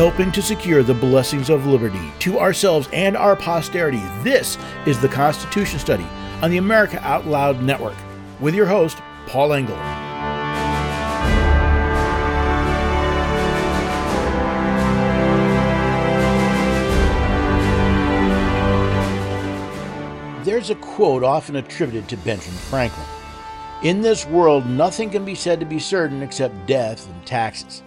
helping 0.00 0.32
to 0.32 0.40
secure 0.40 0.82
the 0.82 0.94
blessings 0.94 1.50
of 1.50 1.66
liberty 1.66 2.10
to 2.18 2.38
ourselves 2.38 2.88
and 2.90 3.14
our 3.18 3.36
posterity. 3.36 4.00
This 4.22 4.56
is 4.86 4.98
the 4.98 5.08
Constitution 5.08 5.78
Study 5.78 6.06
on 6.40 6.50
the 6.50 6.56
America 6.56 6.98
Out 7.06 7.26
Loud 7.26 7.62
Network 7.62 7.98
with 8.40 8.54
your 8.54 8.64
host, 8.64 8.96
Paul 9.26 9.52
Engel. 9.52 9.76
There's 20.42 20.70
a 20.70 20.76
quote 20.76 21.22
often 21.22 21.56
attributed 21.56 22.08
to 22.08 22.16
Benjamin 22.16 22.58
Franklin 22.58 23.06
In 23.82 24.00
this 24.00 24.24
world, 24.24 24.64
nothing 24.64 25.10
can 25.10 25.26
be 25.26 25.34
said 25.34 25.60
to 25.60 25.66
be 25.66 25.78
certain 25.78 26.22
except 26.22 26.66
death 26.66 27.06
and 27.06 27.26
taxes. 27.26 27.82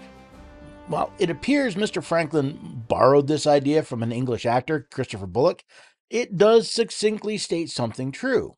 Well, 0.90 1.14
it 1.18 1.30
appears 1.30 1.76
Mr. 1.76 2.04
Franklin 2.04 2.84
borrowed 2.88 3.28
this 3.28 3.48
idea 3.48 3.84
from 3.84 4.04
an 4.04 4.12
English 4.12 4.46
actor, 4.46 4.88
Christopher 4.92 5.28
Bullock. 5.28 5.64
It 6.10 6.38
does 6.38 6.70
succinctly 6.70 7.38
state 7.38 7.70
something 7.70 8.12
true. 8.12 8.54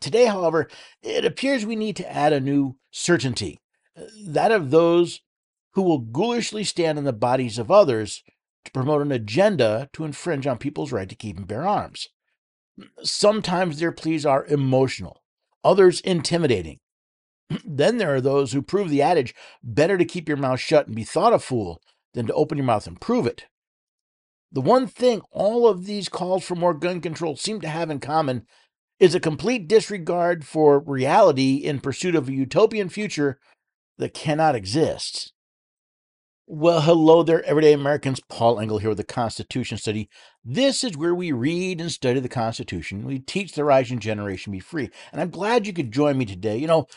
Today, 0.00 0.24
however, 0.24 0.68
it 1.02 1.24
appears 1.24 1.66
we 1.66 1.76
need 1.76 1.96
to 1.96 2.10
add 2.10 2.32
a 2.32 2.40
new 2.40 2.76
certainty 2.90 3.60
uh, 3.96 4.04
that 4.26 4.50
of 4.50 4.70
those 4.70 5.20
who 5.74 5.82
will 5.82 5.98
ghoulishly 5.98 6.64
stand 6.64 6.98
in 6.98 7.04
the 7.04 7.12
bodies 7.12 7.58
of 7.58 7.70
others 7.70 8.24
to 8.64 8.72
promote 8.72 9.02
an 9.02 9.12
agenda 9.12 9.88
to 9.92 10.04
infringe 10.04 10.46
on 10.46 10.58
people's 10.58 10.92
right 10.92 11.08
to 11.08 11.14
keep 11.14 11.36
and 11.36 11.46
bear 11.46 11.66
arms. 11.66 12.08
Sometimes 13.02 13.78
their 13.78 13.92
pleas 13.92 14.24
are 14.24 14.46
emotional, 14.46 15.22
others 15.62 16.00
intimidating. 16.00 16.78
Then 17.64 17.98
there 17.98 18.14
are 18.14 18.20
those 18.20 18.52
who 18.52 18.62
prove 18.62 18.90
the 18.90 19.02
adage 19.02 19.34
better 19.62 19.98
to 19.98 20.04
keep 20.04 20.28
your 20.28 20.36
mouth 20.36 20.60
shut 20.60 20.86
and 20.86 20.96
be 20.96 21.04
thought 21.04 21.32
a 21.32 21.38
fool 21.38 21.80
than 22.14 22.26
to 22.26 22.34
open 22.34 22.58
your 22.58 22.66
mouth 22.66 22.86
and 22.86 23.00
prove 23.00 23.26
it. 23.26 23.46
The 24.52 24.60
one 24.60 24.86
thing 24.86 25.22
all 25.30 25.68
of 25.68 25.86
these 25.86 26.08
calls 26.08 26.44
for 26.44 26.56
more 26.56 26.74
gun 26.74 27.00
control 27.00 27.36
seem 27.36 27.60
to 27.60 27.68
have 27.68 27.90
in 27.90 28.00
common 28.00 28.46
is 28.98 29.14
a 29.14 29.20
complete 29.20 29.68
disregard 29.68 30.44
for 30.44 30.80
reality 30.80 31.56
in 31.56 31.80
pursuit 31.80 32.14
of 32.14 32.28
a 32.28 32.32
utopian 32.32 32.88
future 32.88 33.38
that 33.98 34.14
cannot 34.14 34.54
exist. 34.54 35.32
Well, 36.52 36.80
hello 36.80 37.22
there, 37.22 37.44
everyday 37.44 37.72
Americans. 37.72 38.18
Paul 38.28 38.58
Engel 38.58 38.78
here 38.78 38.88
with 38.88 38.98
the 38.98 39.04
Constitution 39.04 39.78
Study. 39.78 40.08
This 40.44 40.82
is 40.82 40.96
where 40.96 41.14
we 41.14 41.30
read 41.30 41.80
and 41.80 41.92
study 41.92 42.18
the 42.18 42.28
Constitution. 42.28 43.06
We 43.06 43.20
teach 43.20 43.52
the 43.52 43.62
rising 43.62 44.00
generation 44.00 44.50
to 44.50 44.56
be 44.56 44.58
free. 44.58 44.90
And 45.12 45.20
I'm 45.20 45.30
glad 45.30 45.64
you 45.64 45.72
could 45.72 45.92
join 45.92 46.18
me 46.18 46.24
today. 46.24 46.56
You 46.56 46.66
know, 46.66 46.88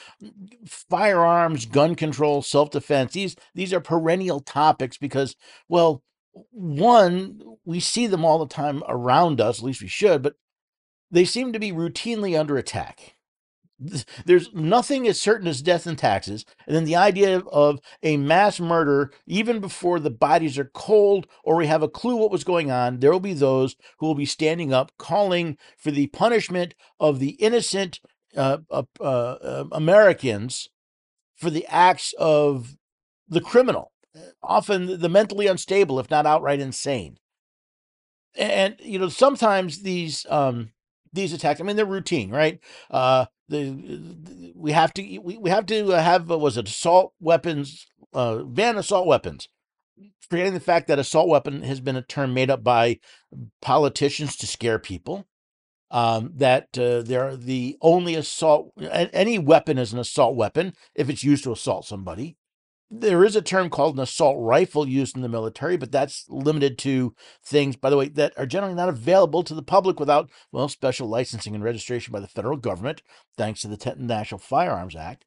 firearms, 0.66 1.68
gun 1.68 1.94
control, 1.94 2.42
self 2.42 2.72
defense, 2.72 3.14
these, 3.14 3.36
these 3.54 3.72
are 3.74 3.80
perennial 3.80 4.40
topics 4.40 4.98
because, 4.98 5.36
well, 5.70 6.02
one, 6.50 7.40
we 7.64 7.80
see 7.80 8.08
them 8.08 8.26
all 8.26 8.40
the 8.40 8.52
time 8.52 8.82
around 8.90 9.40
us, 9.40 9.60
at 9.60 9.66
least 9.66 9.84
we 9.84 9.88
should, 9.88 10.24
but 10.24 10.34
they 11.12 11.26
seem 11.26 11.54
to 11.54 11.60
be 11.60 11.72
routinely 11.72 12.36
under 12.40 12.58
attack 12.58 13.18
there's 14.26 14.54
nothing 14.54 15.08
as 15.08 15.22
certain 15.22 15.48
as 15.48 15.62
death 15.62 15.86
and 15.86 15.98
taxes. 15.98 16.46
And 16.68 16.76
then 16.76 16.86
the 16.86 16.96
idea 16.96 17.40
of 17.40 17.80
a 18.02 18.18
mass 18.18 18.60
murder, 18.60 19.12
even 19.26 19.60
before 19.60 20.00
the 20.00 20.10
bodies 20.10 20.58
are 20.58 20.72
cold 20.74 21.28
or 21.44 21.56
we 21.56 21.68
have 21.68 21.84
a 21.84 21.90
clue 21.90 22.16
what 22.16 22.32
was 22.32 22.44
going 22.44 22.72
on, 22.72 23.00
there 23.00 23.12
will 23.12 23.20
be 23.20 23.34
those 23.34 23.76
who 24.00 24.08
will 24.08 24.16
be 24.16 24.26
standing 24.26 24.74
up 24.74 24.92
calling 24.98 25.58
for 25.78 25.92
the 25.92 26.08
punishment 26.08 26.76
of 27.00 27.20
the 27.20 27.32
innocent 27.32 28.00
uh, 28.36 28.60
uh, 28.72 28.84
uh, 29.00 29.66
Americans 29.72 30.70
for 31.36 31.50
the 31.50 31.66
acts 31.68 32.14
of 32.18 32.76
the 33.28 33.42
criminal, 33.42 33.92
often 34.42 35.00
the 35.00 35.10
mentally 35.10 35.48
unstable, 35.48 36.00
if 36.00 36.10
not 36.10 36.26
outright 36.26 36.60
insane. 36.60 37.18
And, 38.36 38.76
you 38.80 38.98
know, 38.98 39.10
sometimes 39.10 39.84
these. 39.84 40.26
Um, 40.30 40.72
these 41.14 41.32
attacks. 41.32 41.62
I 41.62 41.64
mean, 41.64 41.76
they're 41.76 41.86
routine, 41.86 42.32
right? 42.32 42.60
Uh, 42.90 43.26
the, 43.50 44.54
we 44.56 44.72
have 44.72 44.94
to 44.96 45.20
we, 45.20 45.38
we 45.38 45.50
have 45.50 45.66
to 45.68 45.88
have 45.90 46.32
uh, 46.32 46.38
was 46.38 46.58
it 46.58 46.68
assault 46.68 47.14
weapons 47.20 47.88
uh, 48.14 48.44
ban 48.44 48.78
assault 48.78 49.08
weapons. 49.08 49.48
Forgetting 50.30 50.54
the 50.54 50.60
fact 50.60 50.88
that 50.88 51.00
assault 51.00 51.28
weapon 51.30 51.62
has 51.64 51.80
been 51.80 51.96
a 51.96 52.02
term 52.02 52.34
made 52.34 52.50
up 52.50 52.64
by 52.64 53.00
politicians 53.62 54.36
to 54.38 54.48
scare 54.48 54.80
people. 54.80 55.28
Um, 55.92 56.32
that 56.38 56.76
uh, 56.76 57.04
they're 57.04 57.36
the 57.38 57.78
only 57.80 58.16
assault 58.16 58.72
any 58.82 59.38
weapon 59.38 59.78
is 59.78 59.94
an 59.94 60.00
assault 60.00 60.36
weapon 60.36 60.74
if 60.96 61.08
it's 61.08 61.24
used 61.24 61.44
to 61.44 61.52
assault 61.52 61.86
somebody 61.86 62.36
there 63.00 63.24
is 63.24 63.36
a 63.36 63.42
term 63.42 63.70
called 63.70 63.96
an 63.96 64.04
assault 64.04 64.38
rifle 64.40 64.88
used 64.88 65.16
in 65.16 65.24
the 65.24 65.30
military, 65.30 65.78
but 65.78 65.92
that's 65.92 66.26
limited 66.30 66.78
to 66.80 67.16
things, 67.44 67.76
by 67.76 67.90
the 67.90 67.98
way, 67.98 68.08
that 68.10 68.34
are 68.38 68.46
generally 68.46 68.76
not 68.76 68.90
available 68.90 69.44
to 69.44 69.56
the 69.56 69.64
public 69.64 70.00
without, 70.00 70.30
well, 70.52 70.68
special 70.68 71.08
licensing 71.08 71.56
and 71.56 71.64
registration 71.64 72.12
by 72.12 72.20
the 72.20 72.28
federal 72.28 72.58
government, 72.58 73.02
thanks 73.36 73.62
to 73.62 73.68
the 73.68 73.96
National 73.98 74.38
Firearms 74.38 74.96
Act. 74.96 75.26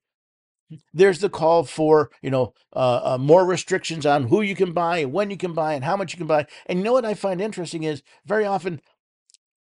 There's 0.93 1.21
the 1.21 1.29
call 1.29 1.65
for, 1.65 2.11
you 2.23 2.31
know, 2.31 2.55
uh, 2.75 3.01
uh, 3.03 3.19
more 3.19 3.45
restrictions 3.45 4.07
on 4.07 4.29
who 4.29 4.43
you 4.43 4.55
can 4.55 4.73
buy 4.73 4.99
and 4.99 5.13
when 5.13 5.31
you 5.31 5.37
can 5.37 5.53
buy 5.53 5.75
and 5.75 5.85
how 5.85 5.97
much 5.97 6.13
you 6.13 6.19
can 6.19 6.27
buy. 6.27 6.47
And 6.67 6.79
you 6.79 6.85
know 6.85 6.93
what 6.93 7.05
I 7.05 7.15
find 7.15 7.41
interesting 7.41 7.83
is 7.83 8.03
very 8.25 8.45
often, 8.45 8.81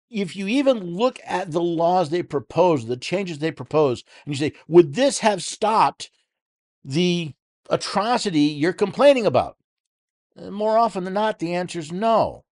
if 0.09 0.35
you 0.35 0.47
even 0.47 0.79
look 0.79 1.19
at 1.25 1.51
the 1.51 1.61
laws 1.61 2.09
they 2.09 2.23
propose, 2.23 2.85
the 2.85 2.97
changes 2.97 3.39
they 3.39 3.51
propose, 3.51 4.03
and 4.25 4.33
you 4.33 4.37
say, 4.37 4.53
would 4.67 4.93
this 4.93 5.19
have 5.19 5.43
stopped 5.43 6.11
the 6.83 7.33
atrocity 7.69 8.41
you're 8.41 8.73
complaining 8.73 9.25
about? 9.25 9.57
Uh, 10.37 10.51
more 10.51 10.77
often 10.77 11.03
than 11.03 11.13
not, 11.13 11.39
the 11.39 11.53
answer 11.53 11.79
is 11.79 11.91
no. 11.91 12.43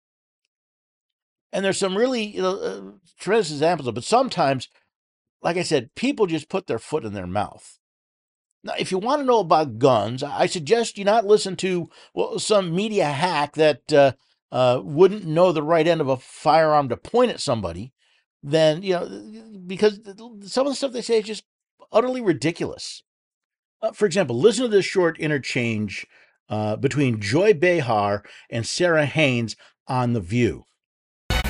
And 1.52 1.64
there's 1.64 1.78
some 1.78 1.98
really 1.98 2.24
you 2.24 2.42
know, 2.42 2.60
uh, 2.60 2.82
tremendous 3.20 3.52
examples 3.52 3.88
of. 3.88 3.96
But 3.96 4.04
sometimes, 4.04 4.70
like 5.42 5.58
I 5.58 5.64
said, 5.64 5.94
people 5.96 6.26
just 6.26 6.50
put 6.50 6.68
their 6.68 6.80
foot 6.80 7.06
in 7.06 7.14
their 7.14 7.28
mouth. 7.28 7.78
Now, 8.64 8.74
if 8.80 8.92
you 8.92 8.98
want 8.98 9.22
to 9.22 9.26
know 9.26 9.40
about 9.40 9.78
guns, 9.78 10.24
I 10.24 10.46
suggest 10.46 10.98
you 10.98 11.04
not 11.04 11.26
listen 11.26 11.56
to 11.58 11.90
well, 12.14 12.40
some 12.40 12.74
media 12.74 13.08
hack 13.08 13.54
that 13.56 13.92
uh, 13.92 14.14
uh, 14.52 14.82
wouldn't 14.84 15.26
know 15.26 15.52
the 15.52 15.64
right 15.64 15.86
end 15.86 16.00
of 16.00 16.08
a 16.08 16.18
firearm 16.18 16.90
to 16.90 16.98
point 16.98 17.32
at 17.32 17.42
somebody. 17.42 17.92
Then 18.42 18.82
you 18.82 18.94
know, 18.94 19.62
because 19.68 20.00
some 20.46 20.66
of 20.66 20.72
the 20.72 20.76
stuff 20.76 20.94
they 20.94 21.02
say 21.02 21.20
is 21.20 21.26
just 21.26 21.44
utterly 21.92 22.22
ridiculous. 22.22 23.04
Uh, 23.84 23.92
for 23.92 24.06
example, 24.06 24.40
listen 24.40 24.64
to 24.64 24.70
this 24.70 24.86
short 24.86 25.20
interchange 25.20 26.08
uh, 26.48 26.78
between 26.78 27.20
Joy 27.20 27.54
Behar 27.54 28.24
and 28.50 28.66
Sara 28.66 29.06
Haines 29.06 29.58
on 29.88 30.14
The 30.14 30.22
View. 30.22 30.66
So 31.32 31.44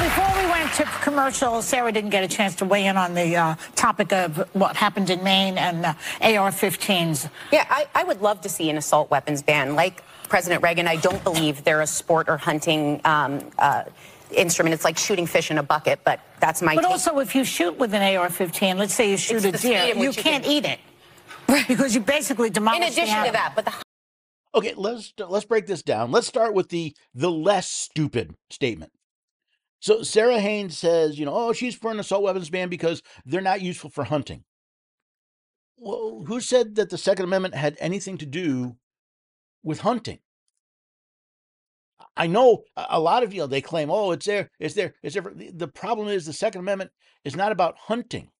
before 0.00 0.32
we 0.36 0.50
went 0.50 0.72
to 0.74 0.84
commercial, 1.00 1.62
Sara 1.62 1.92
didn't 1.92 2.10
get 2.10 2.24
a 2.24 2.28
chance 2.28 2.56
to 2.56 2.64
weigh 2.64 2.86
in 2.86 2.96
on 2.96 3.14
the 3.14 3.36
uh, 3.36 3.54
topic 3.76 4.12
of 4.12 4.48
what 4.52 4.74
happened 4.74 5.10
in 5.10 5.22
Maine 5.22 5.56
and 5.56 5.86
uh, 5.86 5.94
AR-15s. 6.22 7.30
Yeah, 7.52 7.64
I, 7.70 7.86
I 7.94 8.02
would 8.02 8.20
love 8.20 8.40
to 8.40 8.48
see 8.48 8.68
an 8.70 8.78
assault 8.78 9.12
weapons 9.12 9.42
ban. 9.42 9.76
Like 9.76 10.02
President 10.28 10.60
Reagan, 10.60 10.88
I 10.88 10.96
don't 10.96 11.22
believe 11.22 11.62
they're 11.62 11.82
a 11.82 11.86
sport 11.86 12.28
or 12.28 12.36
hunting 12.36 13.00
um, 13.04 13.48
uh, 13.60 13.84
instrument. 14.32 14.74
It's 14.74 14.84
like 14.84 14.98
shooting 14.98 15.26
fish 15.26 15.50
in 15.50 15.58
a 15.58 15.62
bucket, 15.62 16.00
but 16.04 16.20
that's 16.40 16.62
my. 16.62 16.74
But 16.74 16.82
take. 16.82 16.90
also, 16.90 17.18
if 17.18 17.34
you 17.34 17.44
shoot 17.44 17.76
with 17.78 17.94
an 17.94 18.02
AR-15, 18.16 18.76
let's 18.76 18.94
say 18.94 19.10
you 19.10 19.16
shoot 19.16 19.44
It's 19.44 19.64
a 19.64 19.68
deer, 19.68 19.94
you 19.94 20.02
you 20.04 20.12
can't 20.12 20.44
can- 20.44 20.52
eat 20.52 20.64
it 20.64 20.78
because 21.68 21.94
you 21.94 22.00
basically 22.00 22.50
demolish. 22.50 22.78
in 22.78 22.92
addition 22.92 23.20
the 23.20 23.26
to 23.26 23.32
that, 23.32 23.52
but 23.56 23.64
the 23.64 23.72
Okay, 24.54 24.74
let's 24.76 25.12
let's 25.18 25.44
break 25.44 25.66
this 25.66 25.82
down. 25.82 26.10
Let's 26.10 26.26
start 26.26 26.54
with 26.54 26.68
the 26.70 26.94
the 27.14 27.30
less 27.30 27.68
stupid 27.70 28.34
statement. 28.50 28.92
So 29.80 30.02
Sara 30.02 30.40
Haines 30.40 30.76
says, 30.76 31.18
you 31.18 31.24
know, 31.26 31.34
oh, 31.34 31.52
she's 31.52 31.74
for 31.76 31.90
an 31.90 32.00
assault 32.00 32.22
weapons 32.24 32.50
ban 32.50 32.68
because 32.68 33.02
they're 33.24 33.40
not 33.40 33.60
useful 33.62 33.90
for 33.90 34.04
hunting. 34.04 34.44
Well, 35.76 36.24
who 36.26 36.40
said 36.40 36.74
that 36.74 36.90
the 36.90 36.98
Second 36.98 37.26
Amendment 37.26 37.54
had 37.54 37.76
anything 37.78 38.18
to 38.18 38.26
do 38.26 38.76
with 39.62 39.80
hunting? 39.80 40.18
I 42.18 42.26
know 42.26 42.64
a 42.76 42.98
lot 42.98 43.22
of 43.22 43.32
you 43.32 43.40
know, 43.40 43.46
they 43.46 43.60
claim, 43.60 43.90
oh, 43.90 44.10
it's 44.10 44.26
there, 44.26 44.50
it's 44.58 44.74
there, 44.74 44.94
it's 45.04 45.14
there. 45.14 45.32
The 45.54 45.68
problem 45.68 46.08
is 46.08 46.26
the 46.26 46.32
Second 46.32 46.60
Amendment 46.60 46.90
is 47.24 47.36
not 47.36 47.52
about 47.52 47.76
hunting. 47.78 48.30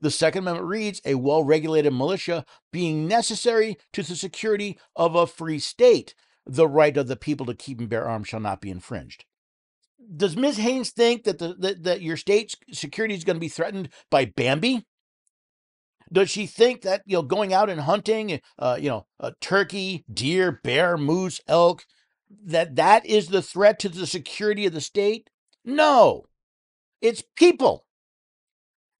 The 0.00 0.10
Second 0.10 0.44
Amendment 0.44 0.66
reads 0.66 1.02
a 1.04 1.16
well 1.16 1.44
regulated 1.44 1.92
militia 1.92 2.46
being 2.72 3.06
necessary 3.06 3.76
to 3.92 4.02
the 4.02 4.16
security 4.16 4.78
of 4.96 5.14
a 5.14 5.26
free 5.26 5.58
state. 5.58 6.14
The 6.46 6.66
right 6.66 6.96
of 6.96 7.06
the 7.06 7.16
people 7.16 7.44
to 7.46 7.54
keep 7.54 7.80
and 7.80 7.88
bear 7.88 8.08
arms 8.08 8.28
shall 8.28 8.40
not 8.40 8.62
be 8.62 8.70
infringed. 8.70 9.26
Does 10.16 10.34
Ms. 10.34 10.56
Haines 10.56 10.90
think 10.90 11.24
that, 11.24 11.38
the, 11.38 11.54
that, 11.58 11.82
that 11.84 12.00
your 12.00 12.16
state's 12.16 12.56
security 12.72 13.14
is 13.14 13.24
going 13.24 13.36
to 13.36 13.40
be 13.40 13.48
threatened 13.48 13.90
by 14.10 14.24
Bambi? 14.24 14.86
Does 16.10 16.30
she 16.30 16.46
think 16.46 16.80
that 16.80 17.02
you 17.04 17.18
know 17.18 17.22
going 17.22 17.52
out 17.52 17.68
and 17.68 17.82
hunting, 17.82 18.40
uh, 18.58 18.78
you 18.80 18.88
know, 18.88 19.06
turkey, 19.40 20.04
deer, 20.12 20.60
bear, 20.64 20.96
moose, 20.96 21.40
elk, 21.46 21.84
that 22.44 22.76
that 22.76 23.04
is 23.06 23.28
the 23.28 23.42
threat 23.42 23.78
to 23.80 23.88
the 23.88 24.06
security 24.06 24.66
of 24.66 24.72
the 24.72 24.80
state? 24.80 25.30
No, 25.64 26.26
it's 27.00 27.22
people. 27.36 27.86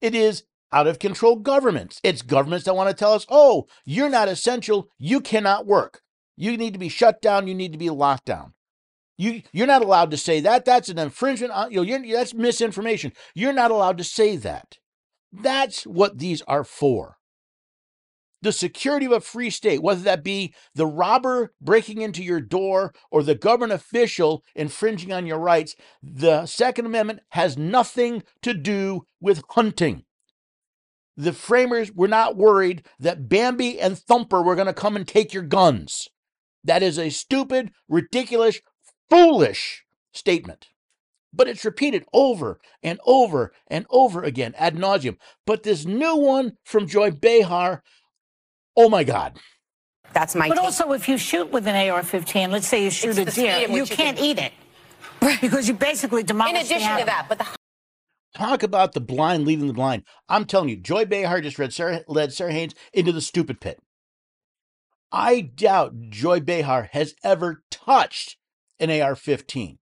It 0.01 0.15
is 0.15 0.43
out 0.71 0.87
of 0.87 0.99
control 0.99 1.35
governments. 1.35 1.99
It's 2.03 2.21
governments 2.21 2.65
that 2.65 2.75
want 2.75 2.89
to 2.89 2.95
tell 2.95 3.13
us, 3.13 3.25
oh, 3.29 3.67
you're 3.85 4.09
not 4.09 4.27
essential. 4.27 4.89
You 4.97 5.21
cannot 5.21 5.65
work. 5.65 6.01
You 6.37 6.57
need 6.57 6.73
to 6.73 6.79
be 6.79 6.89
shut 6.89 7.21
down. 7.21 7.47
You 7.47 7.53
need 7.53 7.71
to 7.73 7.77
be 7.77 7.89
locked 7.89 8.25
down. 8.25 8.53
You, 9.17 9.43
you're 9.51 9.67
not 9.67 9.83
allowed 9.83 10.11
to 10.11 10.17
say 10.17 10.39
that. 10.39 10.65
That's 10.65 10.89
an 10.89 10.97
infringement. 10.97 11.53
On, 11.53 11.71
you 11.71 11.85
know, 11.85 12.13
that's 12.13 12.33
misinformation. 12.33 13.13
You're 13.35 13.53
not 13.53 13.69
allowed 13.69 13.97
to 13.99 14.03
say 14.03 14.35
that. 14.37 14.77
That's 15.31 15.85
what 15.85 16.17
these 16.17 16.41
are 16.43 16.63
for. 16.63 17.17
The 18.41 18.51
security 18.51 19.05
of 19.05 19.11
a 19.11 19.21
free 19.21 19.51
state, 19.51 19.83
whether 19.83 20.01
that 20.01 20.23
be 20.23 20.53
the 20.73 20.87
robber 20.87 21.53
breaking 21.61 22.01
into 22.01 22.23
your 22.23 22.41
door 22.41 22.91
or 23.11 23.21
the 23.21 23.35
government 23.35 23.71
official 23.71 24.43
infringing 24.55 25.13
on 25.13 25.27
your 25.27 25.39
rights, 25.39 25.75
the 26.01 26.45
Second 26.47 26.87
Amendment 26.87 27.19
has 27.29 27.57
nothing 27.57 28.23
to 28.41 28.53
do 28.53 29.05
with 29.19 29.43
hunting 29.49 30.05
the 31.17 31.33
framers 31.33 31.91
were 31.91 32.07
not 32.07 32.35
worried 32.35 32.83
that 32.99 33.29
Bambi 33.29 33.79
and 33.79 33.97
Thumper 33.97 34.41
were 34.41 34.55
going 34.55 34.67
to 34.67 34.73
come 34.73 34.95
and 34.95 35.07
take 35.07 35.33
your 35.33 35.43
guns. 35.43 36.07
That 36.63 36.81
is 36.81 36.97
a 36.97 37.09
stupid, 37.09 37.71
ridiculous, 37.87 38.59
foolish 39.09 39.83
statement. 40.13 40.69
But 41.33 41.47
it's 41.47 41.63
repeated 41.63 42.05
over 42.11 42.59
and 42.83 42.99
over 43.05 43.53
and 43.67 43.85
over 43.89 44.23
again 44.23 44.53
ad 44.57 44.75
nauseum. 44.75 45.17
But 45.45 45.63
this 45.63 45.85
new 45.85 46.15
one 46.15 46.53
from 46.63 46.87
Joy 46.87 47.11
Behar, 47.11 47.83
oh 48.77 48.89
my 48.89 49.03
God. 49.03 49.37
That's 50.13 50.35
my 50.35 50.49
But 50.49 50.55
take. 50.55 50.63
also, 50.65 50.91
if 50.91 51.07
you 51.07 51.17
shoot 51.17 51.51
with 51.51 51.67
an 51.67 51.89
AR-15, 51.89 52.49
let's 52.49 52.67
say 52.67 52.83
you 52.83 52.89
shoot 52.91 53.17
It's 53.17 53.37
a 53.37 53.41
deer, 53.41 53.67
you 53.69 53.75
you 53.77 53.85
can't 53.85 54.17
can- 54.17 54.25
eat 54.25 54.39
it 54.39 54.51
because 55.41 55.67
you 55.67 55.73
basically 55.73 56.21
In 56.21 56.27
demolish 56.27 56.67
the 56.67 56.75
addition 56.75 56.97
to 56.99 57.05
that, 57.05 57.27
but 57.29 57.37
the 57.37 57.47
Talk 58.35 58.63
about 58.63 58.93
the 58.93 59.01
blind 59.01 59.45
leading 59.45 59.67
the 59.67 59.73
blind. 59.73 60.03
I'm 60.29 60.45
telling 60.45 60.69
you, 60.69 60.77
Joy 60.77 61.03
Behar 61.05 61.41
just 61.41 61.59
read 61.59 61.73
Sara, 61.73 62.01
led 62.07 62.31
Sara 62.31 62.51
Haines 62.53 62.73
into 62.93 63.11
the 63.11 63.19
stupid 63.21 63.59
pit. 63.59 63.79
I 65.11 65.41
doubt 65.41 65.93
Joy 66.09 66.39
Behar 66.39 66.89
has 66.93 67.13
ever 67.23 67.63
touched 67.69 68.37
an 68.79 68.89
AR 68.89 69.15
15. 69.15 69.79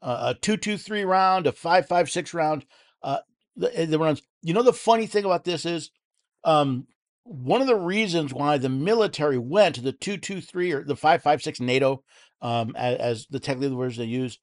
Uh, 0.00 0.32
a 0.34 0.34
223 0.40 1.04
round, 1.04 1.46
a 1.46 1.52
556 1.52 2.32
round. 2.32 2.64
Uh, 3.02 3.18
the, 3.56 3.68
the 3.86 3.98
runs. 3.98 4.22
You 4.42 4.54
know, 4.54 4.62
the 4.62 4.72
funny 4.72 5.06
thing 5.06 5.24
about 5.26 5.44
this 5.44 5.66
is 5.66 5.90
um, 6.44 6.86
one 7.26 7.60
of 7.60 7.66
the 7.66 7.76
reasons 7.76 8.32
why 8.32 8.58
the 8.58 8.68
military 8.68 9.38
went 9.38 9.74
to 9.74 9.80
the 9.80 9.92
223 9.92 10.72
or 10.72 10.84
the 10.84 10.96
556 10.96 11.60
NATO, 11.60 12.02
um, 12.40 12.74
as, 12.76 12.98
as 12.98 13.26
the 13.28 13.40
technical 13.40 13.76
words 13.76 13.96
they 13.96 14.04
use, 14.04 14.38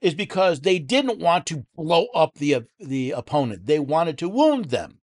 is 0.00 0.14
because 0.14 0.60
they 0.60 0.78
didn't 0.78 1.18
want 1.18 1.46
to 1.46 1.66
blow 1.76 2.06
up 2.14 2.34
the 2.34 2.54
uh, 2.54 2.60
the 2.78 3.10
opponent. 3.10 3.66
They 3.66 3.78
wanted 3.78 4.18
to 4.18 4.28
wound 4.28 4.66
them. 4.66 5.00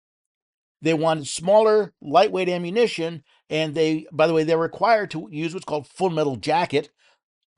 They 0.81 0.93
wanted 0.93 1.27
smaller, 1.27 1.93
lightweight 2.01 2.49
ammunition, 2.49 3.23
and 3.49 3.75
they, 3.75 4.05
by 4.11 4.27
the 4.27 4.33
way, 4.33 4.43
they're 4.43 4.57
required 4.57 5.11
to 5.11 5.27
use 5.31 5.53
what's 5.53 5.65
called 5.65 5.87
full 5.87 6.09
metal 6.09 6.35
jacket 6.35 6.89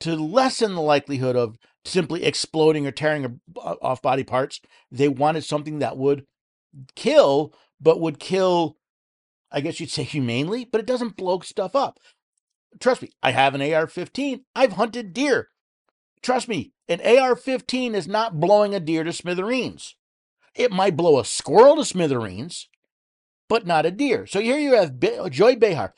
to 0.02 0.16
lessen 0.16 0.76
the 0.76 0.82
likelihood 0.82 1.36
of 1.36 1.58
simply 1.84 2.24
exploding 2.24 2.88
or 2.88 2.92
tearing 2.92 3.40
off 3.58 4.02
body 4.02 4.24
parts. 4.24 4.62
They 4.92 5.10
wanted 5.10 5.44
something 5.44 5.80
that 5.80 5.98
would 5.98 6.26
kill, 6.96 7.54
but 7.82 8.00
would 8.00 8.20
kill, 8.20 8.78
I 9.52 9.62
guess 9.62 9.80
you'd 9.80 9.90
say 9.90 10.04
humanely, 10.04 10.66
but 10.66 10.80
it 10.80 10.88
doesn't 10.88 11.18
blow 11.18 11.40
stuff 11.40 11.76
up. 11.76 12.00
Trust 12.80 13.02
me, 13.02 13.12
I 13.24 13.32
have 13.32 13.56
an 13.56 13.74
AR 13.74 13.88
15. 13.88 14.46
I've 14.56 14.74
hunted 14.74 15.14
deer. 15.14 15.50
Trust 16.22 16.48
me, 16.48 16.74
an 16.88 17.02
AR 17.02 17.36
15 17.36 17.96
is 17.96 18.08
not 18.08 18.40
blowing 18.40 18.76
a 18.76 18.80
deer 18.80 19.04
to 19.04 19.14
smithereens. 19.14 19.96
It 20.56 20.72
might 20.72 20.98
blow 20.98 21.20
a 21.20 21.26
squirrel 21.26 21.78
to 21.78 21.86
smithereens, 21.86 22.68
but 23.48 23.66
not 23.66 23.86
a 23.86 23.92
deer. 23.92 24.28
So 24.28 24.40
here 24.40 24.58
you 24.58 24.76
have 24.76 25.00
Be- 25.00 25.18
Joy 25.30 25.56
Behar 25.56 25.94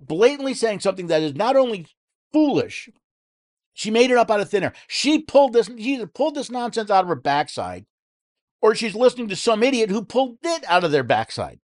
blatantly 0.00 0.54
saying 0.54 0.80
something 0.80 1.06
that 1.06 1.22
is 1.22 1.34
not 1.34 1.56
only 1.56 1.86
foolish, 2.32 2.88
she 3.72 3.90
made 3.90 4.10
it 4.10 4.16
up 4.16 4.30
out 4.30 4.40
of 4.40 4.50
thin 4.50 4.64
air. 4.64 4.72
She 4.88 5.20
pulled 5.20 5.52
this, 5.52 5.70
she 5.78 6.04
pulled 6.06 6.34
this 6.34 6.50
nonsense 6.50 6.90
out 6.90 7.04
of 7.04 7.08
her 7.08 7.14
backside, 7.14 7.86
or 8.60 8.74
she's 8.74 8.94
listening 8.94 9.28
to 9.28 9.36
some 9.36 9.62
idiot 9.62 9.90
who 9.90 10.04
pulled 10.04 10.38
it 10.42 10.64
out 10.66 10.84
of 10.84 10.90
their 10.90 11.04
backside. 11.04 11.60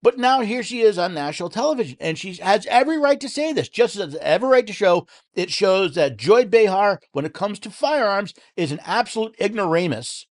But 0.00 0.16
now 0.18 0.40
here 0.40 0.62
she 0.62 0.80
is 0.80 0.96
on 0.96 1.12
national 1.12 1.50
television, 1.50 1.96
and 2.00 2.16
she 2.16 2.34
has 2.34 2.66
every 2.66 2.98
right 2.98 3.18
to 3.20 3.28
say 3.28 3.52
this, 3.52 3.68
just 3.68 3.96
as 3.96 4.14
every 4.16 4.48
right 4.48 4.66
to 4.66 4.72
show 4.72 5.06
it 5.34 5.50
shows 5.50 5.94
that 5.96 6.16
Joy 6.16 6.44
Behar, 6.44 7.00
when 7.12 7.24
it 7.24 7.34
comes 7.34 7.58
to 7.60 7.70
firearms, 7.70 8.32
is 8.56 8.70
an 8.70 8.80
absolute 8.84 9.34
ignoramus 9.40 10.26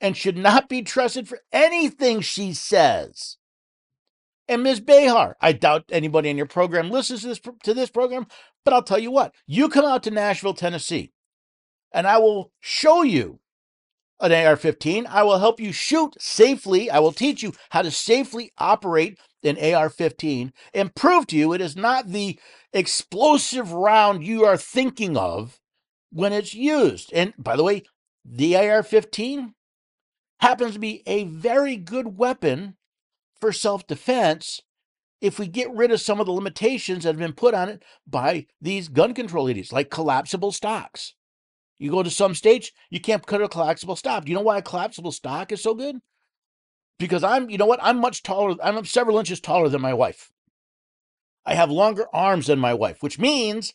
and 0.00 0.16
should 0.16 0.38
not 0.38 0.68
be 0.68 0.82
trusted 0.82 1.28
for 1.28 1.40
anything 1.52 2.22
she 2.22 2.54
says. 2.54 3.36
And 4.48 4.62
Ms. 4.62 4.80
Behar, 4.80 5.36
I 5.40 5.52
doubt 5.52 5.84
anybody 5.92 6.30
on 6.30 6.36
your 6.36 6.46
program 6.46 6.90
listens 6.90 7.20
to 7.20 7.28
this 7.28 7.40
to 7.62 7.74
this 7.74 7.90
program, 7.90 8.26
but 8.64 8.72
I'll 8.72 8.82
tell 8.82 8.98
you 8.98 9.10
what: 9.10 9.34
you 9.46 9.68
come 9.68 9.84
out 9.84 10.02
to 10.04 10.10
Nashville, 10.10 10.54
Tennessee, 10.54 11.12
and 11.92 12.06
I 12.06 12.18
will 12.18 12.50
show 12.60 13.02
you 13.02 13.39
an 14.20 14.32
AR-15. 14.32 15.06
I 15.06 15.22
will 15.22 15.38
help 15.38 15.60
you 15.60 15.72
shoot 15.72 16.20
safely. 16.20 16.90
I 16.90 16.98
will 16.98 17.12
teach 17.12 17.42
you 17.42 17.52
how 17.70 17.82
to 17.82 17.90
safely 17.90 18.52
operate 18.58 19.18
an 19.42 19.56
AR-15 19.56 20.52
and 20.74 20.94
prove 20.94 21.26
to 21.28 21.36
you 21.36 21.52
it 21.52 21.60
is 21.60 21.76
not 21.76 22.08
the 22.08 22.38
explosive 22.72 23.72
round 23.72 24.24
you 24.24 24.44
are 24.44 24.56
thinking 24.56 25.16
of 25.16 25.58
when 26.12 26.32
it's 26.32 26.54
used. 26.54 27.12
And 27.12 27.32
by 27.38 27.56
the 27.56 27.64
way, 27.64 27.84
the 28.24 28.56
AR-15 28.56 29.54
happens 30.40 30.74
to 30.74 30.78
be 30.78 31.02
a 31.06 31.24
very 31.24 31.76
good 31.76 32.18
weapon 32.18 32.76
for 33.40 33.52
self-defense 33.52 34.60
if 35.20 35.38
we 35.38 35.46
get 35.46 35.70
rid 35.74 35.90
of 35.90 36.00
some 36.00 36.20
of 36.20 36.26
the 36.26 36.32
limitations 36.32 37.04
that 37.04 37.10
have 37.10 37.18
been 37.18 37.32
put 37.32 37.54
on 37.54 37.68
it 37.68 37.82
by 38.06 38.46
these 38.60 38.88
gun 38.88 39.14
control 39.14 39.48
idiots, 39.48 39.72
like 39.72 39.90
collapsible 39.90 40.52
stocks. 40.52 41.14
You 41.80 41.90
go 41.90 42.02
to 42.02 42.10
some 42.10 42.34
states, 42.34 42.70
you 42.90 43.00
can't 43.00 43.26
cut 43.26 43.40
a 43.40 43.48
collapsible 43.48 43.96
stock. 43.96 44.24
Do 44.24 44.30
you 44.30 44.36
know 44.36 44.42
why 44.42 44.58
a 44.58 44.62
collapsible 44.62 45.12
stock 45.12 45.50
is 45.50 45.62
so 45.62 45.74
good? 45.74 45.96
Because 46.98 47.24
I'm, 47.24 47.48
you 47.48 47.56
know 47.56 47.64
what? 47.64 47.80
I'm 47.82 47.98
much 47.98 48.22
taller. 48.22 48.54
I'm 48.62 48.84
several 48.84 49.18
inches 49.18 49.40
taller 49.40 49.70
than 49.70 49.80
my 49.80 49.94
wife. 49.94 50.30
I 51.46 51.54
have 51.54 51.70
longer 51.70 52.04
arms 52.12 52.48
than 52.48 52.58
my 52.58 52.74
wife, 52.74 53.02
which 53.02 53.18
means 53.18 53.72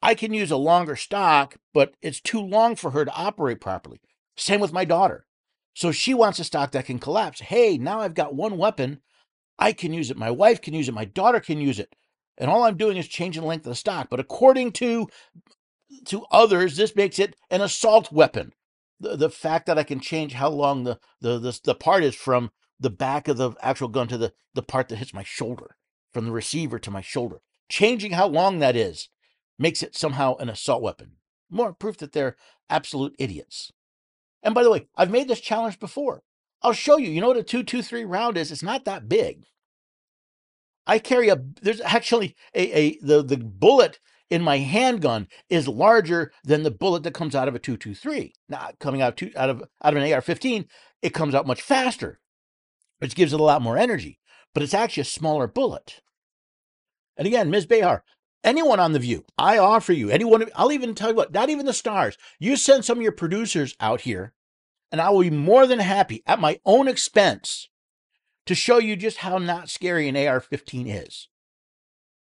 I 0.00 0.14
can 0.14 0.32
use 0.32 0.52
a 0.52 0.56
longer 0.56 0.94
stock, 0.94 1.56
but 1.74 1.94
it's 2.00 2.20
too 2.20 2.40
long 2.40 2.76
for 2.76 2.92
her 2.92 3.04
to 3.04 3.12
operate 3.12 3.60
properly. 3.60 4.00
Same 4.36 4.60
with 4.60 4.72
my 4.72 4.84
daughter. 4.84 5.26
So 5.74 5.90
she 5.90 6.14
wants 6.14 6.38
a 6.38 6.44
stock 6.44 6.70
that 6.70 6.86
can 6.86 7.00
collapse. 7.00 7.40
Hey, 7.40 7.76
now 7.76 8.00
I've 8.00 8.14
got 8.14 8.36
one 8.36 8.56
weapon. 8.56 9.00
I 9.58 9.72
can 9.72 9.92
use 9.92 10.12
it. 10.12 10.16
My 10.16 10.30
wife 10.30 10.62
can 10.62 10.74
use 10.74 10.88
it. 10.88 10.94
My 10.94 11.06
daughter 11.06 11.40
can 11.40 11.60
use 11.60 11.80
it. 11.80 11.92
And 12.38 12.48
all 12.48 12.62
I'm 12.62 12.76
doing 12.76 12.96
is 12.96 13.08
changing 13.08 13.42
the 13.42 13.48
length 13.48 13.66
of 13.66 13.70
the 13.70 13.76
stock. 13.76 14.08
But 14.10 14.20
according 14.20 14.72
to 14.72 15.08
to 16.06 16.24
others, 16.30 16.76
this 16.76 16.96
makes 16.96 17.18
it 17.18 17.36
an 17.50 17.60
assault 17.60 18.12
weapon. 18.12 18.52
The, 19.00 19.16
the 19.16 19.30
fact 19.30 19.66
that 19.66 19.78
I 19.78 19.82
can 19.82 20.00
change 20.00 20.34
how 20.34 20.48
long 20.48 20.84
the, 20.84 20.98
the 21.20 21.38
the 21.38 21.60
the 21.64 21.74
part 21.74 22.02
is 22.02 22.14
from 22.14 22.50
the 22.80 22.90
back 22.90 23.28
of 23.28 23.36
the 23.36 23.52
actual 23.60 23.88
gun 23.88 24.08
to 24.08 24.18
the 24.18 24.32
the 24.54 24.62
part 24.62 24.88
that 24.88 24.96
hits 24.96 25.14
my 25.14 25.22
shoulder, 25.22 25.76
from 26.12 26.24
the 26.24 26.32
receiver 26.32 26.78
to 26.78 26.90
my 26.90 27.00
shoulder, 27.00 27.40
changing 27.68 28.12
how 28.12 28.26
long 28.26 28.58
that 28.58 28.76
is, 28.76 29.08
makes 29.58 29.82
it 29.82 29.94
somehow 29.96 30.36
an 30.36 30.48
assault 30.48 30.82
weapon. 30.82 31.12
More 31.50 31.72
proof 31.72 31.98
that 31.98 32.12
they're 32.12 32.36
absolute 32.70 33.14
idiots. 33.18 33.70
And 34.42 34.54
by 34.54 34.62
the 34.62 34.70
way, 34.70 34.88
I've 34.96 35.10
made 35.10 35.28
this 35.28 35.40
challenge 35.40 35.78
before. 35.78 36.22
I'll 36.62 36.72
show 36.72 36.96
you. 36.96 37.10
You 37.10 37.20
know 37.20 37.28
what 37.28 37.36
a 37.36 37.42
223 37.42 38.04
round 38.04 38.36
is? 38.36 38.50
It's 38.50 38.62
not 38.62 38.84
that 38.84 39.08
big. 39.08 39.44
I 40.86 40.98
carry 40.98 41.28
a 41.28 41.36
there's 41.62 41.80
actually 41.80 42.36
a, 42.54 42.72
a 42.78 42.98
the 43.02 43.22
the 43.22 43.36
bullet 43.36 43.98
in 44.30 44.42
my 44.42 44.58
handgun 44.58 45.28
is 45.48 45.68
larger 45.68 46.32
than 46.44 46.62
the 46.62 46.70
bullet 46.70 47.02
that 47.04 47.14
comes 47.14 47.34
out 47.34 47.48
of 47.48 47.54
a 47.54 47.58
223. 47.58 48.34
Now 48.48 48.70
coming 48.80 49.02
out 49.02 49.16
two, 49.16 49.30
out 49.36 49.50
of 49.50 49.62
out 49.82 49.96
of 49.96 50.02
an 50.02 50.12
AR-15, 50.12 50.66
it 51.02 51.14
comes 51.14 51.34
out 51.34 51.46
much 51.46 51.62
faster, 51.62 52.20
which 52.98 53.14
gives 53.14 53.32
it 53.32 53.40
a 53.40 53.44
lot 53.44 53.62
more 53.62 53.78
energy. 53.78 54.18
But 54.54 54.62
it's 54.62 54.74
actually 54.74 55.02
a 55.02 55.04
smaller 55.04 55.46
bullet. 55.46 56.00
And 57.16 57.26
again, 57.26 57.50
Ms. 57.50 57.66
Behar, 57.66 58.04
anyone 58.42 58.80
on 58.80 58.92
the 58.92 58.98
View, 58.98 59.24
I 59.38 59.58
offer 59.58 59.92
you 59.92 60.10
anyone. 60.10 60.46
I'll 60.54 60.72
even 60.72 60.94
tell 60.94 61.10
you 61.10 61.16
what, 61.16 61.32
not 61.32 61.50
even 61.50 61.66
the 61.66 61.72
stars. 61.72 62.16
You 62.38 62.56
send 62.56 62.84
some 62.84 62.98
of 62.98 63.02
your 63.02 63.12
producers 63.12 63.74
out 63.80 64.02
here, 64.02 64.32
and 64.90 65.00
I 65.00 65.10
will 65.10 65.22
be 65.22 65.30
more 65.30 65.66
than 65.66 65.78
happy 65.78 66.22
at 66.26 66.40
my 66.40 66.60
own 66.64 66.88
expense 66.88 67.68
to 68.46 68.54
show 68.54 68.78
you 68.78 68.96
just 68.96 69.18
how 69.18 69.38
not 69.38 69.68
scary 69.68 70.08
an 70.08 70.16
AR-15 70.16 71.04
is. 71.04 71.28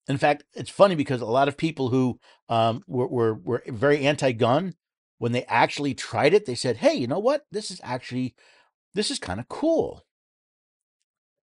In 0.09 0.19
fact, 0.19 0.45
it's 0.55 0.71
funny 0.71 0.95
because 0.95 1.21
a 1.21 1.27
lot 1.27 1.49
of 1.49 1.57
people 1.57 1.89
who 1.89 2.19
um, 2.49 2.83
were, 2.87 3.07
were 3.07 3.35
were 3.35 3.63
very 3.69 4.05
anti-gun, 4.05 4.75
when 5.19 5.33
they 5.33 5.45
actually 5.45 5.95
tried 5.95 6.35
it, 6.35 6.47
they 6.47 6.57
said, 6.57 6.79
"Hey, 6.79 6.95
you 6.95 7.07
know 7.07 7.21
what? 7.21 7.47
This 7.53 7.71
is 7.71 7.81
actually 7.85 8.35
this 8.95 9.11
is 9.11 9.19
kind 9.19 9.39
of 9.39 9.49
cool." 9.49 10.05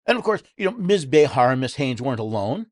And 0.08 0.18
of 0.18 0.24
course, 0.24 0.41
you 0.58 0.65
know, 0.65 0.75
Ms. 0.75 1.06
Behar 1.06 1.51
and 1.51 1.62
Ms. 1.62 1.75
Haines 1.75 2.01
weren't 2.01 2.20
alone. 2.20 2.68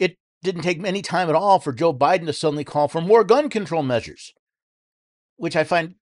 It 0.00 0.18
didn't 0.42 0.62
take 0.62 0.84
any 0.84 1.02
time 1.02 1.28
at 1.28 1.36
all 1.36 1.60
for 1.60 1.72
Joe 1.72 1.94
Biden 1.94 2.26
to 2.26 2.32
suddenly 2.32 2.64
call 2.64 2.88
for 2.88 3.00
more 3.00 3.22
gun 3.22 3.48
control 3.48 3.84
measures, 3.84 4.34
which 5.36 5.54
I 5.54 5.62
find, 5.62 5.94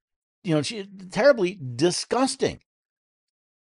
you 0.43 0.55
know, 0.55 0.63
terribly 1.11 1.61
disgusting. 1.77 2.61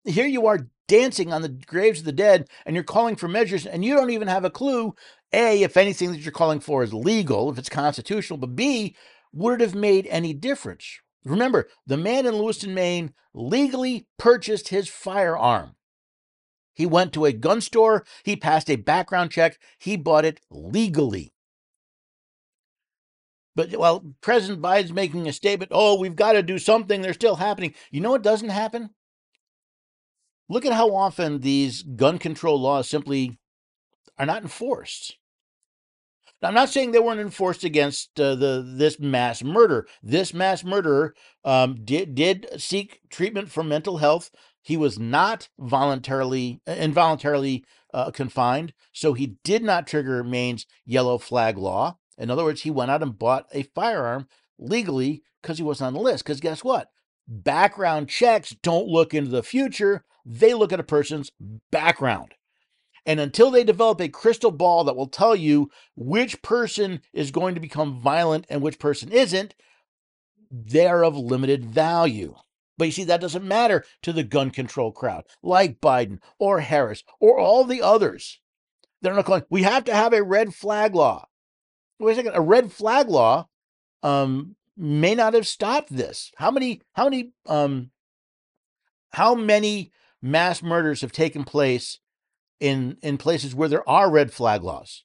here 0.04 0.28
you 0.28 0.48
are 0.48 0.68
dancing 0.88 1.34
on 1.34 1.42
the 1.42 1.50
graves 1.50 2.00
of 2.00 2.06
the 2.06 2.12
dead 2.12 2.48
and 2.66 2.76
you're 2.76 2.84
calling 2.84 3.16
for 3.16 3.28
measures 3.28 3.66
and 3.66 3.84
you 3.84 3.96
don't 3.96 4.10
even 4.10 4.28
have 4.28 4.46
a 4.46 4.50
clue 4.50 4.94
a 5.34 5.62
if 5.62 5.78
anything 5.78 6.12
that 6.12 6.20
you're 6.20 6.32
calling 6.32 6.60
for 6.60 6.84
is 6.84 6.94
legal 6.94 7.52
if 7.52 7.58
it's 7.58 7.70
constitutional 7.70 8.38
but 8.38 8.56
b 8.56 8.96
would 9.34 9.62
it 9.62 9.64
have 9.64 9.76
made 9.76 10.08
any 10.08 10.34
difference 10.34 11.00
remember 11.26 11.68
the 11.86 11.98
man 11.98 12.26
in 12.26 12.36
lewiston 12.36 12.74
maine 12.74 13.14
legally 13.34 14.08
purchased 14.18 14.70
his 14.70 14.88
firearm 14.88 15.76
he 16.74 16.86
went 16.86 17.12
to 17.12 17.26
a 17.26 17.34
gun 17.34 17.60
store 17.62 18.06
he 18.24 18.36
passed 18.36 18.70
a 18.70 18.76
background 18.78 19.30
check 19.32 19.60
he 19.78 19.98
bought 19.98 20.26
it 20.26 20.40
legally 20.50 21.34
but 23.58 23.76
while 23.76 24.14
President 24.22 24.62
Biden's 24.62 24.94
making 24.94 25.28
a 25.28 25.34
statement, 25.34 25.72
oh, 25.74 26.00
we've 26.00 26.16
got 26.16 26.34
to 26.34 26.44
do 26.44 26.60
something, 26.60 27.02
they're 27.02 27.12
still 27.12 27.38
happening. 27.38 27.74
You 27.90 28.02
know 28.02 28.12
what 28.12 28.22
doesn't 28.22 28.50
happen? 28.50 28.92
Look 30.50 30.66
at 30.66 30.74
how 30.74 30.96
often 30.96 31.42
these 31.42 31.84
gun 31.84 32.20
control 32.20 32.60
laws 32.60 32.90
simply 32.90 33.38
are 34.18 34.26
not 34.26 34.44
enforced. 34.44 35.18
Now, 36.42 36.50
I'm 36.50 36.54
not 36.54 36.70
saying 36.70 36.92
they 36.92 37.00
weren't 37.00 37.20
enforced 37.20 37.64
against 37.64 38.20
uh, 38.20 38.36
the 38.36 38.64
this 38.66 39.00
mass 39.00 39.44
murder. 39.44 39.88
This 40.04 40.34
mass 40.34 40.64
murderer 40.64 41.16
um, 41.44 41.84
did 41.84 42.14
did 42.14 42.48
seek 42.58 43.02
treatment 43.10 43.50
for 43.50 43.64
mental 43.64 43.98
health. 43.98 44.30
He 44.62 44.78
was 44.78 45.00
not 45.00 45.50
voluntarily 45.58 46.62
involuntarily 46.68 47.66
uh, 47.94 48.12
confined, 48.12 48.74
so 48.92 49.14
he 49.14 49.38
did 49.44 49.64
not 49.64 49.88
trigger 49.88 50.24
Maine's 50.24 50.68
yellow 50.86 51.18
flag 51.18 51.58
law. 51.58 51.98
In 52.18 52.30
other 52.30 52.44
words, 52.44 52.62
he 52.62 52.72
went 52.72 52.92
out 52.92 53.02
and 53.02 53.18
bought 53.18 53.48
a 53.52 53.64
firearm 53.64 54.28
legally 54.60 55.24
because 55.42 55.58
he 55.58 55.64
was 55.64 55.82
on 55.82 55.94
the 55.94 56.00
list. 56.00 56.24
Because 56.24 56.40
guess 56.40 56.64
what? 56.64 56.90
Background 57.28 58.10
checks 58.10 58.56
don't 58.62 58.88
look 58.88 59.14
into 59.14 59.30
the 59.30 59.44
future, 59.44 60.06
they 60.26 60.54
look 60.54 60.72
at 60.72 60.80
a 60.80 60.84
person's 60.84 61.32
background. 61.72 62.34
And 63.06 63.22
until 63.22 63.50
they 63.50 63.64
develop 63.64 64.02
a 64.02 64.10
crystal 64.10 64.52
ball 64.52 64.84
that 64.84 64.96
will 64.98 65.08
tell 65.08 65.34
you 65.34 65.72
which 65.96 66.42
person 66.42 67.02
is 67.14 67.32
going 67.32 67.56
to 67.56 67.62
become 67.62 68.02
violent 68.02 68.46
and 68.50 68.62
which 68.62 68.80
person 68.80 69.12
isn't, 69.12 69.56
they're 70.52 71.04
of 71.04 71.16
limited 71.16 71.66
value. 71.66 72.36
But 72.78 72.86
you 72.86 72.92
see, 72.92 73.04
that 73.06 73.22
doesn't 73.22 73.48
matter 73.48 73.86
to 74.02 74.12
the 74.12 74.24
gun 74.24 74.52
control 74.52 74.92
crowd, 74.92 75.24
like 75.42 75.80
Biden 75.80 76.20
or 76.38 76.60
Harris 76.60 77.04
or 77.22 77.40
all 77.40 77.64
the 77.64 77.82
others. 77.82 78.42
They're 79.02 79.14
not 79.14 79.26
going, 79.26 79.44
we 79.50 79.64
have 79.64 79.86
to 79.86 79.96
have 79.96 80.12
a 80.12 80.22
red 80.22 80.54
flag 80.54 80.94
law. 80.94 81.28
Wait 82.00 82.12
a 82.12 82.16
second, 82.16 82.36
a 82.36 82.42
red 82.42 82.74
flag 82.74 83.08
law 83.08 83.48
um, 84.04 84.57
may 84.78 85.16
not 85.16 85.34
have 85.34 85.48
stopped 85.48 85.96
this. 85.96 86.32
How 86.38 86.52
many, 86.52 86.82
how 86.94 87.06
many, 87.06 87.32
um, 87.46 87.92
how 89.12 89.36
many 89.36 89.92
mass 90.22 90.62
murders 90.62 91.02
have 91.02 91.12
taken 91.12 91.44
place 91.44 92.00
in 92.60 92.98
in 93.02 93.18
places 93.18 93.54
where 93.54 93.70
there 93.70 93.88
are 93.88 94.12
red 94.12 94.34
flag 94.34 94.64
laws 94.64 95.04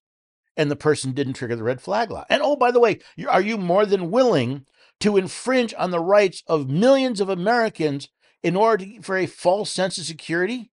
and 0.57 0.71
the 0.71 0.77
person 0.77 1.13
didn't 1.13 1.35
trigger 1.35 1.57
the 1.57 1.63
red 1.63 1.81
flag 1.81 2.11
law. 2.11 2.25
And 2.29 2.43
oh, 2.43 2.57
by 2.57 2.71
the 2.71 2.81
way, 2.81 3.01
are 3.29 3.41
you 3.41 3.57
more 3.57 3.87
than 3.87 4.11
willing 4.11 4.67
to 5.01 5.17
infringe 5.17 5.75
on 5.77 5.91
the 5.91 6.01
rights 6.01 6.43
of 6.47 6.69
millions 6.69 7.21
of 7.21 7.29
Americans 7.29 8.09
in 8.43 8.57
order 8.57 8.85
to, 8.85 9.03
for 9.03 9.17
a 9.17 9.27
false 9.27 9.71
sense 9.71 9.99
of 9.99 10.05
security? 10.05 10.71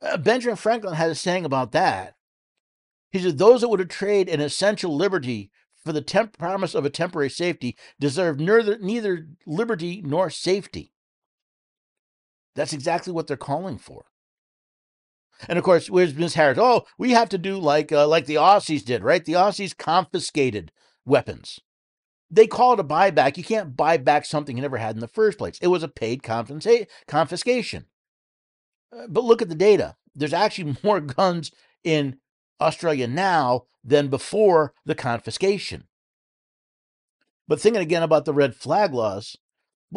Uh, 0.00 0.16
Benjamin 0.16 0.56
Franklin 0.56 0.94
had 0.94 1.10
a 1.10 1.14
saying 1.14 1.44
about 1.44 1.72
that. 1.72 2.14
He 3.10 3.20
said, 3.20 3.38
Those 3.38 3.60
that 3.60 3.68
would 3.68 3.88
trade 3.88 4.28
an 4.28 4.40
essential 4.40 4.96
liberty 4.96 5.50
for 5.84 5.92
the 5.92 6.02
temp- 6.02 6.38
promise 6.38 6.74
of 6.74 6.84
a 6.84 6.90
temporary 6.90 7.30
safety 7.30 7.76
deserve 7.98 8.38
neither, 8.38 8.78
neither 8.78 9.28
liberty 9.46 10.02
nor 10.04 10.30
safety. 10.30 10.92
That's 12.54 12.72
exactly 12.72 13.12
what 13.12 13.26
they're 13.26 13.36
calling 13.36 13.78
for. 13.78 14.04
And 15.48 15.58
of 15.58 15.64
course, 15.64 15.90
where's 15.90 16.14
Ms. 16.14 16.34
Harris? 16.34 16.58
Oh, 16.60 16.84
we 16.98 17.12
have 17.12 17.28
to 17.30 17.38
do 17.38 17.58
like 17.58 17.90
uh, 17.90 18.06
like 18.06 18.26
the 18.26 18.36
Aussies 18.36 18.84
did, 18.84 19.02
right? 19.02 19.24
The 19.24 19.32
Aussies 19.32 19.76
confiscated 19.76 20.70
weapons. 21.04 21.58
They 22.30 22.46
call 22.46 22.74
it 22.74 22.80
a 22.80 22.84
buyback. 22.84 23.36
You 23.36 23.44
can't 23.44 23.76
buy 23.76 23.96
back 23.96 24.24
something 24.24 24.56
you 24.56 24.62
never 24.62 24.78
had 24.78 24.94
in 24.94 25.00
the 25.00 25.08
first 25.08 25.38
place. 25.38 25.58
It 25.60 25.66
was 25.66 25.82
a 25.82 25.88
paid 25.88 26.22
confisca- 26.22 26.86
confiscation. 27.06 27.86
Uh, 28.92 29.06
but 29.08 29.24
look 29.24 29.42
at 29.42 29.48
the 29.48 29.54
data. 29.54 29.96
There's 30.14 30.32
actually 30.32 30.76
more 30.82 31.00
guns 31.00 31.50
in 31.84 32.18
Australia 32.62 33.06
now 33.06 33.64
than 33.84 34.08
before 34.08 34.72
the 34.84 34.94
confiscation. 34.94 35.84
But 37.48 37.60
thinking 37.60 37.82
again 37.82 38.02
about 38.02 38.24
the 38.24 38.32
red 38.32 38.54
flag 38.54 38.94
laws, 38.94 39.36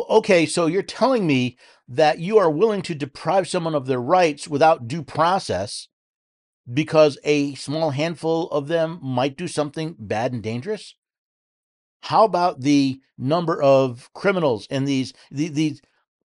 okay, 0.10 0.46
so 0.46 0.66
you're 0.66 0.82
telling 0.82 1.26
me 1.26 1.58
that 1.88 2.20
you 2.20 2.38
are 2.38 2.50
willing 2.50 2.82
to 2.84 2.96
deprive 2.96 3.48
someone 3.48 3.76
of 3.76 3.86
their 3.86 4.02
rights 4.02 4.48
without 4.48 4.88
due 4.88 5.04
process 5.04 5.88
because 6.72 7.18
a 7.24 7.54
small 7.56 7.92
handful 7.92 8.50
of 8.50 8.68
them 8.68 9.00
might 9.02 9.38
do 9.38 9.48
something 9.48 9.96
bad 10.00 10.34
and 10.34 10.42
dangerous? 10.42 10.96
How 12.02 12.26
about 12.26 12.62
the 12.62 13.00
number 13.18 13.62
of 13.62 14.12
criminals 14.14 14.68
in 14.70 14.86
these 14.86 15.14
these 15.32 15.82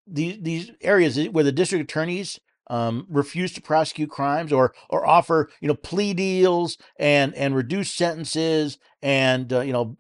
these, 0.06 0.38
these 0.42 0.72
areas 0.80 1.28
where 1.28 1.44
the 1.44 1.52
district 1.52 1.84
attorneys 1.84 2.40
um, 2.70 3.04
refuse 3.10 3.52
to 3.52 3.60
prosecute 3.60 4.10
crimes 4.10 4.52
or 4.52 4.72
or 4.88 5.04
offer 5.06 5.50
you 5.60 5.66
know 5.66 5.74
plea 5.74 6.14
deals 6.14 6.78
and 6.98 7.34
and 7.34 7.56
reduce 7.56 7.90
sentences 7.90 8.78
and 9.02 9.52
uh, 9.52 9.60
you 9.60 9.72
know 9.72 9.96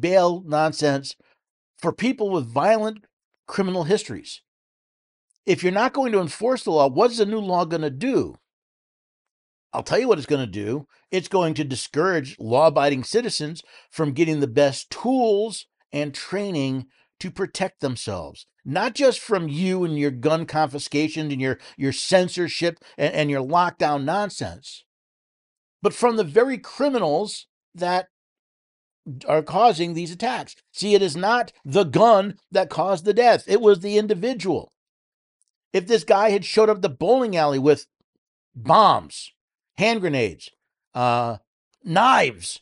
bail 0.00 0.42
nonsense 0.46 1.14
for 1.78 1.92
people 1.92 2.30
with 2.30 2.52
violent 2.52 3.04
criminal 3.46 3.84
histories. 3.84 4.40
If 5.44 5.62
you're 5.62 5.72
not 5.72 5.92
going 5.92 6.12
to 6.12 6.20
enforce 6.20 6.64
the 6.64 6.70
law, 6.70 6.88
what 6.88 7.10
is 7.10 7.18
the 7.18 7.26
new 7.26 7.40
law 7.40 7.64
going 7.64 7.82
to 7.82 7.90
do? 7.90 8.36
I'll 9.72 9.82
tell 9.82 9.98
you 9.98 10.08
what 10.08 10.18
it's 10.18 10.26
going 10.26 10.44
to 10.44 10.50
do. 10.50 10.86
It's 11.10 11.28
going 11.28 11.54
to 11.54 11.64
discourage 11.64 12.36
law 12.38 12.68
abiding 12.68 13.04
citizens 13.04 13.62
from 13.90 14.12
getting 14.12 14.40
the 14.40 14.46
best 14.46 14.90
tools 14.90 15.66
and 15.92 16.14
training 16.14 16.86
to 17.20 17.30
protect 17.30 17.80
themselves, 17.80 18.46
not 18.64 18.94
just 18.94 19.20
from 19.20 19.48
you 19.48 19.84
and 19.84 19.98
your 19.98 20.10
gun 20.10 20.46
confiscation 20.46 21.30
and 21.30 21.40
your, 21.40 21.58
your 21.76 21.92
censorship 21.92 22.78
and, 22.98 23.14
and 23.14 23.30
your 23.30 23.42
lockdown 23.42 24.04
nonsense, 24.04 24.84
but 25.82 25.94
from 25.94 26.16
the 26.16 26.24
very 26.24 26.58
criminals 26.58 27.46
that 27.74 28.08
are 29.26 29.42
causing 29.42 29.94
these 29.94 30.12
attacks. 30.12 30.56
See, 30.72 30.94
it 30.94 31.02
is 31.02 31.16
not 31.16 31.52
the 31.64 31.84
gun 31.84 32.38
that 32.50 32.70
caused 32.70 33.04
the 33.04 33.14
death, 33.14 33.44
it 33.46 33.60
was 33.60 33.80
the 33.80 33.98
individual. 33.98 34.72
If 35.72 35.86
this 35.86 36.04
guy 36.04 36.30
had 36.30 36.44
showed 36.44 36.68
up 36.68 36.82
the 36.82 36.88
bowling 36.88 37.36
alley 37.36 37.58
with 37.58 37.86
bombs, 38.54 39.32
hand 39.78 40.00
grenades, 40.00 40.50
uh, 40.94 41.38
knives, 41.84 42.60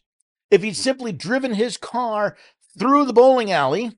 if 0.50 0.62
he'd 0.62 0.76
simply 0.76 1.12
driven 1.12 1.54
his 1.54 1.76
car 1.76 2.36
through 2.78 3.06
the 3.06 3.12
bowling 3.12 3.50
alley 3.50 3.92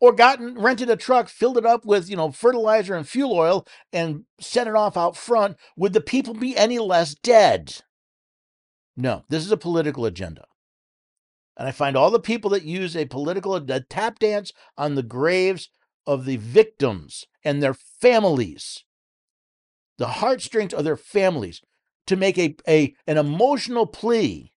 or 0.00 0.12
gotten 0.12 0.58
rented 0.58 0.88
a 0.88 0.96
truck, 0.96 1.28
filled 1.28 1.58
it 1.58 1.66
up 1.66 1.84
with, 1.84 2.08
you 2.08 2.16
know, 2.16 2.30
fertilizer 2.30 2.94
and 2.94 3.06
fuel 3.06 3.32
oil 3.32 3.66
and 3.92 4.24
sent 4.40 4.68
it 4.68 4.74
off 4.74 4.96
out 4.96 5.16
front, 5.16 5.56
would 5.76 5.92
the 5.92 6.00
people 6.00 6.34
be 6.34 6.56
any 6.56 6.78
less 6.78 7.14
dead? 7.14 7.82
No, 8.96 9.24
this 9.28 9.44
is 9.44 9.52
a 9.52 9.56
political 9.56 10.06
agenda. 10.06 10.46
And 11.56 11.68
I 11.68 11.72
find 11.72 11.96
all 11.96 12.10
the 12.10 12.18
people 12.18 12.50
that 12.50 12.64
use 12.64 12.96
a 12.96 13.04
political 13.04 13.54
a 13.54 13.80
tap 13.80 14.18
dance 14.18 14.52
on 14.78 14.94
the 14.94 15.02
graves 15.02 15.68
of 16.06 16.24
the 16.24 16.36
victims 16.36 17.26
and 17.44 17.62
their 17.62 17.74
families, 17.74 18.84
the 19.98 20.06
heartstrings 20.06 20.72
of 20.72 20.84
their 20.84 20.96
families, 20.96 21.60
to 22.06 22.16
make 22.16 22.38
a, 22.38 22.56
a 22.66 22.94
an 23.06 23.18
emotional 23.18 23.86
plea 23.86 24.52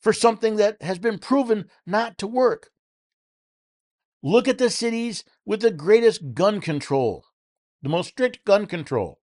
for 0.00 0.12
something 0.12 0.56
that 0.56 0.80
has 0.82 0.98
been 0.98 1.18
proven 1.18 1.66
not 1.86 2.18
to 2.18 2.26
work. 2.26 2.69
Look 4.22 4.48
at 4.48 4.58
the 4.58 4.70
cities 4.70 5.24
with 5.44 5.60
the 5.60 5.70
greatest 5.70 6.34
gun 6.34 6.60
control, 6.60 7.24
the 7.82 7.88
most 7.88 8.08
strict 8.08 8.44
gun 8.44 8.66
control. 8.66 9.20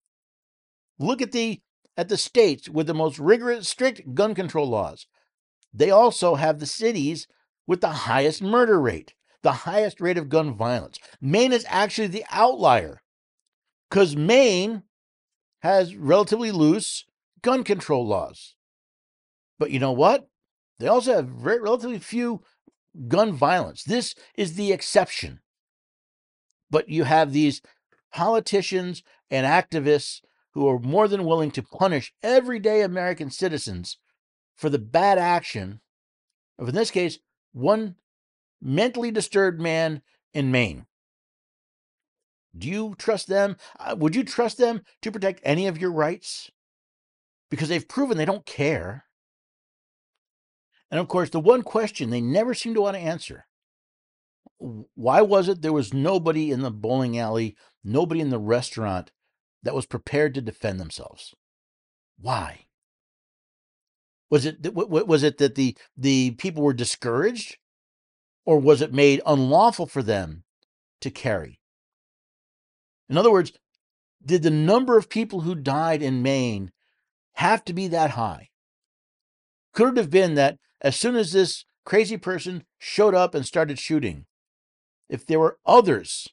Look 0.99 1.21
at 1.21 1.33
the 1.33 1.61
at 1.97 2.09
the 2.09 2.17
states 2.17 2.69
with 2.69 2.87
the 2.87 2.95
most 2.95 3.19
rigorous 3.19 3.69
strict 3.69 4.15
gun 4.15 4.35
control 4.35 4.69
laws 4.69 5.07
they 5.77 5.91
also 5.91 6.37
have 6.37 6.59
the 6.59 6.67
cities 6.67 7.29
with 7.67 7.83
the 7.83 7.89
highest 7.89 8.41
murder 8.41 8.81
rate, 8.81 9.15
the 9.43 9.53
highest 9.53 10.01
rate 10.01 10.17
of 10.17 10.31
gun 10.31 10.55
violence. 10.55 10.99
Maine 11.21 11.53
is 11.53 11.67
actually 11.69 12.07
the 12.07 12.25
outlier 12.31 13.03
because 13.91 14.17
Maine 14.17 14.85
has 15.61 15.95
relatively 15.95 16.51
loose 16.51 17.05
gun 17.43 17.63
control 17.63 18.07
laws. 18.07 18.55
But 19.59 19.71
you 19.71 19.79
know 19.79 19.93
what? 19.93 20.29
They 20.79 20.87
also 20.87 21.15
have 21.15 21.29
very, 21.29 21.61
relatively 21.61 21.99
few 21.99 22.43
gun 23.09 23.33
violence. 23.33 23.83
This 23.83 24.15
is 24.37 24.55
the 24.55 24.73
exception. 24.73 25.41
But 26.71 26.89
you 26.89 27.05
have 27.05 27.33
these 27.33 27.63
politicians 28.13 29.03
and 29.31 29.47
activists 29.47 30.21
who 30.53 30.67
are 30.69 30.79
more 30.79 31.07
than 31.07 31.25
willing 31.25 31.51
to 31.53 31.63
punish 31.63 32.13
everyday 32.23 32.83
American 32.83 33.31
citizens 33.31 33.99
for 34.57 34.71
the 34.71 34.79
bad 34.79 35.19
action 35.19 35.81
of, 36.59 36.69
in 36.69 36.75
this 36.75 36.91
case, 36.91 37.19
one 37.53 37.97
mentally 38.61 39.11
disturbed 39.11 39.61
man 39.61 40.03
in 40.33 40.51
Maine. 40.51 40.87
Do 42.57 42.69
you 42.69 42.95
trust 42.97 43.29
them? 43.29 43.57
Uh, 43.79 43.97
would 43.99 44.17
you 44.17 44.25
trust 44.25 44.57
them 44.57 44.83
to 45.03 45.13
protect 45.13 45.41
any 45.43 45.67
of 45.67 45.79
your 45.79 45.93
rights? 45.93 46.51
Because 47.51 47.69
they've 47.69 47.87
proven 47.87 48.17
they 48.17 48.25
don't 48.25 48.47
care. 48.47 49.06
And 50.91 51.01
of 51.01 51.09
course, 51.09 51.31
the 51.31 51.41
one 51.41 51.63
question 51.63 52.11
they 52.11 52.21
never 52.21 52.55
seem 52.55 52.75
to 52.75 52.81
want 52.83 52.97
to 52.97 53.03
answer 53.03 53.47
why 54.59 55.21
was 55.21 55.49
it 55.49 55.63
there 55.63 55.73
was 55.73 55.93
nobody 55.93 56.51
in 56.51 56.63
the 56.63 56.71
bowling 56.71 57.19
alley, 57.19 57.57
nobody 57.85 58.21
in 58.21 58.31
the 58.31 58.39
restaurant 58.39 59.13
that 59.63 59.75
was 59.75 59.87
prepared 59.87 60.35
to 60.35 60.41
defend 60.41 60.81
themselves? 60.81 61.35
Why? 62.19 62.67
Was 64.31 64.47
it 64.47 64.75
was 64.75 65.23
it 65.23 65.39
that 65.39 65.55
the 65.55 65.77
the 65.97 66.33
people 66.33 66.63
were 66.63 66.73
discouraged, 66.73 67.59
or 68.45 68.59
was 68.59 68.81
it 68.81 68.93
made 68.93 69.21
unlawful 69.25 69.87
for 69.87 70.03
them 70.03 70.43
to 71.01 71.11
carry? 71.11 71.61
In 73.09 73.17
other 73.17 73.31
words, 73.31 73.53
did 74.25 74.43
the 74.43 74.51
number 74.51 74.99
of 74.99 75.09
people 75.09 75.43
who 75.43 75.55
died 75.55 76.03
in 76.03 76.23
Maine 76.23 76.73
have 77.35 77.65
to 77.67 77.73
be 77.73 77.87
that 77.89 78.13
high? 78.13 78.49
Could 79.73 79.91
it 79.91 79.97
have 79.99 80.11
been 80.11 80.35
that 80.35 80.59
as 80.87 80.95
soon 80.95 81.17
as 81.17 81.33
this 81.33 81.65
crazy 81.85 82.17
person 82.17 82.65
showed 82.79 83.13
up 83.13 83.35
and 83.35 83.45
started 83.45 83.77
shooting, 83.77 84.25
if 85.09 85.27
there 85.27 85.41
were 85.41 85.59
others 85.67 86.29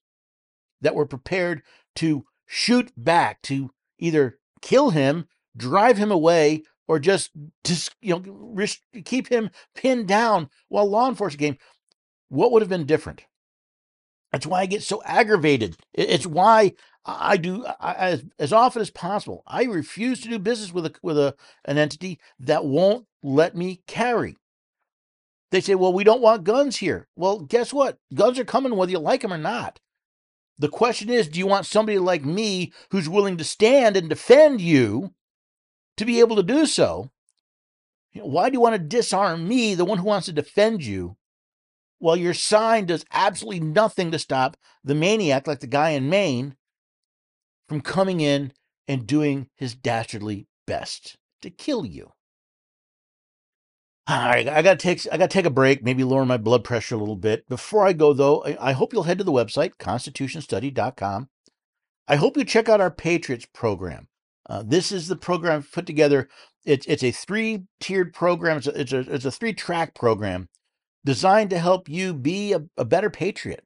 that 0.79 0.93
were 0.93 1.07
prepared 1.07 1.63
to 1.95 2.25
shoot 2.45 2.91
back, 2.95 3.41
to 3.41 3.71
either 3.97 4.37
kill 4.61 4.91
him, 4.91 5.25
drive 5.57 5.97
him 5.97 6.11
away, 6.11 6.61
or 6.87 6.99
just, 6.99 7.31
just 7.63 7.95
you 7.99 8.13
know 8.13 8.67
keep 9.03 9.29
him 9.29 9.49
pinned 9.73 10.07
down 10.07 10.51
while 10.67 10.87
law 10.87 11.09
enforcement 11.09 11.39
came, 11.39 11.57
what 12.29 12.51
would 12.51 12.61
have 12.61 12.69
been 12.69 12.85
different? 12.85 13.23
That's 14.31 14.45
why 14.45 14.61
I 14.61 14.65
get 14.67 14.83
so 14.83 15.01
aggravated. 15.03 15.77
It's 15.93 16.27
why 16.27 16.73
I 17.05 17.37
do 17.37 17.65
I, 17.79 17.93
as, 17.93 18.25
as 18.37 18.53
often 18.53 18.83
as 18.83 18.91
possible. 18.91 19.41
I 19.47 19.63
refuse 19.63 20.21
to 20.21 20.29
do 20.29 20.37
business 20.37 20.71
with 20.71 20.85
a 20.85 20.93
with 21.01 21.17
a 21.17 21.33
an 21.65 21.79
entity 21.79 22.19
that 22.39 22.65
won't 22.65 23.07
let 23.23 23.55
me 23.55 23.81
carry. 23.87 24.37
They 25.53 25.61
say, 25.61 25.75
"Well, 25.75 25.93
we 25.93 26.03
don't 26.03 26.23
want 26.23 26.45
guns 26.45 26.77
here." 26.77 27.07
Well, 27.15 27.41
guess 27.41 27.71
what? 27.71 27.99
Guns 28.11 28.39
are 28.39 28.43
coming 28.43 28.75
whether 28.75 28.91
you 28.91 28.97
like 28.97 29.21
them 29.21 29.31
or 29.31 29.37
not. 29.37 29.79
The 30.57 30.67
question 30.67 31.11
is, 31.11 31.27
do 31.27 31.37
you 31.37 31.45
want 31.45 31.67
somebody 31.67 31.99
like 31.99 32.25
me 32.25 32.73
who's 32.89 33.07
willing 33.07 33.37
to 33.37 33.43
stand 33.43 33.95
and 33.95 34.09
defend 34.09 34.61
you 34.61 35.13
to 35.97 36.05
be 36.05 36.19
able 36.19 36.37
to 36.37 36.43
do 36.43 36.65
so? 36.65 37.11
Why 38.15 38.49
do 38.49 38.53
you 38.53 38.61
want 38.61 38.73
to 38.73 38.79
disarm 38.79 39.47
me, 39.47 39.75
the 39.75 39.85
one 39.85 39.99
who 39.99 40.05
wants 40.05 40.25
to 40.25 40.33
defend 40.33 40.83
you, 40.83 41.17
well, 41.99 42.15
your 42.15 42.33
sign 42.33 42.87
does 42.87 43.05
absolutely 43.11 43.59
nothing 43.59 44.09
to 44.09 44.17
stop 44.17 44.57
the 44.83 44.95
maniac, 44.95 45.45
like 45.45 45.59
the 45.59 45.67
guy 45.67 45.91
in 45.91 46.09
Maine, 46.09 46.55
from 47.69 47.79
coming 47.79 48.21
in 48.21 48.53
and 48.87 49.05
doing 49.05 49.49
his 49.55 49.75
dastardly 49.75 50.47
best 50.65 51.15
to 51.43 51.51
kill 51.51 51.85
you. 51.85 52.11
All 54.05 54.17
right, 54.17 54.47
I 54.49 54.61
gotta 54.61 54.77
take 54.77 55.07
I 55.11 55.17
gotta 55.17 55.29
take 55.29 55.45
a 55.45 55.49
break, 55.49 55.83
maybe 55.83 56.03
lower 56.03 56.25
my 56.25 56.35
blood 56.37 56.65
pressure 56.65 56.95
a 56.95 56.97
little 56.97 57.15
bit. 57.15 57.47
Before 57.47 57.87
I 57.87 57.93
go 57.93 58.11
though, 58.11 58.43
I, 58.43 58.69
I 58.69 58.71
hope 58.73 58.91
you'll 58.91 59.03
head 59.03 59.17
to 59.19 59.23
the 59.23 59.31
website, 59.31 59.77
constitutionstudy.com. 59.77 61.29
I 62.09 62.15
hope 62.17 62.35
you 62.35 62.43
check 62.43 62.67
out 62.67 62.81
our 62.81 62.91
Patriots 62.91 63.45
program. 63.45 64.09
Uh, 64.49 64.61
this 64.65 64.91
is 64.91 65.07
the 65.07 65.15
program 65.15 65.63
put 65.63 65.85
together. 65.85 66.27
It's 66.65 66.85
it's 66.85 67.03
a 67.03 67.11
three 67.11 67.63
tiered 67.79 68.13
program. 68.13 68.57
It's 68.57 68.67
a, 68.67 68.81
it's 68.81 68.91
a, 68.91 68.99
it's 68.99 69.25
a 69.25 69.31
three 69.31 69.53
track 69.53 69.95
program 69.95 70.49
designed 71.05 71.49
to 71.51 71.59
help 71.59 71.87
you 71.87 72.13
be 72.13 72.51
a, 72.51 72.63
a 72.77 72.83
better 72.83 73.09
patriot 73.09 73.65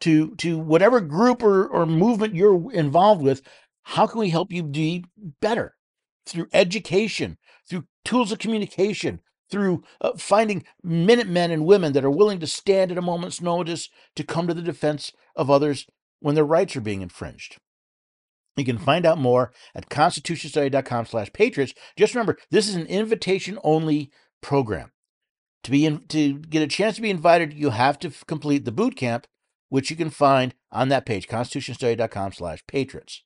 to 0.00 0.34
to 0.36 0.58
whatever 0.58 1.00
group 1.00 1.42
or, 1.42 1.66
or 1.66 1.86
movement 1.86 2.34
you're 2.34 2.70
involved 2.72 3.22
with 3.22 3.40
how 3.82 4.06
can 4.06 4.20
we 4.20 4.28
help 4.28 4.52
you 4.52 4.62
be 4.62 5.04
better 5.40 5.74
through 6.26 6.48
education 6.52 7.38
through 7.68 7.84
tools 8.04 8.30
of 8.30 8.38
communication 8.38 9.20
through 9.54 9.84
uh, 10.00 10.12
finding 10.16 10.64
minutemen 10.82 11.50
and 11.50 11.64
women 11.64 11.92
that 11.92 12.04
are 12.04 12.10
willing 12.10 12.40
to 12.40 12.46
stand 12.46 12.90
at 12.90 12.98
a 12.98 13.02
moment's 13.02 13.40
notice 13.40 13.88
to 14.16 14.24
come 14.24 14.48
to 14.48 14.54
the 14.54 14.62
defense 14.62 15.12
of 15.36 15.50
others 15.50 15.86
when 16.20 16.34
their 16.34 16.44
rights 16.44 16.74
are 16.74 16.80
being 16.80 17.02
infringed 17.02 17.58
you 18.56 18.64
can 18.64 18.78
find 18.78 19.06
out 19.06 19.18
more 19.18 19.52
at 19.74 19.88
constitutionstudy.com 19.88 21.06
slash 21.06 21.32
patriots 21.32 21.74
just 21.96 22.14
remember 22.14 22.36
this 22.50 22.68
is 22.68 22.74
an 22.74 22.86
invitation 22.86 23.58
only 23.62 24.10
program 24.40 24.90
to 25.64 25.70
be 25.70 25.86
in, 25.86 26.06
to 26.08 26.38
get 26.38 26.62
a 26.62 26.68
chance 26.68 26.96
to 26.96 27.02
be 27.02 27.10
invited, 27.10 27.52
you 27.52 27.70
have 27.70 27.98
to 28.00 28.08
f- 28.08 28.24
complete 28.26 28.64
the 28.64 28.72
boot 28.72 28.96
camp, 28.96 29.26
which 29.70 29.90
you 29.90 29.96
can 29.96 30.10
find 30.10 30.54
on 30.70 30.90
that 30.90 31.06
page, 31.06 31.26
constitutionstudy.com 31.26 32.32
slash 32.32 32.62
patriots. 32.66 33.22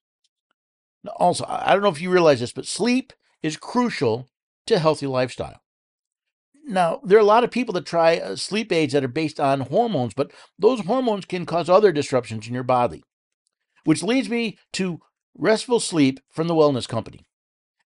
Also, 1.16 1.44
I 1.48 1.72
don't 1.72 1.82
know 1.82 1.88
if 1.88 2.00
you 2.00 2.10
realize 2.10 2.40
this, 2.40 2.52
but 2.52 2.66
sleep 2.66 3.12
is 3.42 3.56
crucial 3.56 4.28
to 4.66 4.74
a 4.74 4.78
healthy 4.78 5.06
lifestyle. 5.06 5.60
Now, 6.68 7.00
there 7.02 7.16
are 7.16 7.22
a 7.22 7.24
lot 7.24 7.44
of 7.44 7.50
people 7.50 7.72
that 7.74 7.86
try 7.86 8.18
uh, 8.18 8.36
sleep 8.36 8.70
aids 8.70 8.92
that 8.92 9.02
are 9.02 9.08
based 9.08 9.40
on 9.40 9.60
hormones, 9.60 10.12
but 10.12 10.30
those 10.58 10.80
hormones 10.80 11.24
can 11.24 11.46
cause 11.46 11.70
other 11.70 11.92
disruptions 11.92 12.46
in 12.46 12.52
your 12.52 12.62
body, 12.62 13.02
which 13.84 14.02
leads 14.02 14.28
me 14.28 14.58
to 14.74 15.00
Restful 15.34 15.80
Sleep 15.80 16.20
from 16.28 16.46
the 16.46 16.54
Wellness 16.54 16.86
Company. 16.86 17.24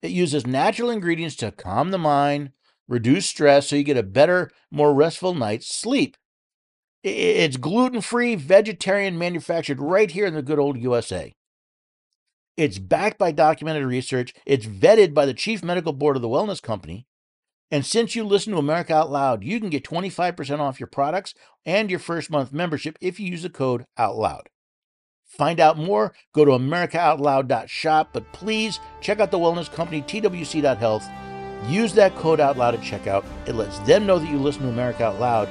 It 0.02 0.10
uses 0.10 0.48
natural 0.48 0.90
ingredients 0.90 1.36
to 1.38 1.52
calm 1.52 1.92
the 1.92 2.00
mind, 2.00 2.54
reduce 2.88 3.28
stress 3.28 3.68
so 3.68 3.76
you 3.76 3.84
get 3.84 3.98
a 3.98 4.04
better, 4.04 4.50
more 4.72 4.96
restful 4.96 5.36
night's 5.36 5.68
sleep. 5.68 6.18
It's 7.04 7.58
gluten 7.58 8.02
free, 8.02 8.34
vegetarian, 8.34 9.16
manufactured 9.16 9.80
right 9.80 10.10
here 10.10 10.26
in 10.26 10.34
the 10.34 10.42
good 10.42 10.58
old 10.58 10.80
USA. 10.80 11.34
It's 12.58 12.80
backed 12.80 13.20
by 13.20 13.32
documented 13.32 13.86
research. 13.86 14.34
It's 14.46 14.66
vetted 14.66 15.14
by 15.14 15.28
the 15.28 15.36
chief 15.36 15.64
medical 15.64 15.94
board 15.94 16.16
of 16.16 16.24
the 16.24 16.28
wellness 16.28 16.62
company. 16.62 17.06
And 17.72 17.86
since 17.86 18.16
you 18.16 18.24
listen 18.26 18.52
to 18.54 18.60
America 18.60 18.94
Out 18.94 19.10
Loud, 19.10 19.44
you 19.44 19.60
can 19.60 19.70
get 19.70 19.86
25% 19.86 20.60
off 20.60 20.80
your 20.80 20.88
products 20.88 21.34
and 21.66 21.90
your 21.90 22.00
first 22.00 22.30
month 22.30 22.52
membership 22.52 22.98
if 23.02 23.20
you 23.20 23.28
use 23.28 23.44
the 23.44 23.50
code 23.50 23.86
OUTLOUD. 23.98 24.48
Find 25.26 25.62
out 25.62 25.78
more, 25.78 26.14
go 26.34 26.44
to 26.44 26.52
americaoutloud.shop, 26.52 28.10
but 28.12 28.34
please 28.34 28.82
check 29.00 29.22
out 29.22 29.32
the 29.32 29.40
wellness 29.40 29.72
company, 29.74 30.02
twc.health 30.02 31.08
Use 31.68 31.94
that 31.94 32.16
code 32.16 32.40
out 32.40 32.58
loud 32.58 32.74
at 32.74 32.82
checkout. 32.82 33.24
It 33.46 33.54
lets 33.54 33.78
them 33.80 34.06
know 34.06 34.18
that 34.18 34.30
you 34.30 34.38
listen 34.38 34.64
to 34.64 34.70
America 34.70 35.06
Out 35.06 35.20
Loud. 35.20 35.48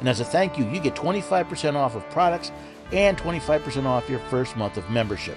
And 0.00 0.08
as 0.08 0.20
a 0.20 0.24
thank 0.24 0.58
you, 0.58 0.68
you 0.68 0.80
get 0.80 0.94
25% 0.94 1.76
off 1.76 1.94
of 1.94 2.08
products 2.10 2.50
and 2.90 3.16
25% 3.16 3.86
off 3.86 4.10
your 4.10 4.18
first 4.18 4.56
month 4.56 4.76
of 4.76 4.90
membership. 4.90 5.36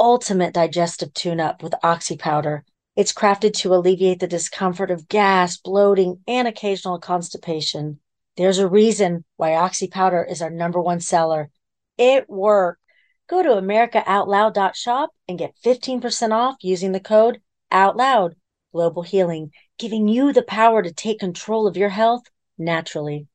ultimate 0.00 0.54
digestive 0.54 1.12
tune 1.14 1.38
up 1.38 1.62
with 1.62 1.74
Oxy 1.82 2.16
Powder. 2.16 2.64
It's 2.96 3.12
crafted 3.12 3.52
to 3.58 3.74
alleviate 3.74 4.18
the 4.18 4.26
discomfort 4.26 4.90
of 4.90 5.08
gas, 5.08 5.58
bloating, 5.58 6.20
and 6.26 6.48
occasional 6.48 6.98
constipation. 6.98 8.00
There's 8.36 8.58
a 8.58 8.66
reason 8.66 9.24
why 9.36 9.54
Oxy 9.54 9.86
Powder 9.86 10.24
is 10.24 10.42
our 10.42 10.50
number 10.50 10.80
one 10.80 11.00
seller. 11.00 11.50
It 11.98 12.28
worked. 12.28 12.80
Go 13.28 13.42
to 13.42 13.50
AmericaOutloud.shop 13.50 15.10
and 15.28 15.38
get 15.38 15.54
15% 15.64 16.32
off 16.32 16.56
using 16.62 16.92
the 16.92 16.98
code 16.98 17.40
OUTLOUD. 17.70 18.34
Global 18.72 19.02
Healing, 19.02 19.50
giving 19.78 20.08
you 20.08 20.32
the 20.32 20.42
power 20.42 20.82
to 20.82 20.92
take 20.92 21.18
control 21.18 21.66
of 21.66 21.76
your 21.76 21.88
health 21.88 22.22
naturally. 22.56 23.26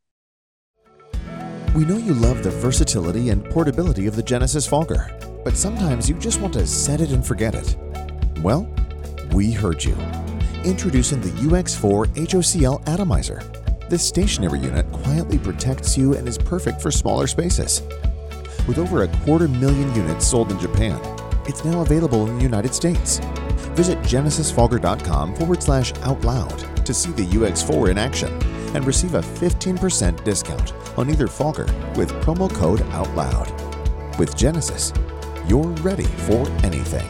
We 1.75 1.83
know 1.83 1.97
you 1.97 2.13
love 2.13 2.41
the 2.41 2.51
versatility 2.51 3.29
and 3.29 3.43
portability 3.49 4.07
of 4.07 4.15
the 4.15 4.23
Genesis 4.23 4.65
Fogger, 4.65 5.09
but 5.45 5.55
sometimes 5.55 6.09
you 6.09 6.15
just 6.15 6.41
want 6.41 6.53
to 6.55 6.65
set 6.65 6.99
it 6.99 7.11
and 7.11 7.25
forget 7.25 7.53
it. 7.53 7.77
Well, 8.41 8.67
we 9.31 9.51
heard 9.51 9.81
you. 9.83 9.95
Introducing 10.63 11.21
the 11.21 11.29
UX4 11.29 12.07
HOCL 12.07 12.85
Atomizer. 12.89 13.43
This 13.87 14.05
stationary 14.05 14.59
unit 14.59 14.91
quietly 14.91 15.37
protects 15.37 15.95
you 15.95 16.15
and 16.15 16.27
is 16.27 16.39
perfect 16.39 16.81
for 16.81 16.89
smaller 16.89 17.27
spaces. 17.27 17.83
With 18.67 18.79
over 18.79 19.03
a 19.03 19.07
quarter 19.19 19.47
million 19.47 19.93
units 19.93 20.25
sold 20.25 20.51
in 20.51 20.59
Japan, 20.59 20.99
it's 21.45 21.63
now 21.63 21.81
available 21.81 22.27
in 22.27 22.37
the 22.37 22.43
United 22.43 22.73
States. 22.73 23.19
Visit 23.75 23.99
genesisfogger.com 23.99 25.35
forward 25.35 25.61
slash 25.61 25.93
out 26.01 26.21
loud 26.21 26.85
to 26.87 26.93
see 26.93 27.11
the 27.11 27.25
UX4 27.25 27.91
in 27.91 27.99
action 27.99 28.33
and 28.75 28.83
receive 28.87 29.13
a 29.13 29.21
15% 29.21 30.23
discount 30.23 30.73
on 30.97 31.11
either 31.11 31.27
Fogger 31.27 31.67
with 31.95 32.09
promo 32.23 32.51
code 32.51 32.79
OUTLOUD. 32.79 34.17
With 34.17 34.35
Genesis, 34.35 34.91
you're 35.47 35.71
ready 35.83 36.03
for 36.03 36.49
anything. 36.63 37.09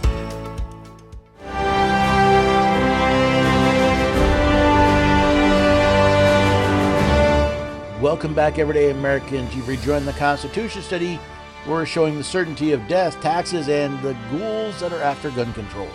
Welcome 8.01 8.35
back, 8.35 8.59
everyday 8.59 8.91
Americans. 8.91 9.55
You've 9.55 9.67
rejoined 9.67 10.07
the 10.07 10.13
Constitution 10.13 10.81
study. 10.81 11.19
We're 11.67 11.85
showing 11.85 12.17
the 12.17 12.23
certainty 12.23 12.71
of 12.73 12.87
death, 12.87 13.19
taxes, 13.21 13.67
and 13.69 13.99
the 14.03 14.15
ghouls 14.29 14.79
that 14.79 14.93
are 14.93 15.01
after 15.01 15.31
gun 15.31 15.51
control. 15.53 15.87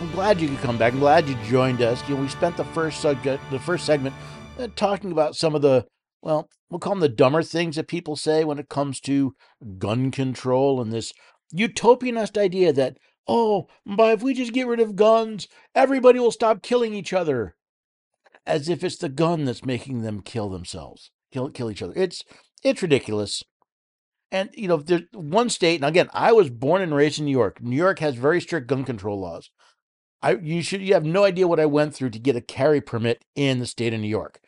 I'm 0.00 0.10
glad 0.10 0.40
you 0.40 0.48
could 0.48 0.58
come 0.58 0.78
back. 0.78 0.92
I'm 0.92 0.98
glad 0.98 1.28
you 1.28 1.36
joined 1.44 1.82
us. 1.82 2.02
You 2.08 2.16
know, 2.16 2.22
we 2.22 2.28
spent 2.28 2.56
the 2.56 2.64
first 2.64 3.00
subject, 3.00 3.42
the 3.50 3.60
first 3.60 3.86
segment, 3.86 4.14
uh, 4.58 4.68
talking 4.74 5.12
about 5.12 5.36
some 5.36 5.54
of 5.54 5.62
the, 5.62 5.86
well, 6.22 6.48
we'll 6.70 6.80
call 6.80 6.94
them 6.94 7.00
the 7.00 7.08
dumber 7.08 7.42
things 7.42 7.76
that 7.76 7.88
people 7.88 8.16
say 8.16 8.42
when 8.42 8.58
it 8.58 8.68
comes 8.68 9.00
to 9.02 9.34
gun 9.78 10.10
control 10.10 10.80
and 10.80 10.92
this 10.92 11.12
utopianist 11.54 12.38
idea 12.38 12.72
that, 12.72 12.98
oh, 13.26 13.68
but 13.86 14.14
if 14.14 14.22
we 14.22 14.34
just 14.34 14.52
get 14.52 14.66
rid 14.66 14.80
of 14.80 14.96
guns, 14.96 15.48
everybody 15.74 16.18
will 16.18 16.30
stop 16.30 16.62
killing 16.62 16.94
each 16.94 17.12
other. 17.12 17.54
As 18.46 18.68
if 18.68 18.82
it's 18.82 18.96
the 18.96 19.10
gun 19.10 19.44
that's 19.44 19.64
making 19.64 20.00
them 20.02 20.22
kill 20.22 20.48
themselves, 20.48 21.10
kill 21.30 21.50
kill 21.50 21.70
each 21.70 21.82
other. 21.82 21.92
It's 21.94 22.24
it's 22.62 22.80
ridiculous. 22.80 23.44
And 24.30 24.48
you 24.54 24.68
know, 24.68 24.78
there's 24.78 25.02
one 25.12 25.50
state, 25.50 25.76
and 25.76 25.84
again, 25.84 26.08
I 26.14 26.32
was 26.32 26.48
born 26.48 26.80
and 26.80 26.94
raised 26.94 27.18
in 27.18 27.26
New 27.26 27.30
York. 27.30 27.62
New 27.62 27.76
York 27.76 27.98
has 27.98 28.14
very 28.14 28.40
strict 28.40 28.66
gun 28.66 28.84
control 28.84 29.20
laws. 29.20 29.50
I 30.22 30.32
you 30.36 30.62
should 30.62 30.80
you 30.82 30.94
have 30.94 31.04
no 31.04 31.24
idea 31.24 31.46
what 31.46 31.60
I 31.60 31.66
went 31.66 31.94
through 31.94 32.10
to 32.10 32.18
get 32.18 32.36
a 32.36 32.40
carry 32.40 32.80
permit 32.80 33.22
in 33.34 33.58
the 33.58 33.66
state 33.66 33.94
of 33.94 34.00
New 34.00 34.08
York. 34.08 34.40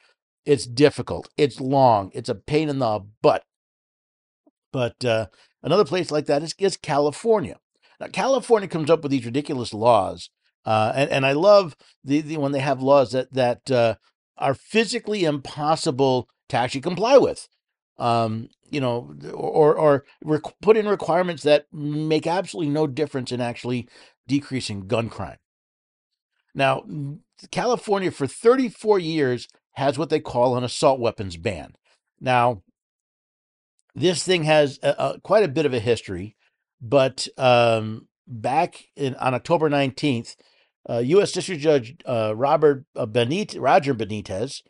It's 0.45 0.67
difficult. 0.67 1.29
It's 1.37 1.61
long. 1.61 2.11
It's 2.15 2.29
a 2.29 2.35
pain 2.35 2.69
in 2.69 2.79
the 2.79 3.01
butt. 3.23 3.45
But 4.73 5.05
uh, 5.05 5.27
another 5.63 5.85
place 5.85 6.11
like 6.11 6.27
that 6.27 6.43
is, 6.43 6.55
is 6.59 6.77
California. 6.77 7.59
Now, 7.99 8.09
California 8.09 8.69
comes 8.69 8.91
up 8.91 9.03
with 9.03 9.13
these 9.13 9.27
ridiculous 9.27 9.75
laws, 9.75 10.31
uh, 10.65 10.93
and 10.95 11.11
and 11.11 11.27
I 11.27 11.33
love 11.33 11.77
the, 12.03 12.21
the 12.21 12.37
when 12.39 12.53
they 12.53 12.61
have 12.61 12.83
laws 12.83 13.13
that 13.13 13.33
that 13.35 13.71
uh, 13.71 13.97
are 14.39 14.55
physically 14.55 15.25
impossible 15.25 16.29
to 16.49 16.57
actually 16.57 16.81
comply 16.81 17.19
with. 17.19 17.49
Um, 17.99 18.49
you 18.71 18.81
know, 18.81 19.15
or 19.35 19.75
or 19.75 20.05
rec- 20.25 20.61
put 20.63 20.77
in 20.79 20.89
requirements 20.89 21.43
that 21.43 21.67
make 21.73 22.27
absolutely 22.27 22.73
no 22.73 22.87
difference 22.87 23.31
in 23.33 23.41
actually 23.41 23.89
decreasing 24.27 24.87
gun 24.87 25.11
crime. 25.11 25.37
Now, 26.55 26.85
California 27.51 28.11
for 28.11 28.27
34 28.27 28.99
years 28.99 29.49
has 29.73 29.99
what 29.99 30.11
they 30.11 30.21
call 30.21 30.57
an 30.57 30.65
assault 30.65 30.99
weapons 31.01 31.37
ban. 31.37 31.75
Now, 32.21 32.63
this 34.01 34.23
thing 34.23 34.45
has 34.45 34.79
a, 34.83 34.95
a, 34.99 35.21
quite 35.21 35.45
a 35.45 35.49
bit 35.49 35.67
of 35.67 35.75
a 35.75 35.81
history, 35.81 36.37
but 36.81 37.29
um, 37.37 38.09
back 38.27 38.85
in, 38.97 39.15
on 39.17 39.35
October 39.35 39.69
19th, 39.69 40.37
uh, 40.89 40.99
U.S. 40.99 41.33
District 41.33 41.61
Judge 41.61 41.97
uh, 42.07 42.35
Robert 42.37 42.85
uh, 42.97 43.07
Benitez, 43.07 43.61
Roger 43.61 43.95
Benitez 43.95 44.63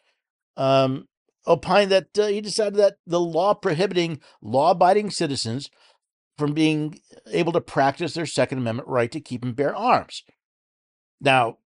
um, 0.57 1.07
opined 1.47 1.90
that 1.90 2.19
uh, 2.19 2.27
he 2.27 2.40
decided 2.40 2.75
that 2.75 2.97
the 3.07 3.21
law 3.21 3.55
prohibiting 3.55 4.21
law-abiding 4.43 5.11
citizens 5.11 5.71
from 6.37 6.53
being 6.53 6.99
able 7.31 7.53
to 7.53 7.61
practice 7.61 8.14
their 8.14 8.27
Second 8.27 8.59
Amendment 8.59 8.88
right 8.88 9.12
to 9.12 9.21
keep 9.21 9.45
and 9.45 9.55
bear 9.55 9.75
arms. 9.75 10.25
Now, 11.21 11.59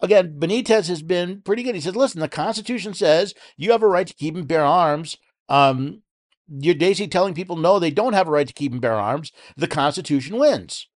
again, 0.00 0.36
Benitez 0.38 0.88
has 0.88 1.02
been 1.02 1.42
pretty 1.42 1.62
good. 1.62 1.74
He 1.74 1.80
says, 1.80 1.96
listen, 1.96 2.20
the 2.20 2.28
Constitution 2.28 2.94
says 2.94 3.34
you 3.56 3.72
have 3.72 3.82
a 3.82 3.88
right 3.88 4.06
to 4.06 4.14
keep 4.14 4.36
and 4.36 4.46
bear 4.48 4.64
arms. 4.64 5.16
Um, 5.48 6.02
you're 6.48 6.74
basically 6.74 7.08
telling 7.08 7.34
people, 7.34 7.56
no, 7.56 7.78
they 7.78 7.90
don't 7.90 8.12
have 8.12 8.28
a 8.28 8.30
right 8.30 8.46
to 8.46 8.54
keep 8.54 8.72
and 8.72 8.80
bear 8.80 8.94
arms. 8.94 9.32
The 9.56 9.68
Constitution 9.68 10.38
wins. 10.38 10.88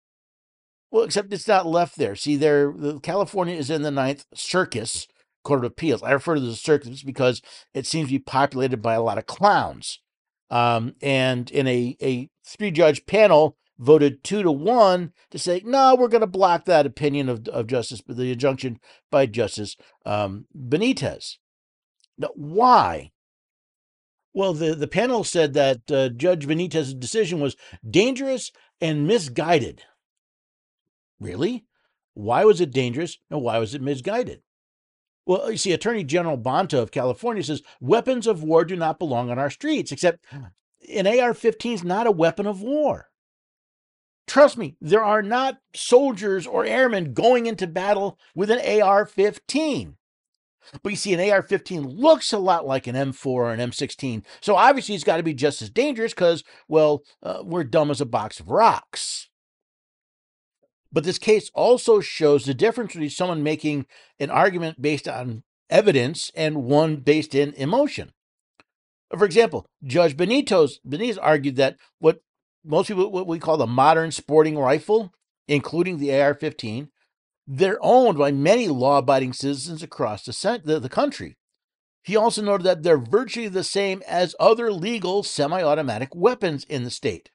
Well, 0.90 1.04
except 1.04 1.32
it's 1.32 1.48
not 1.48 1.66
left 1.66 1.96
there. 1.96 2.16
See, 2.16 2.36
there, 2.36 2.72
California 3.02 3.54
is 3.54 3.70
in 3.70 3.82
the 3.82 3.90
Ninth 3.90 4.26
Circus 4.34 5.06
Court 5.44 5.60
of 5.60 5.70
Appeals. 5.70 6.02
I 6.02 6.10
refer 6.12 6.34
to 6.34 6.40
the 6.40 6.56
circus 6.56 7.02
because 7.02 7.40
it 7.74 7.86
seems 7.86 8.08
to 8.08 8.14
be 8.14 8.18
populated 8.18 8.82
by 8.82 8.94
a 8.94 9.02
lot 9.02 9.18
of 9.18 9.26
clowns. 9.26 10.00
Um, 10.50 10.94
and 11.00 11.50
in 11.50 11.68
a, 11.68 11.96
a 12.02 12.28
three 12.44 12.72
judge 12.72 13.06
panel, 13.06 13.56
voted 13.78 14.22
two 14.22 14.42
to 14.42 14.52
one 14.52 15.12
to 15.30 15.38
say, 15.38 15.62
no, 15.64 15.96
we're 15.96 16.08
going 16.08 16.20
to 16.20 16.26
block 16.26 16.66
that 16.66 16.86
opinion 16.86 17.28
of, 17.28 17.48
of 17.48 17.66
Justice, 17.66 18.02
the 18.06 18.32
injunction 18.32 18.78
by 19.10 19.26
Justice 19.26 19.76
um, 20.04 20.46
Benitez. 20.56 21.36
Now, 22.18 22.28
why? 22.34 23.12
Well, 24.32 24.52
the, 24.52 24.74
the 24.74 24.86
panel 24.86 25.24
said 25.24 25.54
that 25.54 25.90
uh, 25.90 26.08
Judge 26.10 26.46
Benitez's 26.46 26.94
decision 26.94 27.40
was 27.40 27.56
dangerous 27.88 28.52
and 28.80 29.06
misguided. 29.06 29.82
Really? 31.18 31.64
Why 32.14 32.44
was 32.44 32.60
it 32.60 32.72
dangerous 32.72 33.18
and 33.30 33.42
why 33.42 33.58
was 33.58 33.74
it 33.74 33.82
misguided? 33.82 34.42
Well, 35.26 35.50
you 35.50 35.58
see, 35.58 35.72
Attorney 35.72 36.04
General 36.04 36.38
Bonta 36.38 36.78
of 36.78 36.90
California 36.90 37.42
says 37.42 37.62
weapons 37.80 38.26
of 38.26 38.42
war 38.42 38.64
do 38.64 38.76
not 38.76 38.98
belong 38.98 39.30
on 39.30 39.38
our 39.38 39.50
streets, 39.50 39.92
except 39.92 40.24
an 40.88 41.06
AR 41.06 41.34
15 41.34 41.72
is 41.72 41.84
not 41.84 42.06
a 42.06 42.12
weapon 42.12 42.46
of 42.46 42.62
war. 42.62 43.10
Trust 44.26 44.56
me, 44.56 44.76
there 44.80 45.04
are 45.04 45.22
not 45.22 45.58
soldiers 45.74 46.46
or 46.46 46.64
airmen 46.64 47.12
going 47.12 47.46
into 47.46 47.66
battle 47.66 48.18
with 48.34 48.50
an 48.50 48.82
AR 48.82 49.04
15. 49.04 49.96
But 50.82 50.90
you 50.90 50.96
see, 50.96 51.14
an 51.14 51.30
AR 51.30 51.42
15 51.42 51.82
looks 51.82 52.32
a 52.32 52.38
lot 52.38 52.66
like 52.66 52.86
an 52.86 52.94
M4 52.94 53.26
or 53.26 53.52
an 53.52 53.60
M16. 53.60 54.24
So 54.40 54.56
obviously, 54.56 54.94
it's 54.94 55.04
got 55.04 55.16
to 55.16 55.22
be 55.22 55.34
just 55.34 55.62
as 55.62 55.70
dangerous 55.70 56.12
because, 56.12 56.44
well, 56.68 57.02
uh, 57.22 57.42
we're 57.44 57.64
dumb 57.64 57.90
as 57.90 58.00
a 58.00 58.06
box 58.06 58.40
of 58.40 58.50
rocks. 58.50 59.28
But 60.92 61.04
this 61.04 61.18
case 61.18 61.50
also 61.54 62.00
shows 62.00 62.44
the 62.44 62.54
difference 62.54 62.92
between 62.92 63.10
someone 63.10 63.42
making 63.42 63.86
an 64.18 64.30
argument 64.30 64.82
based 64.82 65.06
on 65.06 65.44
evidence 65.68 66.32
and 66.34 66.64
one 66.64 66.96
based 66.96 67.34
in 67.34 67.54
emotion. 67.54 68.12
For 69.16 69.24
example, 69.24 69.66
Judge 69.84 70.16
Benito's 70.16 70.80
Benitez 70.86 71.18
argued 71.20 71.56
that 71.56 71.76
what 71.98 72.20
most 72.64 72.88
people 72.88 73.10
what 73.10 73.26
we 73.26 73.38
call 73.38 73.56
the 73.56 73.66
modern 73.66 74.10
sporting 74.10 74.58
rifle, 74.58 75.12
including 75.48 75.98
the 75.98 76.12
AR-15, 76.12 76.88
they're 77.52 77.78
owned 77.80 78.16
by 78.16 78.30
many 78.30 78.68
law-abiding 78.68 79.32
citizens 79.32 79.82
across 79.82 80.24
the, 80.24 80.62
the, 80.64 80.78
the 80.78 80.88
country. 80.88 81.36
He 82.00 82.14
also 82.14 82.42
noted 82.42 82.64
that 82.64 82.84
they're 82.84 82.96
virtually 82.96 83.48
the 83.48 83.64
same 83.64 84.04
as 84.06 84.36
other 84.38 84.72
legal 84.72 85.24
semi-automatic 85.24 86.14
weapons 86.14 86.62
in 86.62 86.84
the 86.84 86.90
state, 86.90 87.30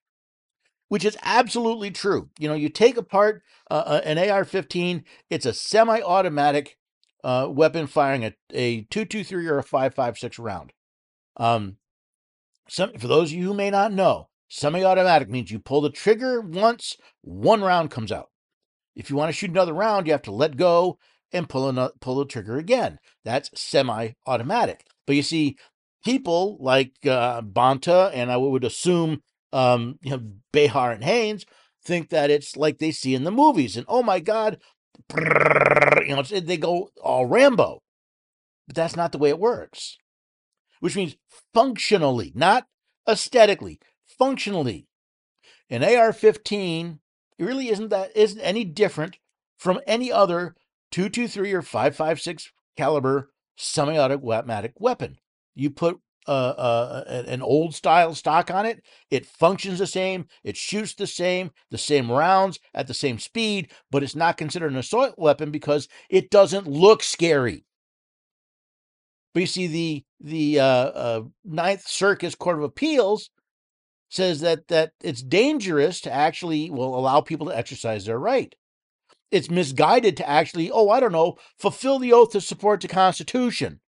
which 0.87 1.03
is 1.03 1.17
absolutely 1.21 1.91
true. 1.91 2.29
You 2.39 2.47
know, 2.47 2.55
you 2.55 2.69
take 2.69 2.95
apart 2.95 3.43
uh, 3.69 3.83
uh 3.85 4.01
an 4.05 4.17
AR-15, 4.17 5.03
it's 5.29 5.45
a 5.45 5.53
semi-automatic 5.53 6.77
uh, 7.25 7.49
weapon 7.49 7.85
firing 7.85 8.23
a, 8.23 8.33
a 8.53 8.83
223 8.83 9.47
or 9.47 9.57
a 9.57 9.63
556 9.63 10.39
round. 10.39 10.71
Um, 11.35 11.75
some, 12.69 12.93
for 12.93 13.07
those 13.07 13.31
of 13.31 13.37
you 13.37 13.47
who 13.47 13.53
may 13.53 13.69
not 13.69 13.91
know, 13.91 14.29
Semi 14.47 14.83
automatic 14.83 15.29
means 15.29 15.51
you 15.51 15.59
pull 15.59 15.81
the 15.81 15.89
trigger 15.89 16.39
once, 16.39 16.95
one 17.21 17.61
round 17.61 17.91
comes 17.91 18.11
out. 18.11 18.29
If 18.95 19.09
you 19.09 19.15
want 19.15 19.29
to 19.29 19.33
shoot 19.33 19.49
another 19.49 19.73
round, 19.73 20.07
you 20.07 20.13
have 20.13 20.21
to 20.23 20.31
let 20.31 20.57
go 20.57 20.97
and 21.31 21.49
pull, 21.49 21.67
another, 21.69 21.93
pull 21.99 22.15
the 22.15 22.25
trigger 22.25 22.57
again. 22.57 22.99
That's 23.23 23.49
semi 23.59 24.11
automatic. 24.25 24.85
But 25.05 25.15
you 25.15 25.23
see, 25.23 25.57
people 26.03 26.57
like 26.59 26.93
uh, 27.05 27.41
Bonta 27.41 28.11
and 28.13 28.31
I 28.31 28.37
would 28.37 28.63
assume 28.63 29.21
um, 29.55 29.99
you 30.01 30.11
know, 30.11 30.21
Behar 30.51 30.91
and 30.91 31.03
Haines 31.03 31.45
think 31.83 32.09
that 32.09 32.29
it's 32.29 32.57
like 32.57 32.77
they 32.77 32.91
see 32.91 33.15
in 33.15 33.23
the 33.23 33.31
movies. 33.31 33.77
And 33.77 33.85
oh 33.87 34.03
my 34.03 34.19
God, 34.19 34.59
you 35.17 36.15
know, 36.15 36.21
they 36.21 36.57
go 36.57 36.89
all 37.01 37.25
Rambo. 37.25 37.81
But 38.67 38.75
that's 38.75 38.95
not 38.95 39.11
the 39.11 39.17
way 39.17 39.29
it 39.29 39.39
works. 39.39 39.97
Which 40.79 40.95
means 40.95 41.15
functionally, 41.53 42.31
not 42.35 42.65
aesthetically, 43.07 43.79
functionally. 44.05 44.87
An 45.69 45.81
AR-15 47.39 47.47
really 47.47 47.69
isn't 47.69 47.89
that 47.89 48.15
isn't 48.15 48.41
any 48.41 48.63
different 48.63 49.17
from 49.57 49.79
any 49.87 50.11
other 50.11 50.55
223 50.91 51.53
or 51.53 51.61
556 51.61 52.51
caliber 52.77 53.31
semi-automatic 53.57 54.73
weapon. 54.79 55.17
You 55.53 55.69
put 55.69 55.99
uh, 56.27 56.31
uh, 56.31 57.23
an 57.27 57.41
old 57.41 57.75
style 57.75 58.15
stock 58.15 58.49
on 58.49 58.65
it. 58.65 58.83
It 59.11 59.25
functions 59.25 59.79
the 59.79 59.87
same, 59.87 60.27
it 60.43 60.57
shoots 60.57 60.93
the 60.95 61.07
same, 61.07 61.51
the 61.69 61.77
same 61.77 62.11
rounds 62.11 62.59
at 62.73 62.87
the 62.87 62.93
same 62.93 63.19
speed, 63.19 63.71
but 63.91 64.03
it's 64.03 64.15
not 64.15 64.37
considered 64.37 64.71
an 64.71 64.77
assault 64.77 65.15
weapon 65.17 65.51
because 65.51 65.87
it 66.09 66.29
doesn't 66.31 66.67
look 66.67 67.03
scary. 67.03 67.65
But 69.33 69.41
you 69.41 69.47
see, 69.47 69.67
the 69.67 70.05
the 70.21 70.59
uh, 70.61 70.65
uh, 70.65 71.21
Ninth 71.43 71.87
Circuit 71.87 72.39
Court 72.39 72.57
of 72.57 72.63
Appeals 72.63 73.29
says 74.09 74.41
that 74.41 74.67
that 74.67 74.93
it's 75.01 75.21
dangerous 75.21 76.01
to 76.01 76.13
actually 76.13 76.69
will 76.69 76.97
allow 76.97 77.21
people 77.21 77.47
to 77.47 77.57
exercise 77.57 78.05
their 78.05 78.19
right. 78.19 78.55
It's 79.31 79.49
misguided 79.49 80.15
to 80.17 80.29
actually, 80.29 80.71
oh, 80.71 80.89
I 80.89 80.99
don't 80.99 81.11
know, 81.11 81.37
fulfill 81.57 81.99
the 81.99 82.13
oath 82.13 82.31
to 82.31 82.41
support 82.41 82.81
the 82.81 82.87
Constitution 82.87 83.81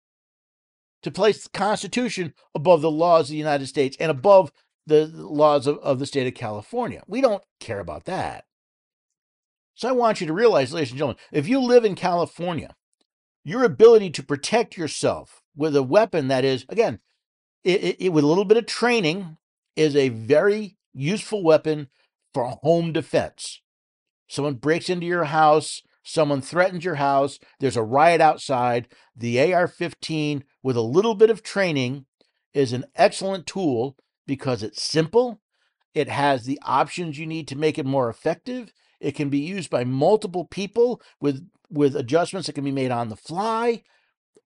to 1.04 1.10
place 1.10 1.44
the 1.44 1.50
Constitution 1.50 2.32
above 2.54 2.80
the 2.80 2.90
laws 2.90 3.26
of 3.26 3.32
the 3.32 3.36
United 3.36 3.66
States 3.66 3.94
and 4.00 4.10
above 4.10 4.50
the 4.86 5.06
laws 5.06 5.66
of, 5.66 5.78
of 5.78 5.98
the 5.98 6.06
state 6.06 6.26
of 6.26 6.34
California. 6.34 7.02
We 7.06 7.20
don't 7.20 7.42
care 7.60 7.78
about 7.78 8.06
that. 8.06 8.46
So 9.74 9.88
I 9.88 9.92
want 9.92 10.20
you 10.20 10.26
to 10.26 10.32
realize, 10.32 10.72
ladies 10.72 10.90
and 10.90 10.98
gentlemen, 10.98 11.20
if 11.30 11.46
you 11.46 11.60
live 11.60 11.84
in 11.84 11.94
California, 11.94 12.74
your 13.44 13.64
ability 13.64 14.10
to 14.10 14.22
protect 14.22 14.78
yourself 14.78 15.42
with 15.54 15.76
a 15.76 15.82
weapon 15.82 16.28
that 16.28 16.44
is, 16.44 16.64
again, 16.70 17.00
it, 17.62 17.84
it, 17.84 17.96
it, 18.00 18.08
with 18.10 18.24
a 18.24 18.26
little 18.26 18.46
bit 18.46 18.56
of 18.56 18.64
training, 18.64 19.36
is 19.76 19.96
a 19.96 20.08
very 20.08 20.76
useful 20.92 21.42
weapon 21.42 21.88
for 22.32 22.58
home 22.62 22.92
defense. 22.92 23.60
Someone 24.28 24.54
breaks 24.54 24.88
into 24.88 25.06
your 25.06 25.24
house, 25.24 25.82
someone 26.02 26.40
threatens 26.40 26.84
your 26.84 26.96
house, 26.96 27.38
there's 27.60 27.76
a 27.76 27.82
riot 27.82 28.20
outside. 28.20 28.88
The 29.16 29.52
AR 29.52 29.68
15, 29.68 30.44
with 30.62 30.76
a 30.76 30.82
little 30.82 31.14
bit 31.14 31.30
of 31.30 31.42
training, 31.42 32.06
is 32.52 32.72
an 32.72 32.84
excellent 32.94 33.46
tool 33.46 33.96
because 34.26 34.62
it's 34.62 34.82
simple, 34.82 35.40
it 35.94 36.08
has 36.08 36.44
the 36.44 36.58
options 36.64 37.18
you 37.18 37.26
need 37.26 37.46
to 37.48 37.56
make 37.56 37.78
it 37.78 37.86
more 37.86 38.08
effective. 38.08 38.72
It 39.00 39.12
can 39.12 39.28
be 39.28 39.38
used 39.38 39.70
by 39.70 39.84
multiple 39.84 40.44
people 40.44 41.00
with, 41.20 41.48
with 41.70 41.94
adjustments 41.94 42.46
that 42.46 42.54
can 42.54 42.64
be 42.64 42.72
made 42.72 42.90
on 42.90 43.08
the 43.08 43.16
fly. 43.16 43.82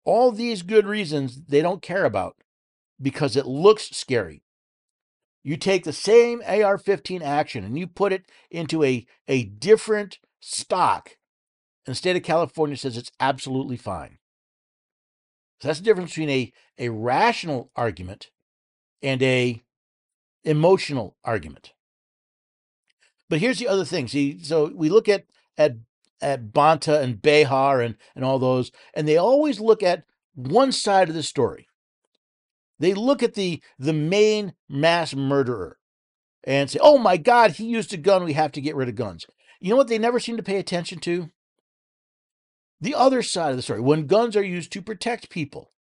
All 0.05 0.31
these 0.33 0.63
good 0.63 0.87
reasons 0.87 1.45
they 1.47 1.63
don't 1.63 1.83
care 1.83 2.05
about 2.05 2.37
because 3.01 3.37
it 3.37 3.47
looks 3.47 3.91
scary. 3.91 4.43
You 5.49 5.57
take 5.57 5.85
the 5.85 5.95
same 5.95 6.43
AR 6.47 6.77
15 6.77 7.23
action 7.23 7.65
and 7.65 7.79
you 7.79 7.87
put 7.87 8.13
it 8.13 8.31
into 8.51 8.85
a, 8.85 9.07
a 9.27 9.45
different 9.45 10.19
stock 10.41 11.17
and 11.87 11.93
the 11.93 11.97
state 11.97 12.17
of 12.17 12.23
California 12.23 12.77
says 12.77 12.99
it's 12.99 13.11
absolutely 13.19 13.79
fine. 13.79 14.19
So 15.59 15.69
that's 15.69 15.79
the 15.79 15.87
difference 15.87 16.11
between 16.11 16.29
a, 16.29 16.53
a 16.77 16.91
rational 16.91 17.71
argument 17.75 18.29
and 19.03 19.23
a 19.23 19.63
emotional 20.45 21.17
argument. 21.25 21.73
But 23.31 23.39
here's 23.39 23.59
the 23.59 23.69
other 23.69 23.87
thing. 23.87 24.07
See, 24.07 24.39
so 24.45 24.71
we 24.75 24.91
look 24.91 25.09
at 25.09 25.25
at 25.57 25.77
at 26.21 26.53
Bonta 26.53 27.01
and 27.01 27.23
Behar 27.23 27.81
and, 27.81 27.97
and 28.15 28.23
all 28.23 28.39
those, 28.39 28.71
and 28.93 29.09
they 29.09 29.17
always 29.17 29.61
look 29.61 29.83
at 29.83 30.05
one 30.35 30.73
side 30.73 31.09
of 31.09 31.15
the 31.15 31.23
story. 31.23 31.69
They 32.79 32.95
look 32.95 33.23
at 33.23 33.35
the 33.35 33.63
the 33.79 33.93
main 33.93 34.55
mass 34.69 35.15
murderer 35.15 35.79
and 36.45 36.71
say, 36.71 36.79
"Oh 36.81 36.99
my 36.99 37.17
God, 37.17 37.53
he 37.53 37.65
used 37.65 37.93
a 37.93 37.97
gun. 37.97 38.25
We 38.25 38.35
have 38.35 38.53
to 38.53 38.61
get 38.61 38.77
rid 38.77 38.89
of 38.89 38.95
guns." 38.95 39.27
You 39.61 39.71
know 39.71 39.77
what 39.77 39.89
they 39.89 39.99
never 39.99 40.21
seem 40.21 40.37
to 40.37 40.43
pay 40.43 40.59
attention 40.59 41.01
to? 41.01 41.31
the 42.81 42.95
other 42.95 43.23
side 43.23 43.51
of 43.51 43.57
the 43.57 43.63
story 43.63 43.81
when 43.81 44.07
guns 44.07 44.37
are 44.37 44.43
used 44.43 44.73
to 44.73 44.83
protect 44.83 45.31
people. 45.31 45.73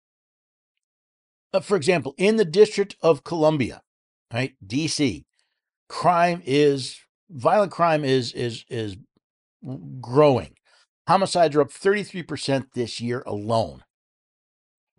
Uh, 1.53 1.59
for 1.59 1.77
example, 1.77 2.13
in 2.17 2.35
the 2.35 2.45
District 2.45 2.95
of 3.01 3.23
Columbia, 3.23 3.81
right, 4.33 4.55
DC, 4.65 5.25
crime 5.87 6.41
is 6.45 6.99
violent 7.29 7.71
crime 7.71 8.03
is 8.03 8.33
is 8.33 8.65
is 8.69 8.97
growing. 10.01 10.55
Homicides 11.07 11.55
are 11.55 11.61
up 11.61 11.71
33% 11.71 12.73
this 12.73 12.99
year 12.99 13.23
alone. 13.25 13.83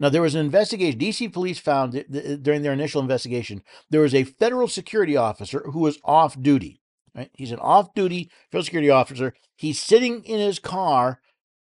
Now, 0.00 0.08
there 0.08 0.22
was 0.22 0.34
an 0.34 0.44
investigation. 0.44 1.00
DC 1.00 1.32
police 1.32 1.58
found 1.58 2.04
during 2.42 2.62
their 2.62 2.72
initial 2.72 3.02
investigation, 3.02 3.62
there 3.90 4.00
was 4.00 4.14
a 4.14 4.24
federal 4.24 4.68
security 4.68 5.16
officer 5.16 5.62
who 5.72 5.80
was 5.80 5.98
off 6.04 6.40
duty. 6.40 6.80
Right? 7.14 7.30
He's 7.34 7.52
an 7.52 7.58
off 7.58 7.94
duty 7.94 8.30
federal 8.50 8.64
security 8.64 8.90
officer. 8.90 9.34
He's 9.56 9.80
sitting 9.80 10.22
in 10.24 10.38
his 10.38 10.60
car 10.60 11.20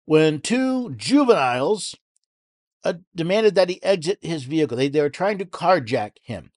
when 0.06 0.39
two 0.39 0.96
juveniles 0.96 1.96
uh, 2.84 2.94
demanded 3.13 3.56
that 3.56 3.70
he 3.70 3.84
exit 3.84 4.20
his 4.22 4.44
vehicle. 4.44 4.78
They, 4.78 4.88
they 4.88 5.02
were 5.02 5.10
trying 5.10 5.38
to 5.39 5.46
carjack 5.46 6.13
him. 6.24 6.52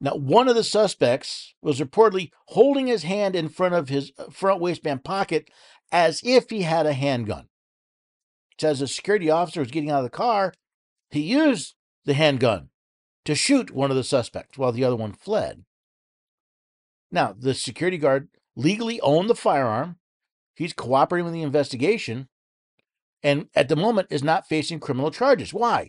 Now, 0.00 0.16
one 0.16 0.48
of 0.48 0.54
the 0.54 0.64
suspects 0.64 1.54
was 1.62 1.80
reportedly 1.80 2.30
holding 2.46 2.86
his 2.86 3.04
hand 3.04 3.36
in 3.36 3.48
front 3.48 3.74
of 3.74 3.88
his 3.88 4.12
uh, 4.18 4.24
front 4.30 4.60
waistband 4.60 5.04
pocket 5.04 5.48
as 5.92 6.20
if 6.24 6.50
he 6.50 6.62
had 6.62 6.86
a 6.86 6.92
handgun. 6.92 7.48
As 8.62 8.80
the 8.80 8.88
security 8.88 9.30
officer 9.30 9.60
was 9.60 9.70
getting 9.70 9.90
out 9.90 9.98
of 9.98 10.04
the 10.04 10.10
car, 10.10 10.54
he 11.10 11.20
used 11.20 11.74
the 12.04 12.14
handgun 12.14 12.70
to 13.24 13.34
shoot 13.34 13.70
one 13.70 13.90
of 13.90 13.96
the 13.96 14.04
suspects 14.04 14.58
while 14.58 14.72
the 14.72 14.84
other 14.84 14.96
one 14.96 15.12
fled. 15.12 15.64
Now, 17.10 17.34
the 17.38 17.54
security 17.54 17.98
guard 17.98 18.28
legally 18.56 19.00
owned 19.00 19.28
the 19.28 19.34
firearm 19.34 19.96
He's 20.54 20.72
cooperating 20.72 21.24
with 21.24 21.34
the 21.34 21.42
investigation 21.42 22.28
and 23.22 23.48
at 23.54 23.68
the 23.68 23.76
moment 23.76 24.08
is 24.10 24.22
not 24.22 24.46
facing 24.46 24.80
criminal 24.80 25.10
charges. 25.10 25.52
Why? 25.52 25.88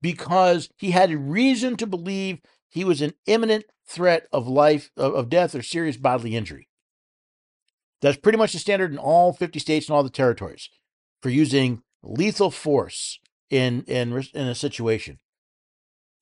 Because 0.00 0.68
he 0.76 0.90
had 0.92 1.10
reason 1.12 1.76
to 1.76 1.86
believe 1.86 2.40
he 2.68 2.84
was 2.84 3.00
an 3.00 3.14
imminent 3.26 3.64
threat 3.86 4.26
of 4.32 4.46
life, 4.46 4.90
of 4.96 5.28
death, 5.28 5.54
or 5.54 5.62
serious 5.62 5.96
bodily 5.96 6.36
injury. 6.36 6.68
That's 8.02 8.18
pretty 8.18 8.38
much 8.38 8.52
the 8.52 8.58
standard 8.58 8.92
in 8.92 8.98
all 8.98 9.32
50 9.32 9.58
states 9.58 9.88
and 9.88 9.96
all 9.96 10.02
the 10.02 10.10
territories 10.10 10.68
for 11.22 11.30
using 11.30 11.82
lethal 12.04 12.50
force 12.50 13.18
in 13.50 13.82
in 13.84 14.12
in 14.34 14.46
a 14.46 14.54
situation. 14.54 15.18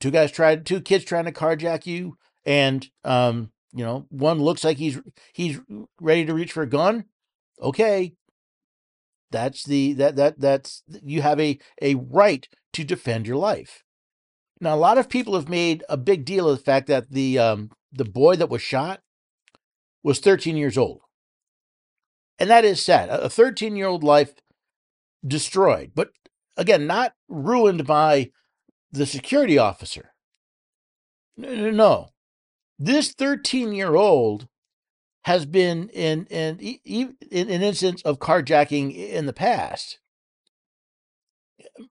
Two 0.01 0.11
guys 0.11 0.33
tried, 0.33 0.67
two 0.67 0.81
kids 0.81 1.05
trying 1.05 1.27
to 1.27 1.33
carjack 1.33 1.87
you, 1.87 2.17
and 2.45 2.89
um, 3.05 3.53
you 3.73 3.85
know, 3.85 4.07
one 4.11 4.39
looks 4.41 4.65
like 4.65 4.79
he's 4.79 5.01
he's 5.33 5.61
ready 6.01 6.25
to 6.25 6.35
reach 6.35 6.53
for 6.53 6.63
a 6.63 6.69
gun, 6.69 7.07
okay, 7.61 8.15
that's 9.31 9.65
the 9.65 9.95
that 9.95 10.17
that 10.17 10.41
that's 10.41 10.83
you 11.03 11.23
have 11.23 11.41
a 11.41 11.59
a 11.81 11.95
right 11.95 12.49
to 12.75 12.85
defend 12.85 13.27
your 13.27 13.37
life. 13.37 13.83
Now, 14.61 14.75
a 14.75 14.77
lot 14.77 14.99
of 14.99 15.09
people 15.09 15.35
have 15.35 15.49
made 15.49 15.83
a 15.89 15.97
big 15.97 16.25
deal 16.25 16.49
of 16.49 16.59
the 16.59 16.65
fact 16.65 16.87
that 16.87 17.11
the 17.11 17.39
um, 17.39 17.71
the 17.91 18.05
boy 18.05 18.37
that 18.37 18.51
was 18.51 18.63
shot 18.63 19.01
was 20.05 20.21
13 20.21 20.57
years 20.57 20.79
old, 20.79 21.01
and 22.39 22.51
that 22.51 22.65
is 22.65 22.81
sad. 22.81 23.09
A 23.09 23.29
13 23.31 23.75
year 23.75 23.87
old 23.87 24.05
life 24.05 24.35
destroyed, 25.27 25.93
but 25.95 26.11
again, 26.57 26.87
not 26.87 27.15
ruined 27.29 27.87
by 27.87 28.31
the 28.91 29.07
security 29.07 29.59
officer. 29.59 30.13
No, 31.37 32.11
this 32.79 33.13
13 33.13 33.73
year 33.73 33.95
old 33.95 34.49
has 35.25 35.47
been 35.47 35.89
in 35.91 36.27
in, 36.27 36.59
in 36.59 37.17
an 37.49 37.63
instance 37.63 38.03
of 38.03 38.19
carjacking 38.19 38.95
in 38.95 39.27
the 39.27 39.33
past, 39.33 39.99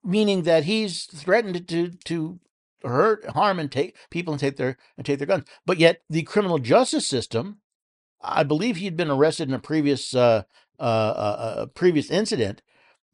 meaning 0.04 0.42
that 0.42 0.64
he's 0.64 1.04
threatened 1.04 1.66
to 1.68 1.90
to 2.04 2.40
hurt, 2.84 3.24
harm, 3.30 3.58
and 3.58 3.70
take 3.70 3.96
people 4.10 4.32
and 4.32 4.40
take 4.40 4.56
their 4.56 4.76
and 4.96 5.06
take 5.06 5.18
their 5.18 5.26
guns. 5.26 5.44
But 5.66 5.78
yet 5.78 6.02
the 6.08 6.22
criminal 6.22 6.58
justice 6.58 7.06
system, 7.06 7.58
I 8.20 8.42
believe 8.42 8.76
he'd 8.76 8.96
been 8.96 9.10
arrested 9.10 9.48
in 9.48 9.54
a 9.54 9.58
previous 9.58 10.14
uh, 10.14 10.42
uh, 10.78 10.82
uh, 10.82 11.54
uh 11.58 11.66
previous 11.66 12.10
incident. 12.10 12.62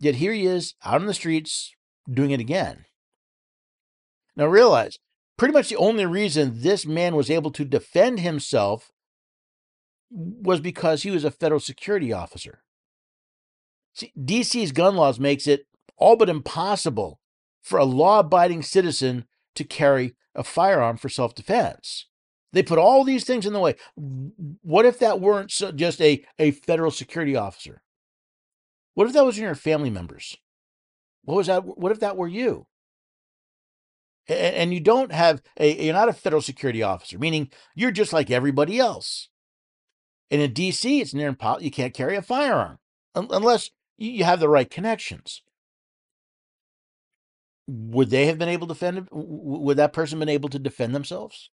Yet 0.01 0.17
here 0.17 0.33
he 0.33 0.47
is 0.47 0.75
out 0.85 1.01
on 1.01 1.07
the 1.07 1.15
streets 1.15 1.75
doing 2.11 2.31
it 2.31 2.41
again. 2.41 2.85
Now 4.37 4.47
realize, 4.47 4.99
pretty 5.37 5.53
much 5.53 5.69
the 5.69 5.77
only 5.77 6.07
reason 6.07 6.61
this 6.63 6.87
man 6.87 7.17
was 7.17 7.31
able 7.31 7.51
to 7.53 7.65
defend 7.65 8.21
himself 8.21 8.93
was 10.11 10.61
because 10.61 11.03
he 11.03 11.11
was 11.11 11.25
a 11.25 11.31
federal 11.31 11.61
security 11.61 12.13
officer. 12.13 12.63
See, 13.95 14.13
DC's 14.19 14.73
gun 14.73 14.95
laws 14.95 15.19
makes 15.19 15.47
it 15.47 15.67
all 15.97 16.17
but 16.17 16.29
impossible 16.29 17.21
for 17.61 17.79
a 17.79 17.85
law-abiding 17.85 18.63
citizen 18.63 19.27
to 19.57 19.65
carry 19.65 20.15
a 20.35 20.45
firearm 20.45 20.97
for 20.97 21.09
self-defense. 21.09 22.07
They 22.53 22.63
put 22.63 22.79
all 22.79 23.05
these 23.05 23.25
things 23.25 23.45
in 23.45 23.53
the 23.53 23.59
way. 23.59 23.75
What 23.97 24.87
if 24.87 25.01
that 25.01 25.21
weren't 25.21 25.51
just 25.51 26.01
a, 26.01 26.25
a 26.39 26.53
federal 26.53 26.91
security 26.91 27.37
officer? 27.37 27.83
What 28.99 29.07
if 29.07 29.13
that 29.13 29.25
was 29.25 29.39
your 29.39 29.55
family 29.55 29.91
members? 29.91 30.37
What 31.23 31.37
was 31.37 31.47
that? 31.47 31.65
What 31.65 31.93
if 31.93 32.01
that 32.01 32.17
were 32.17 32.27
you? 32.27 32.67
And, 34.27 34.57
and 34.57 34.75
you 34.75 34.81
don't 34.81 35.13
have 35.13 35.41
a, 35.57 35.85
you're 35.85 35.95
not 35.95 36.09
a 36.09 36.13
federal 36.13 36.43
security 36.43 36.83
officer, 36.83 37.17
meaning 37.17 37.49
you're 37.77 37.93
just 37.93 38.13
like 38.13 38.29
everybody 38.29 38.81
else. 38.81 39.29
And 40.33 40.43
in 40.43 40.53
DC, 40.53 41.01
it's 41.01 41.15
near 41.15 41.29
impossible. 41.29 41.63
You 41.65 41.71
can't 41.71 41.95
carry 41.95 42.17
a 42.17 42.23
firearm 42.23 42.81
unless 43.15 43.71
you 43.99 44.25
have 44.25 44.41
the 44.41 44.49
right 44.49 44.69
connections. 44.69 45.43
would 47.69 48.11
they 48.11 48.27
have 48.27 48.39
been 48.39 48.49
able 48.49 48.67
to 48.67 48.75
defend? 48.75 49.07
Would 49.13 49.77
that 49.77 49.93
person 49.93 50.19
been 50.19 50.29
able 50.29 50.49
to 50.49 50.59
defend 50.59 50.93
themselves? 50.93 51.51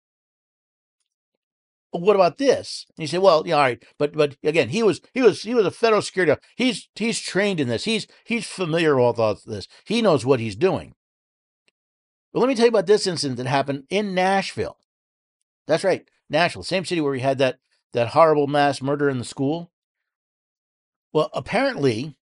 What 2.01 2.17
about 2.17 2.39
this? 2.39 2.87
And 2.97 3.03
you 3.03 3.07
say, 3.07 3.19
well, 3.19 3.45
yeah, 3.47 3.55
all 3.55 3.63
right, 3.63 3.85
but 3.99 4.13
but 4.13 4.37
again, 4.43 4.71
he 4.71 4.83
was 4.83 5.01
he 5.13 5.23
was 5.23 5.43
he 5.43 5.55
was 5.55 5.67
a 5.67 5.71
federal 5.71 6.03
security. 6.03 6.35
He's 6.57 6.89
he's 6.95 7.21
trained 7.21 7.61
in 7.61 7.69
this. 7.69 7.85
He's 7.85 8.07
he's 8.25 8.47
familiar 8.47 8.97
with 8.97 9.19
all 9.19 9.39
this. 9.47 9.69
He 9.85 10.03
knows 10.03 10.27
what 10.27 10.41
he's 10.41 10.57
doing. 10.57 10.95
But 12.33 12.41
let 12.41 12.49
me 12.49 12.55
tell 12.57 12.65
you 12.65 12.71
about 12.71 12.87
this 12.87 13.07
incident 13.07 13.37
that 13.39 13.47
happened 13.47 13.85
in 13.91 14.15
Nashville. 14.15 14.77
That's 15.67 15.85
right, 15.85 16.09
Nashville, 16.29 16.65
same 16.65 16.85
city 16.85 17.01
where 17.01 17.13
we 17.13 17.21
had 17.21 17.39
that 17.39 17.59
that 17.93 18.09
horrible 18.09 18.49
mass 18.49 18.83
murder 18.83 19.09
in 19.09 19.19
the 19.19 19.25
school. 19.25 19.71
Well, 21.13 21.31
apparently, 21.33 22.17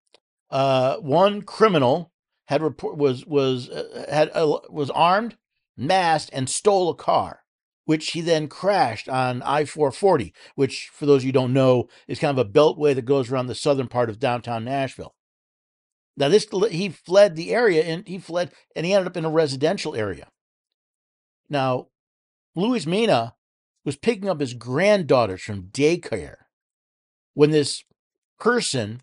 uh, 0.50 0.96
one 0.96 1.42
criminal 1.42 2.12
had 2.46 2.62
report 2.62 2.98
was 2.98 3.24
was 3.24 3.70
uh, 3.70 4.04
had 4.10 4.30
uh, 4.34 4.58
was 4.68 4.90
armed, 4.90 5.38
masked, 5.78 6.30
and 6.34 6.48
stole 6.50 6.90
a 6.90 6.94
car 6.94 7.41
which 7.84 8.10
he 8.10 8.20
then 8.20 8.48
crashed 8.48 9.08
on 9.08 9.42
I 9.42 9.64
440, 9.64 10.32
which, 10.54 10.90
for 10.92 11.06
those 11.06 11.22
of 11.22 11.24
you 11.24 11.28
who 11.28 11.32
don't 11.32 11.52
know, 11.52 11.88
is 12.06 12.18
kind 12.18 12.36
of 12.36 12.46
a 12.46 12.48
beltway 12.48 12.94
that 12.94 13.04
goes 13.04 13.30
around 13.30 13.46
the 13.46 13.54
southern 13.54 13.88
part 13.88 14.08
of 14.08 14.18
downtown 14.18 14.64
Nashville. 14.64 15.14
Now, 16.16 16.28
this 16.28 16.46
he 16.70 16.90
fled 16.90 17.36
the 17.36 17.54
area 17.54 17.82
and 17.82 18.06
he 18.06 18.18
fled 18.18 18.52
and 18.76 18.84
he 18.84 18.92
ended 18.92 19.08
up 19.08 19.16
in 19.16 19.24
a 19.24 19.30
residential 19.30 19.94
area. 19.94 20.28
Now, 21.48 21.88
Luis 22.54 22.86
Mina 22.86 23.34
was 23.84 23.96
picking 23.96 24.28
up 24.28 24.40
his 24.40 24.54
granddaughters 24.54 25.42
from 25.42 25.64
daycare 25.64 26.36
when 27.34 27.50
this 27.50 27.82
person 28.38 29.00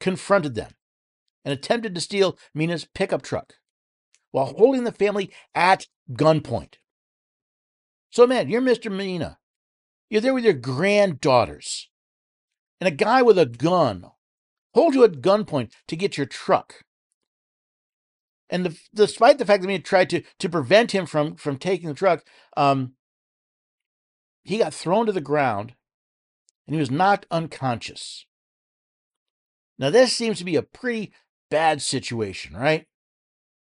confronted 0.00 0.54
them 0.54 0.72
and 1.44 1.52
attempted 1.52 1.94
to 1.94 2.00
steal 2.00 2.38
Mina's 2.54 2.86
pickup 2.94 3.22
truck 3.22 3.54
while 4.30 4.46
holding 4.46 4.84
the 4.84 4.92
family 4.92 5.30
at 5.54 5.86
gunpoint. 6.12 6.74
So, 8.10 8.26
man, 8.26 8.48
you're 8.48 8.62
Mr. 8.62 8.90
Mina. 8.90 9.38
You're 10.08 10.20
there 10.20 10.34
with 10.34 10.44
your 10.44 10.52
granddaughters. 10.52 11.88
And 12.80 12.88
a 12.88 12.92
guy 12.92 13.22
with 13.22 13.38
a 13.38 13.46
gun 13.46 14.06
hold 14.74 14.94
you 14.94 15.04
at 15.04 15.22
gunpoint 15.22 15.72
to 15.88 15.96
get 15.96 16.18
your 16.18 16.26
truck. 16.26 16.84
And 18.50 18.66
the, 18.66 18.78
despite 18.94 19.38
the 19.38 19.46
fact 19.46 19.62
that 19.62 19.68
Mina 19.68 19.82
tried 19.82 20.10
to, 20.10 20.22
to 20.38 20.48
prevent 20.48 20.92
him 20.92 21.06
from, 21.06 21.36
from 21.36 21.56
taking 21.56 21.88
the 21.88 21.94
truck, 21.94 22.24
um, 22.56 22.92
he 24.44 24.58
got 24.58 24.74
thrown 24.74 25.06
to 25.06 25.12
the 25.12 25.20
ground 25.20 25.74
and 26.66 26.74
he 26.74 26.80
was 26.80 26.90
knocked 26.90 27.26
unconscious. 27.30 28.26
Now, 29.78 29.90
this 29.90 30.12
seems 30.12 30.38
to 30.38 30.44
be 30.44 30.56
a 30.56 30.62
pretty 30.62 31.12
bad 31.50 31.80
situation, 31.80 32.54
right? 32.54 32.86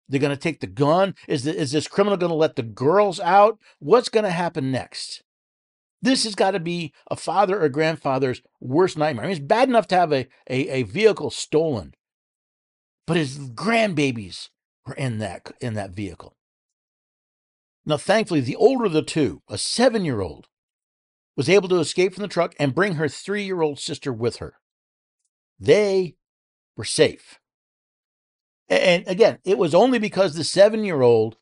They're 0.08 0.20
going 0.20 0.34
to 0.34 0.40
take 0.40 0.60
the 0.60 0.66
gun. 0.66 1.14
Is, 1.26 1.44
the, 1.44 1.54
is 1.54 1.72
this 1.72 1.88
criminal 1.88 2.16
going 2.16 2.30
to 2.30 2.36
let 2.36 2.56
the 2.56 2.62
girls 2.62 3.18
out? 3.20 3.58
What's 3.78 4.08
going 4.08 4.24
to 4.24 4.30
happen 4.30 4.70
next? 4.70 5.22
This 6.00 6.24
has 6.24 6.34
got 6.34 6.52
to 6.52 6.60
be 6.60 6.92
a 7.10 7.16
father 7.16 7.60
or 7.60 7.68
grandfather's 7.68 8.42
worst 8.60 8.96
nightmare. 8.96 9.24
I 9.24 9.28
mean, 9.28 9.36
it's 9.36 9.44
bad 9.44 9.68
enough 9.68 9.88
to 9.88 9.96
have 9.96 10.12
a, 10.12 10.28
a, 10.48 10.68
a 10.68 10.82
vehicle 10.84 11.30
stolen, 11.30 11.94
but 13.06 13.16
his 13.16 13.38
grandbabies 13.38 14.50
were 14.86 14.94
in 14.94 15.18
that, 15.18 15.52
in 15.60 15.74
that 15.74 15.90
vehicle. 15.90 16.36
Now, 17.84 17.96
thankfully, 17.96 18.40
the 18.40 18.56
older 18.56 18.84
of 18.84 18.92
the 18.92 19.02
two, 19.02 19.42
a 19.48 19.58
seven 19.58 20.04
year 20.04 20.20
old, 20.20 20.48
was 21.36 21.48
able 21.48 21.68
to 21.68 21.78
escape 21.78 22.14
from 22.14 22.22
the 22.22 22.28
truck 22.28 22.54
and 22.58 22.74
bring 22.74 22.94
her 22.94 23.08
three 23.08 23.44
year 23.44 23.62
old 23.62 23.78
sister 23.78 24.12
with 24.12 24.36
her. 24.36 24.54
They 25.58 26.16
were 26.76 26.84
safe. 26.84 27.38
And 28.68 29.06
again, 29.06 29.38
it 29.44 29.58
was 29.58 29.74
only 29.74 29.98
because 29.98 30.34
the 30.34 30.44
seven 30.44 30.84
year 30.84 31.02
old, 31.02 31.36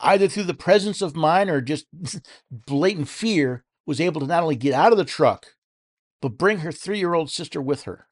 either 0.00 0.28
through 0.28 0.44
the 0.44 0.54
presence 0.54 1.02
of 1.02 1.14
mind 1.14 1.50
or 1.50 1.60
just 1.60 1.86
blatant 2.50 3.08
fear, 3.08 3.64
was 3.86 4.00
able 4.00 4.20
to 4.20 4.26
not 4.26 4.42
only 4.42 4.56
get 4.56 4.72
out 4.72 4.92
of 4.92 4.98
the 4.98 5.04
truck, 5.04 5.54
but 6.22 6.38
bring 6.38 6.58
her 6.58 6.72
three 6.72 6.98
year 6.98 7.14
old 7.14 7.30
sister 7.30 7.60
with 7.60 7.82
her. 7.82 8.08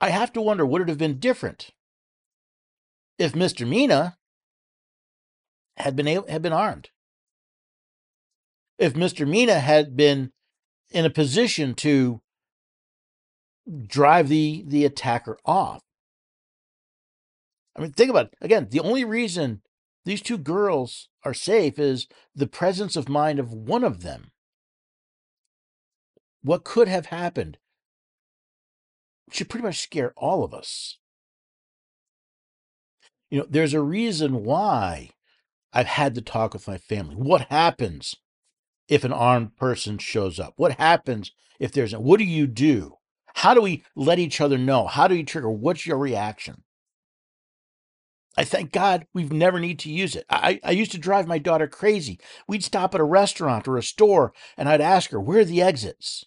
I 0.00 0.10
have 0.10 0.32
to 0.34 0.40
wonder 0.40 0.64
would 0.64 0.82
it 0.82 0.88
have 0.88 0.98
been 0.98 1.18
different 1.18 1.70
if 3.18 3.32
Mr. 3.32 3.66
Mina 3.66 4.16
had 5.76 5.96
been 5.96 6.06
able, 6.06 6.28
had 6.28 6.42
been 6.42 6.52
armed? 6.52 6.90
If 8.78 8.94
Mr. 8.94 9.26
Mina 9.26 9.58
had 9.58 9.96
been 9.96 10.30
in 10.90 11.04
a 11.04 11.10
position 11.10 11.74
to 11.74 12.20
drive 13.86 14.28
the 14.28 14.64
the 14.66 14.84
attacker 14.84 15.36
off 15.44 15.82
I 17.78 17.82
mean, 17.82 17.92
think 17.92 18.10
about 18.10 18.26
it. 18.26 18.34
Again, 18.40 18.68
the 18.70 18.80
only 18.80 19.04
reason 19.04 19.62
these 20.04 20.20
two 20.20 20.36
girls 20.36 21.08
are 21.24 21.34
safe 21.34 21.78
is 21.78 22.08
the 22.34 22.48
presence 22.48 22.96
of 22.96 23.08
mind 23.08 23.38
of 23.38 23.52
one 23.52 23.84
of 23.84 24.02
them. 24.02 24.32
What 26.42 26.64
could 26.64 26.88
have 26.88 27.06
happened 27.06 27.58
should 29.30 29.48
pretty 29.48 29.64
much 29.64 29.78
scare 29.78 30.12
all 30.16 30.42
of 30.42 30.52
us. 30.52 30.98
You 33.30 33.40
know, 33.40 33.46
there's 33.48 33.74
a 33.74 33.80
reason 33.80 34.44
why 34.44 35.10
I've 35.72 35.86
had 35.86 36.14
to 36.14 36.22
talk 36.22 36.54
with 36.54 36.66
my 36.66 36.78
family. 36.78 37.14
What 37.14 37.42
happens 37.42 38.16
if 38.88 39.04
an 39.04 39.12
armed 39.12 39.56
person 39.56 39.98
shows 39.98 40.40
up? 40.40 40.54
What 40.56 40.72
happens 40.78 41.30
if 41.60 41.72
there's 41.72 41.92
a, 41.92 42.00
what 42.00 42.18
do 42.18 42.24
you 42.24 42.46
do? 42.46 42.94
How 43.34 43.54
do 43.54 43.60
we 43.60 43.84
let 43.94 44.18
each 44.18 44.40
other 44.40 44.58
know? 44.58 44.86
How 44.86 45.06
do 45.06 45.14
you 45.14 45.24
trigger? 45.24 45.50
What's 45.50 45.86
your 45.86 45.98
reaction? 45.98 46.64
I 48.38 48.44
thank 48.44 48.70
God 48.70 49.04
we've 49.12 49.32
never 49.32 49.58
need 49.58 49.80
to 49.80 49.90
use 49.90 50.14
it. 50.14 50.24
I, 50.30 50.60
I 50.62 50.70
used 50.70 50.92
to 50.92 50.98
drive 50.98 51.26
my 51.26 51.38
daughter 51.38 51.66
crazy. 51.66 52.20
We'd 52.46 52.62
stop 52.62 52.94
at 52.94 53.00
a 53.00 53.04
restaurant 53.04 53.66
or 53.66 53.76
a 53.76 53.82
store 53.82 54.32
and 54.56 54.68
I'd 54.68 54.80
ask 54.80 55.10
her, 55.10 55.18
where 55.18 55.40
are 55.40 55.44
the 55.44 55.60
exits? 55.60 56.24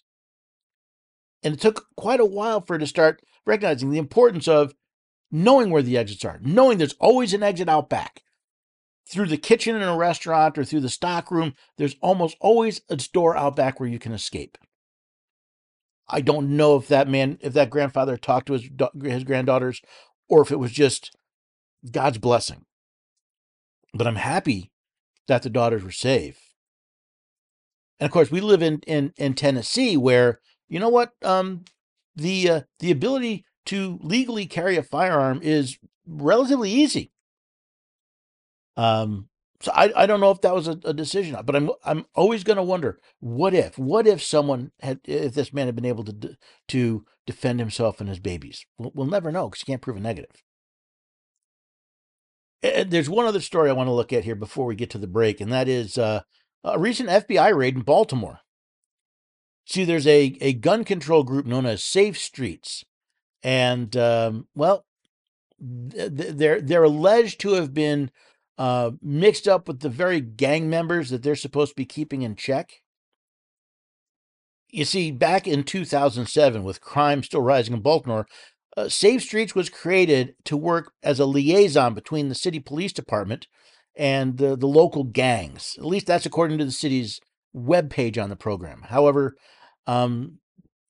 And 1.42 1.54
it 1.54 1.60
took 1.62 1.86
quite 1.96 2.20
a 2.20 2.26
while 2.26 2.60
for 2.60 2.74
her 2.74 2.78
to 2.78 2.86
start 2.86 3.22
recognizing 3.46 3.88
the 3.88 3.98
importance 3.98 4.46
of 4.46 4.74
knowing 5.30 5.70
where 5.70 5.80
the 5.80 5.96
exits 5.96 6.22
are, 6.22 6.38
knowing 6.42 6.76
there's 6.76 6.96
always 7.00 7.32
an 7.32 7.42
exit 7.42 7.70
out 7.70 7.88
back. 7.88 8.22
Through 9.08 9.28
the 9.28 9.38
kitchen 9.38 9.74
in 9.74 9.82
a 9.82 9.96
restaurant 9.96 10.58
or 10.58 10.64
through 10.66 10.80
the 10.80 10.90
stock 10.90 11.30
room, 11.30 11.54
there's 11.78 11.96
almost 12.02 12.36
always 12.42 12.82
a 12.90 12.96
door 12.96 13.38
out 13.38 13.56
back 13.56 13.80
where 13.80 13.88
you 13.88 13.98
can 13.98 14.12
escape. 14.12 14.58
I 16.08 16.20
don't 16.20 16.58
know 16.58 16.76
if 16.76 16.88
that 16.88 17.08
man, 17.08 17.38
if 17.40 17.54
that 17.54 17.70
grandfather 17.70 18.18
talked 18.18 18.48
to 18.48 18.52
his 18.52 18.68
his 19.02 19.24
granddaughters, 19.24 19.80
or 20.28 20.42
if 20.42 20.52
it 20.52 20.58
was 20.58 20.72
just 20.72 21.16
God's 21.90 22.18
blessing. 22.18 22.64
But 23.94 24.06
I'm 24.06 24.16
happy 24.16 24.70
that 25.28 25.42
the 25.42 25.50
daughters 25.50 25.82
were 25.82 25.90
safe. 25.90 26.54
And 28.00 28.06
of 28.06 28.12
course, 28.12 28.30
we 28.30 28.40
live 28.40 28.62
in 28.62 28.80
in, 28.86 29.12
in 29.16 29.34
Tennessee, 29.34 29.96
where 29.96 30.40
you 30.68 30.80
know 30.80 30.88
what, 30.88 31.12
um, 31.22 31.64
the 32.16 32.48
uh, 32.48 32.60
the 32.80 32.90
ability 32.90 33.44
to 33.66 33.98
legally 34.02 34.46
carry 34.46 34.76
a 34.76 34.82
firearm 34.82 35.40
is 35.42 35.78
relatively 36.06 36.70
easy. 36.70 37.12
Um, 38.76 39.28
so 39.60 39.70
I, 39.72 39.92
I 39.94 40.06
don't 40.06 40.20
know 40.20 40.32
if 40.32 40.40
that 40.40 40.54
was 40.54 40.66
a, 40.66 40.78
a 40.84 40.92
decision, 40.92 41.38
but 41.44 41.54
I'm 41.54 41.70
I'm 41.84 42.06
always 42.14 42.42
going 42.42 42.56
to 42.56 42.62
wonder 42.62 42.98
what 43.20 43.54
if 43.54 43.78
what 43.78 44.06
if 44.06 44.22
someone 44.22 44.72
had 44.80 45.00
if 45.04 45.34
this 45.34 45.52
man 45.52 45.66
had 45.66 45.76
been 45.76 45.84
able 45.84 46.04
to 46.04 46.36
to 46.68 47.04
defend 47.26 47.60
himself 47.60 48.00
and 48.00 48.08
his 48.08 48.18
babies. 48.18 48.66
We'll, 48.78 48.92
we'll 48.94 49.06
never 49.06 49.30
know 49.30 49.48
because 49.48 49.62
you 49.62 49.72
can't 49.72 49.82
prove 49.82 49.96
a 49.96 50.00
negative. 50.00 50.42
And 52.62 52.90
there's 52.90 53.10
one 53.10 53.26
other 53.26 53.40
story 53.40 53.70
I 53.70 53.74
want 53.74 53.88
to 53.88 53.92
look 53.92 54.12
at 54.12 54.24
here 54.24 54.36
before 54.36 54.66
we 54.66 54.76
get 54.76 54.90
to 54.90 54.98
the 54.98 55.06
break, 55.06 55.40
and 55.40 55.52
that 55.52 55.68
is 55.68 55.98
uh, 55.98 56.20
a 56.62 56.78
recent 56.78 57.08
FBI 57.08 57.54
raid 57.54 57.74
in 57.74 57.82
Baltimore. 57.82 58.40
See, 59.66 59.84
there's 59.84 60.06
a, 60.06 60.36
a 60.40 60.52
gun 60.54 60.84
control 60.84 61.24
group 61.24 61.46
known 61.46 61.66
as 61.66 61.82
Safe 61.82 62.18
Streets, 62.18 62.84
and 63.42 63.96
um, 63.96 64.46
well, 64.54 64.84
they're 65.58 66.60
they're 66.60 66.82
alleged 66.84 67.40
to 67.40 67.52
have 67.52 67.72
been 67.72 68.10
uh, 68.58 68.92
mixed 69.00 69.48
up 69.48 69.68
with 69.68 69.80
the 69.80 69.88
very 69.88 70.20
gang 70.20 70.68
members 70.68 71.10
that 71.10 71.22
they're 71.22 71.36
supposed 71.36 71.72
to 71.72 71.76
be 71.76 71.84
keeping 71.86 72.22
in 72.22 72.36
check. 72.36 72.72
You 74.68 74.84
see, 74.84 75.10
back 75.10 75.46
in 75.46 75.64
2007, 75.64 76.64
with 76.64 76.80
crime 76.80 77.22
still 77.22 77.42
rising 77.42 77.74
in 77.74 77.80
Baltimore, 77.80 78.26
uh, 78.76 78.88
Safe 78.88 79.22
Streets 79.22 79.54
was 79.54 79.68
created 79.68 80.34
to 80.44 80.56
work 80.56 80.92
as 81.02 81.20
a 81.20 81.26
liaison 81.26 81.94
between 81.94 82.28
the 82.28 82.34
city 82.34 82.58
police 82.58 82.92
department 82.92 83.46
and 83.94 84.38
the, 84.38 84.56
the 84.56 84.66
local 84.66 85.04
gangs. 85.04 85.76
At 85.78 85.84
least 85.84 86.06
that's 86.06 86.26
according 86.26 86.58
to 86.58 86.64
the 86.64 86.72
city's 86.72 87.20
webpage 87.54 88.22
on 88.22 88.30
the 88.30 88.36
program. 88.36 88.82
However, 88.82 89.36
um, 89.86 90.38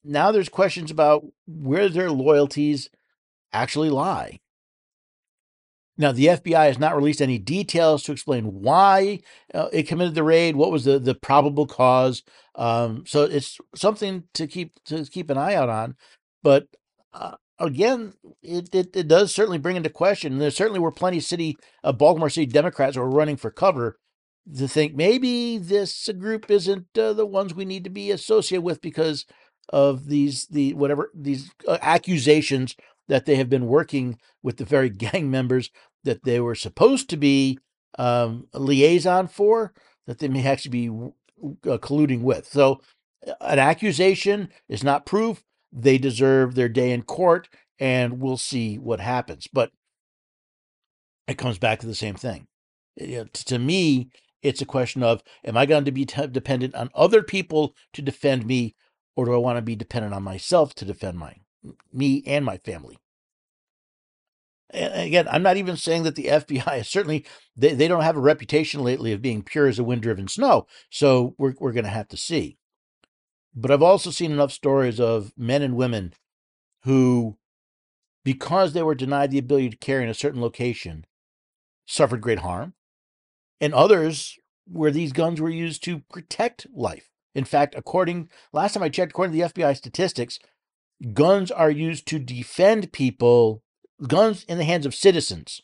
now 0.05 0.31
there's 0.31 0.49
questions 0.49 0.91
about 0.91 1.25
where 1.47 1.89
their 1.89 2.11
loyalties 2.11 2.89
actually 3.53 3.91
lie. 3.91 4.41
Now, 5.99 6.11
the 6.11 6.27
FBI 6.27 6.67
has 6.67 6.79
not 6.79 6.97
released 6.97 7.21
any 7.21 7.39
details 7.39 8.03
to 8.05 8.13
explain 8.13 8.63
why 8.63 9.21
uh, 9.53 9.69
it 9.73 9.87
committed 9.87 10.15
the 10.15 10.23
raid, 10.23 10.57
what 10.57 10.73
was 10.73 10.85
the, 10.85 10.99
the 10.99 11.15
probable 11.15 11.67
cause. 11.67 12.23
Um, 12.55 13.05
so 13.07 13.25
it's 13.25 13.59
something 13.75 14.25
to 14.35 14.47
keep 14.47 14.83
to 14.85 15.05
keep 15.05 15.29
an 15.29 15.37
eye 15.37 15.55
out 15.55 15.69
on. 15.69 15.97
But 16.43 16.67
uh, 17.13 17.37
again, 17.63 18.15
it, 18.43 18.75
it, 18.75 18.97
it, 18.97 19.09
does 19.09 19.35
certainly 19.35 19.59
bring 19.59 19.77
into 19.77 19.89
question. 19.89 20.39
There 20.39 20.51
certainly 20.51 20.81
were 20.81 20.91
plenty 20.91 21.19
of 21.19 21.25
city, 21.25 21.57
uh, 21.85 21.93
Baltimore 21.93 22.29
City 22.31 22.47
Democrats 22.47 22.97
who 22.97 23.03
were 23.03 23.11
running 23.11 23.37
for 23.37 23.51
cover 23.51 23.99
to 24.57 24.69
think 24.69 24.95
maybe 24.95 25.57
this 25.57 26.09
group 26.19 26.51
isn't 26.51 26.87
uh, 26.99 27.13
the 27.13 27.27
ones 27.27 27.55
we 27.55 27.65
need 27.65 27.85
to 27.85 27.91
be 27.91 28.11
associated 28.11 28.63
with 28.63 28.81
because 28.81 29.25
of 29.69 30.07
these 30.07 30.49
the 30.49 30.75
whatever 30.75 31.11
these 31.15 31.53
uh, 31.69 31.79
accusations 31.81 32.75
that 33.09 33.25
they 33.25 33.37
have 33.37 33.49
been 33.49 33.67
working 33.67 34.19
with 34.43 34.57
the 34.57 34.65
very 34.65 34.91
gang 35.05 35.31
members 35.31 35.71
that 36.05 36.25
they 36.25 36.41
were 36.41 36.57
supposed 36.57 37.09
to 37.09 37.17
be 37.17 37.59
um, 37.99 38.49
liaison 38.53 39.29
for 39.29 39.73
that 40.07 40.19
they 40.19 40.29
may 40.29 40.45
actually 40.47 40.89
be 40.89 41.13
colluding 41.63 42.23
with. 42.23 42.47
So 42.49 42.81
an 43.41 43.59
accusation 43.59 44.49
is 44.69 44.83
not 44.83 45.07
proof. 45.07 45.45
They 45.73 45.99
deserve 45.99 46.55
their 46.55 46.69
day 46.69 46.93
in 46.93 47.03
court, 47.03 47.49
and 47.79 48.21
we'll 48.21 48.37
see 48.37 48.79
what 48.79 49.01
happens. 49.01 49.49
But 49.53 49.71
it 51.27 51.39
comes 51.39 51.59
back 51.59 51.81
to 51.81 51.87
the 51.87 51.95
same 51.95 52.15
thing. 52.15 52.47
Eh, 52.99 53.19
know, 53.19 53.25
to 53.33 53.59
me, 53.59 54.11
it's 54.43 54.61
a 54.61 54.67
question 54.67 55.03
of 55.03 55.23
am 55.45 55.57
I 55.57 55.67
going 55.67 55.85
to 55.85 55.93
be 55.93 56.05
t- 56.05 56.27
dependent 56.27 56.75
on 56.75 56.91
other 56.95 57.23
people 57.23 57.75
to 57.95 58.03
defend 58.03 58.47
me, 58.47 58.75
or 59.17 59.25
do 59.25 59.35
I 59.35 59.39
want 59.39 59.57
to 59.57 59.63
be 59.63 59.77
dependent 59.77 60.15
on 60.15 60.23
myself 60.23 60.75
to 60.77 60.85
defend 60.85 61.19
my 61.19 61.37
me 61.93 62.23
and 62.27 62.45
my 62.45 62.59
family? 62.59 62.99
And 64.71 65.07
again, 65.07 65.29
I'm 65.29 65.43
not 65.43 65.57
even 65.57 65.77
saying 65.77 66.03
that 66.05 66.17
the 66.17 66.25
FBI 66.29 66.81
is 66.81 66.89
certainly 66.89 67.25
they, 67.57 67.75
they 67.75 67.89
don't 67.89 68.03
have 68.03 68.17
a 68.17 68.21
reputation 68.21 68.83
lately 68.83 69.13
of 69.13 69.23
being 69.23 69.43
pure 69.43 69.69
as 69.69 69.79
a 69.79 69.85
wind 69.85 70.03
driven 70.03 70.29
snow. 70.29 70.67
So 70.91 71.35
we're 71.39 71.55
we're 71.59 71.73
gonna 71.73 71.89
have 71.89 72.09
to 72.09 72.17
see. 72.17 72.59
But 73.55 73.71
I've 73.71 73.83
also 73.83 74.11
seen 74.11 74.33
enough 74.33 74.53
stories 74.53 74.99
of 74.99 75.33
men 75.37 75.63
and 75.63 75.77
women 75.77 76.15
who, 76.85 77.37
because 78.25 78.73
they 78.73 78.83
were 78.83 78.95
denied 78.95 79.31
the 79.31 79.39
ability 79.39 79.71
to 79.71 79.77
carry 79.77 80.03
in 80.03 80.09
a 80.09 80.15
certain 80.15 80.41
location, 80.41 81.07
suffered 81.87 82.21
great 82.21 82.39
harm 82.39 82.75
and 83.61 83.75
others 83.75 84.39
where 84.67 84.91
these 84.91 85.13
guns 85.13 85.41
were 85.41 85.51
used 85.51 85.85
to 85.85 86.01
protect 86.11 86.67
life. 86.75 87.09
In 87.35 87.45
fact, 87.45 87.75
according 87.77 88.29
last 88.53 88.75
time 88.75 88.83
I 88.83 88.89
checked, 88.89 89.13
according 89.13 89.37
to 89.37 89.39
the 89.39 89.53
FBI 89.53 89.77
statistics, 89.77 90.39
guns 91.13 91.51
are 91.51 91.71
used 91.71 92.07
to 92.09 92.19
defend 92.19 92.93
people. 92.93 93.63
Guns 94.07 94.45
in 94.45 94.59
the 94.59 94.65
hands 94.65 94.87
of 94.87 94.95
citizens 94.95 95.61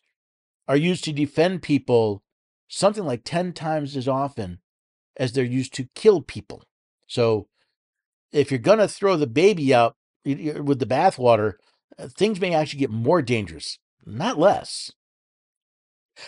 are 0.67 0.77
used 0.77 1.05
to 1.05 1.13
defend 1.13 1.63
people 1.63 2.23
something 2.69 3.05
like 3.05 3.23
10 3.25 3.53
times 3.53 3.97
as 3.97 4.07
often 4.07 4.61
as 5.17 5.33
they're 5.33 5.45
used 5.45 5.75
to 5.75 5.89
kill 5.95 6.21
people. 6.23 6.63
So 7.07 7.49
if 8.33 8.51
you're 8.51 8.59
going 8.59 8.79
to 8.79 8.89
throw 8.89 9.17
the 9.17 9.27
baby 9.27 9.75
out 9.75 9.97
with 10.25 10.79
the 10.79 10.87
bathwater, 10.87 11.55
uh, 11.99 12.09
things 12.09 12.41
may 12.41 12.55
actually 12.55 12.81
get 12.81 12.91
more 12.91 13.23
dangerous, 13.23 13.79
not 14.05 14.39
less. 14.39 14.91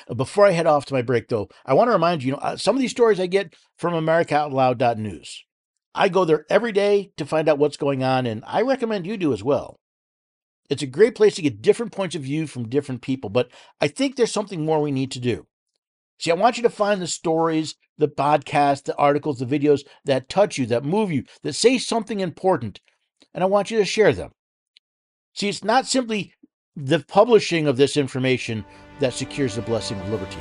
Uh, 0.09 0.15
before 0.15 0.47
I 0.47 0.53
head 0.53 0.67
off 0.67 0.87
to 0.87 0.95
my 0.95 1.03
break, 1.03 1.29
though, 1.29 1.49
I 1.67 1.75
want 1.75 1.89
to 1.89 1.93
remind 1.93 2.23
you, 2.23 2.29
you 2.29 2.33
know, 2.33 2.39
uh, 2.39 2.57
some 2.57 2.77
of 2.77 2.81
these 2.81 2.91
stories 2.91 3.21
I 3.21 3.27
get 3.27 3.55
from 3.77 3.95
AmericaOutloud.news. 3.95 5.45
I 5.95 6.09
go 6.09 6.25
there 6.25 6.47
every 6.49 6.73
day 6.73 7.11
to 7.17 7.27
find 7.27 7.49
out 7.49 7.59
what's 7.59 7.77
going 7.77 8.05
on, 8.05 8.27
and 8.27 8.45
I 8.47 8.63
recommend 8.63 9.07
you 9.07 9.17
do 9.17 9.33
as 9.33 9.43
well. 9.43 9.81
It's 10.69 10.83
a 10.83 10.87
great 10.87 11.17
place 11.17 11.35
to 11.35 11.43
get 11.43 11.63
different 11.63 11.91
points 11.91 12.15
of 12.15 12.23
view 12.23 12.47
from 12.47 12.69
different 12.69 13.03
people, 13.03 13.29
but 13.29 13.51
I 13.81 13.89
think 13.89 14.15
there's 14.15 14.33
something 14.33 14.65
more 14.65 14.81
we 14.81 14.93
need 14.93 15.11
to 15.13 15.21
do. 15.21 15.47
See, 16.21 16.31
I 16.31 16.35
want 16.35 16.59
you 16.59 16.63
to 16.65 16.71
find 16.71 17.01
the 17.01 17.07
stories, 17.07 17.77
the 17.97 18.07
podcasts, 18.07 18.85
the 18.85 18.95
articles, 18.97 19.39
the 19.39 19.47
videos 19.47 19.87
that 20.05 20.29
touch 20.29 20.59
you, 20.59 20.67
that 20.67 20.85
move 20.85 21.11
you, 21.11 21.25
that 21.43 21.55
say 21.55 21.79
something 21.79 22.21
important, 22.21 22.79
and 23.33 23.43
I 23.43 23.47
want 23.47 23.71
you 23.71 23.79
to 23.79 23.87
share 23.87 24.13
them. 24.13 24.33
See, 25.35 25.49
it's 25.49 25.65
not 25.65 25.87
simply 25.87 26.35
the 26.77 27.03
publishing 27.09 27.67
of 27.67 27.79
this 27.79 27.97
information 27.97 28.67
that 28.99 29.15
secures 29.15 29.55
the 29.55 29.63
blessing 29.63 29.99
of 29.99 30.11
liberty. 30.11 30.41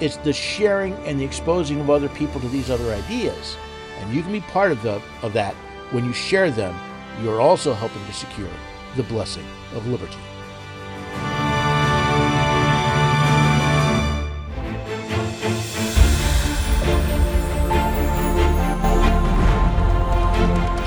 It's 0.00 0.16
the 0.16 0.32
sharing 0.32 0.94
and 1.04 1.20
the 1.20 1.24
exposing 1.24 1.80
of 1.80 1.90
other 1.90 2.08
people 2.08 2.40
to 2.40 2.48
these 2.48 2.70
other 2.70 2.90
ideas. 2.90 3.58
And 3.98 4.14
you 4.14 4.22
can 4.22 4.32
be 4.32 4.40
part 4.40 4.72
of, 4.72 4.82
the, 4.82 5.02
of 5.20 5.34
that 5.34 5.54
when 5.90 6.06
you 6.06 6.14
share 6.14 6.50
them. 6.50 6.74
You're 7.22 7.42
also 7.42 7.74
helping 7.74 8.02
to 8.06 8.12
secure 8.14 8.48
the 8.96 9.02
blessing 9.02 9.44
of 9.74 9.86
liberty. 9.86 10.16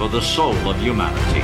for 0.00 0.08
the 0.08 0.22
soul 0.22 0.56
of 0.66 0.80
humanity. 0.80 1.42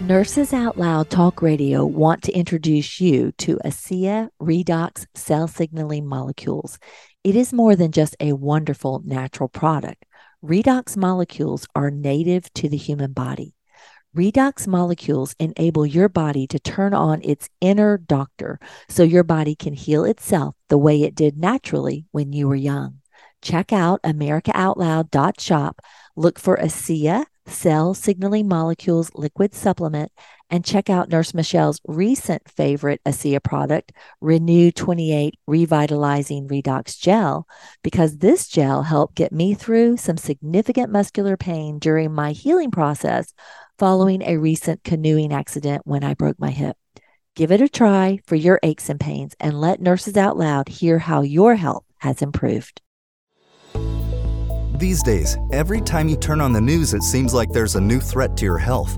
Nurses 0.00 0.54
Out 0.54 0.78
Loud 0.78 1.10
Talk 1.10 1.42
Radio 1.42 1.84
want 1.84 2.22
to 2.22 2.32
introduce 2.32 3.02
you 3.02 3.32
to 3.32 3.58
ASEA 3.66 4.30
Redox 4.40 5.04
cell 5.14 5.46
signaling 5.46 6.06
molecules. 6.06 6.78
It 7.22 7.36
is 7.36 7.52
more 7.52 7.76
than 7.76 7.92
just 7.92 8.16
a 8.18 8.32
wonderful 8.32 9.02
natural 9.04 9.50
product. 9.50 10.06
Redox 10.42 10.96
molecules 10.96 11.66
are 11.74 11.90
native 11.90 12.50
to 12.54 12.70
the 12.70 12.78
human 12.78 13.12
body. 13.12 13.53
Redox 14.14 14.68
molecules 14.68 15.34
enable 15.40 15.84
your 15.84 16.08
body 16.08 16.46
to 16.46 16.60
turn 16.60 16.94
on 16.94 17.20
its 17.24 17.48
inner 17.60 17.98
doctor 17.98 18.60
so 18.88 19.02
your 19.02 19.24
body 19.24 19.56
can 19.56 19.72
heal 19.74 20.04
itself 20.04 20.54
the 20.68 20.78
way 20.78 21.02
it 21.02 21.16
did 21.16 21.36
naturally 21.36 22.06
when 22.12 22.32
you 22.32 22.46
were 22.46 22.54
young. 22.54 23.00
Check 23.42 23.72
out 23.72 24.02
AmericaOutloud.shop. 24.02 25.80
Look 26.16 26.38
for 26.38 26.56
ASEA 26.56 27.26
Cell 27.46 27.94
Signaling 27.94 28.48
Molecules 28.48 29.10
Liquid 29.14 29.54
Supplement, 29.54 30.10
and 30.50 30.64
check 30.64 30.88
out 30.88 31.08
Nurse 31.08 31.34
Michelle's 31.34 31.80
recent 31.86 32.48
favorite 32.48 33.00
ASEA 33.04 33.42
product, 33.42 33.92
RENU 34.22 34.74
28 34.74 35.38
Revitalizing 35.46 36.48
Redox 36.48 36.98
Gel, 36.98 37.46
because 37.82 38.18
this 38.18 38.48
gel 38.48 38.82
helped 38.82 39.14
get 39.14 39.32
me 39.32 39.54
through 39.54 39.96
some 39.96 40.16
significant 40.16 40.90
muscular 40.90 41.36
pain 41.36 41.78
during 41.78 42.12
my 42.12 42.32
healing 42.32 42.70
process 42.70 43.34
following 43.78 44.22
a 44.22 44.36
recent 44.36 44.84
canoeing 44.84 45.32
accident 45.32 45.82
when 45.84 46.04
I 46.04 46.14
broke 46.14 46.38
my 46.38 46.50
hip. 46.50 46.76
Give 47.36 47.50
it 47.50 47.60
a 47.60 47.68
try 47.68 48.20
for 48.26 48.36
your 48.36 48.60
aches 48.62 48.88
and 48.88 49.00
pains 49.00 49.34
and 49.40 49.60
let 49.60 49.80
Nurses 49.80 50.16
Out 50.16 50.36
Loud 50.36 50.68
hear 50.68 51.00
how 51.00 51.22
your 51.22 51.56
health 51.56 51.84
has 51.98 52.22
improved. 52.22 52.80
These 54.78 55.02
days, 55.02 55.36
every 55.52 55.80
time 55.80 56.08
you 56.08 56.16
turn 56.16 56.40
on 56.40 56.52
the 56.52 56.60
news, 56.60 56.94
it 56.94 57.02
seems 57.02 57.34
like 57.34 57.50
there's 57.50 57.74
a 57.74 57.80
new 57.80 58.00
threat 58.00 58.36
to 58.36 58.44
your 58.44 58.58
health. 58.58 58.96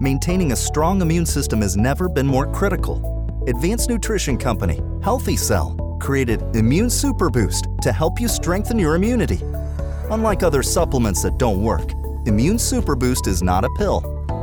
Maintaining 0.00 0.52
a 0.52 0.56
strong 0.56 1.00
immune 1.00 1.26
system 1.26 1.62
has 1.62 1.76
never 1.76 2.08
been 2.08 2.26
more 2.26 2.46
critical. 2.52 3.44
Advanced 3.46 3.88
nutrition 3.88 4.36
company, 4.36 4.80
Healthy 5.02 5.36
Cell, 5.36 5.96
created 6.00 6.42
Immune 6.54 6.90
Super 6.90 7.30
Boost 7.30 7.68
to 7.82 7.92
help 7.92 8.20
you 8.20 8.28
strengthen 8.28 8.78
your 8.78 8.94
immunity. 8.96 9.40
Unlike 10.10 10.42
other 10.42 10.62
supplements 10.62 11.22
that 11.22 11.38
don't 11.38 11.62
work, 11.62 11.92
Immune 12.26 12.58
Super 12.58 12.96
Boost 12.96 13.26
is 13.26 13.42
not 13.42 13.64
a 13.64 13.70
pill. 13.78 14.17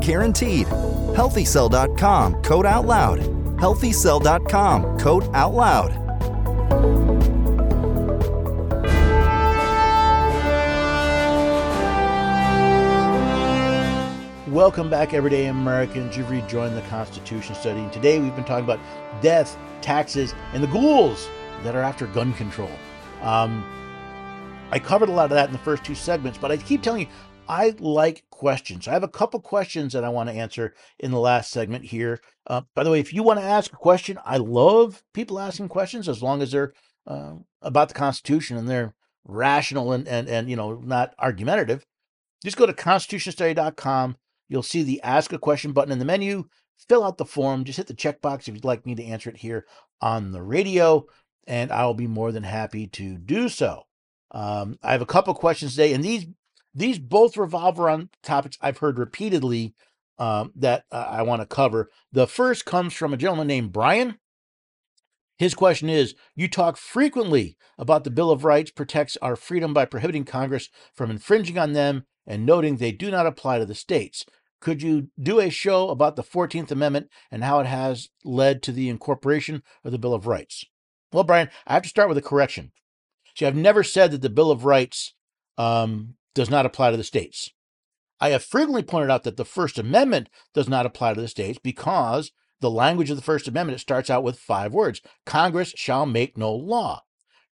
Guaranteed. 0.00 0.66
Healthycell.com 0.66 2.42
code 2.42 2.66
OUTLOUD. 2.66 3.20
Healthycell.com 3.58 4.98
code 4.98 5.34
out 5.34 5.54
loud. 5.54 6.10
Welcome 14.50 14.90
back, 14.90 15.14
everyday 15.14 15.46
Americans. 15.46 16.16
You've 16.16 16.28
rejoined 16.28 16.76
the 16.76 16.82
Constitution 16.82 17.54
study. 17.54 17.80
And 17.80 17.92
today 17.92 18.18
we've 18.18 18.34
been 18.34 18.44
talking 18.44 18.64
about 18.64 18.80
death, 19.22 19.56
taxes, 19.80 20.34
and 20.52 20.60
the 20.60 20.66
ghouls 20.66 21.28
that 21.62 21.76
are 21.76 21.82
after 21.82 22.06
gun 22.08 22.32
control. 22.32 22.70
Um, 23.22 23.64
I 24.72 24.78
covered 24.78 25.08
a 25.08 25.12
lot 25.12 25.24
of 25.24 25.30
that 25.30 25.46
in 25.46 25.52
the 25.52 25.58
first 25.58 25.84
two 25.84 25.94
segments, 25.94 26.36
but 26.36 26.50
I 26.50 26.56
keep 26.56 26.82
telling 26.82 27.02
you, 27.02 27.06
I 27.50 27.74
like 27.78 28.24
questions. 28.30 28.86
I 28.86 28.92
have 28.92 29.02
a 29.02 29.08
couple 29.08 29.40
questions 29.40 29.92
that 29.92 30.04
I 30.04 30.08
want 30.08 30.28
to 30.28 30.34
answer 30.34 30.74
in 30.98 31.10
the 31.10 31.18
last 31.18 31.50
segment 31.50 31.84
here. 31.84 32.20
Uh, 32.46 32.62
by 32.74 32.84
the 32.84 32.90
way, 32.90 33.00
if 33.00 33.12
you 33.12 33.22
want 33.22 33.40
to 33.40 33.44
ask 33.44 33.72
a 33.72 33.76
question, 33.76 34.18
I 34.24 34.36
love 34.36 35.02
people 35.14 35.38
asking 35.38 35.68
questions 35.68 36.08
as 36.08 36.22
long 36.22 36.42
as 36.42 36.52
they're 36.52 36.72
uh, 37.06 37.34
about 37.60 37.88
the 37.88 37.94
Constitution 37.94 38.56
and 38.56 38.68
they're 38.68 38.94
rational 39.24 39.92
and, 39.92 40.06
and, 40.06 40.28
and 40.28 40.48
you 40.48 40.56
know 40.56 40.74
not 40.74 41.14
argumentative. 41.18 41.84
Just 42.42 42.56
go 42.56 42.66
to 42.66 42.72
constitutionstudy.com 42.72 44.16
You'll 44.50 44.64
see 44.64 44.82
the 44.82 45.00
Ask 45.02 45.32
a 45.32 45.38
Question 45.38 45.72
button 45.72 45.92
in 45.92 46.00
the 46.00 46.04
menu. 46.04 46.44
Fill 46.88 47.04
out 47.04 47.18
the 47.18 47.24
form. 47.24 47.64
Just 47.64 47.76
hit 47.76 47.86
the 47.86 47.94
checkbox 47.94 48.48
if 48.48 48.54
you'd 48.54 48.64
like 48.64 48.84
me 48.84 48.96
to 48.96 49.04
answer 49.04 49.30
it 49.30 49.36
here 49.36 49.64
on 50.02 50.32
the 50.32 50.42
radio, 50.42 51.06
and 51.46 51.70
I'll 51.70 51.94
be 51.94 52.08
more 52.08 52.32
than 52.32 52.42
happy 52.42 52.88
to 52.88 53.16
do 53.16 53.48
so. 53.48 53.84
Um, 54.32 54.76
I 54.82 54.92
have 54.92 55.02
a 55.02 55.06
couple 55.06 55.32
questions 55.34 55.72
today, 55.72 55.92
and 55.92 56.02
these 56.02 56.26
these 56.74 56.98
both 56.98 57.36
revolve 57.36 57.80
around 57.80 58.10
topics 58.22 58.58
I've 58.60 58.78
heard 58.78 58.98
repeatedly 58.98 59.74
um, 60.18 60.52
that 60.56 60.84
uh, 60.92 61.06
I 61.08 61.22
want 61.22 61.42
to 61.42 61.46
cover. 61.46 61.90
The 62.12 62.26
first 62.26 62.64
comes 62.64 62.92
from 62.92 63.12
a 63.12 63.16
gentleman 63.16 63.46
named 63.46 63.72
Brian. 63.72 64.18
His 65.38 65.54
question 65.54 65.88
is 65.88 66.14
You 66.36 66.48
talk 66.48 66.76
frequently 66.76 67.56
about 67.78 68.04
the 68.04 68.10
Bill 68.10 68.30
of 68.30 68.44
Rights 68.44 68.70
protects 68.70 69.16
our 69.22 69.36
freedom 69.36 69.72
by 69.72 69.86
prohibiting 69.86 70.24
Congress 70.24 70.68
from 70.94 71.10
infringing 71.10 71.58
on 71.58 71.72
them 71.72 72.04
and 72.26 72.44
noting 72.44 72.76
they 72.76 72.92
do 72.92 73.10
not 73.10 73.26
apply 73.26 73.58
to 73.58 73.66
the 73.66 73.74
states. 73.74 74.24
Could 74.60 74.82
you 74.82 75.08
do 75.20 75.40
a 75.40 75.48
show 75.48 75.88
about 75.88 76.16
the 76.16 76.22
14th 76.22 76.70
Amendment 76.70 77.08
and 77.30 77.42
how 77.42 77.60
it 77.60 77.66
has 77.66 78.10
led 78.24 78.62
to 78.64 78.72
the 78.72 78.90
incorporation 78.90 79.62
of 79.82 79.92
the 79.92 79.98
Bill 79.98 80.12
of 80.12 80.26
Rights? 80.26 80.66
Well, 81.12 81.24
Brian, 81.24 81.48
I 81.66 81.72
have 81.72 81.82
to 81.84 81.88
start 81.88 82.10
with 82.10 82.18
a 82.18 82.22
correction. 82.22 82.72
See, 83.34 83.46
I've 83.46 83.56
never 83.56 83.82
said 83.82 84.10
that 84.10 84.20
the 84.20 84.28
Bill 84.28 84.50
of 84.50 84.66
Rights 84.66 85.14
um, 85.56 86.16
does 86.34 86.50
not 86.50 86.66
apply 86.66 86.90
to 86.90 86.96
the 86.96 87.04
states. 87.04 87.50
I 88.20 88.30
have 88.30 88.44
frequently 88.44 88.82
pointed 88.82 89.10
out 89.10 89.24
that 89.24 89.36
the 89.36 89.44
First 89.44 89.78
Amendment 89.78 90.28
does 90.54 90.68
not 90.68 90.86
apply 90.86 91.14
to 91.14 91.20
the 91.20 91.28
states 91.28 91.58
because 91.62 92.32
the 92.60 92.70
language 92.70 93.10
of 93.10 93.16
the 93.16 93.22
First 93.22 93.48
Amendment 93.48 93.76
it 93.76 93.80
starts 93.80 94.10
out 94.10 94.22
with 94.22 94.38
five 94.38 94.72
words 94.72 95.00
Congress 95.24 95.72
shall 95.76 96.06
make 96.06 96.36
no 96.36 96.52
law. 96.52 97.02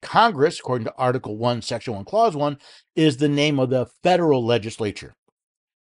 Congress, 0.01 0.61
according 0.61 0.85
to 0.85 0.95
Article 0.97 1.37
1, 1.37 1.62
Section 1.62 1.95
1, 1.95 2.05
Clause 2.05 2.37
1, 2.37 2.59
is 2.95 3.16
the 3.16 3.29
name 3.29 3.59
of 3.59 3.70
the 3.70 3.87
federal 4.03 4.45
legislature. 4.45 5.14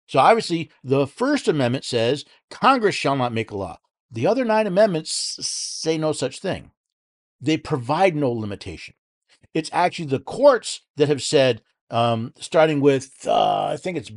So 0.07 0.19
obviously, 0.19 0.71
the 0.85 1.07
First 1.07 1.49
Amendment 1.49 1.85
says 1.85 2.25
Congress 2.51 2.95
shall 2.95 3.17
not 3.17 3.33
make 3.33 3.51
a 3.51 3.57
law. 3.57 3.79
The 4.11 4.27
other 4.27 4.45
nine 4.45 4.67
amendments 4.67 5.39
say 5.41 5.97
no 5.97 6.13
such 6.13 6.39
thing. 6.39 6.71
They 7.41 7.57
provide 7.57 8.15
no 8.15 8.31
limitation. 8.31 8.95
It's 9.55 9.71
actually 9.73 10.07
the 10.07 10.21
courts 10.21 10.83
that 10.97 11.09
have 11.09 11.23
said, 11.23 11.63
um, 11.93 12.33
starting 12.41 12.81
with, 12.81 13.27
uh, 13.27 13.67
I 13.67 13.77
think 13.77 13.99
it's 13.99 14.11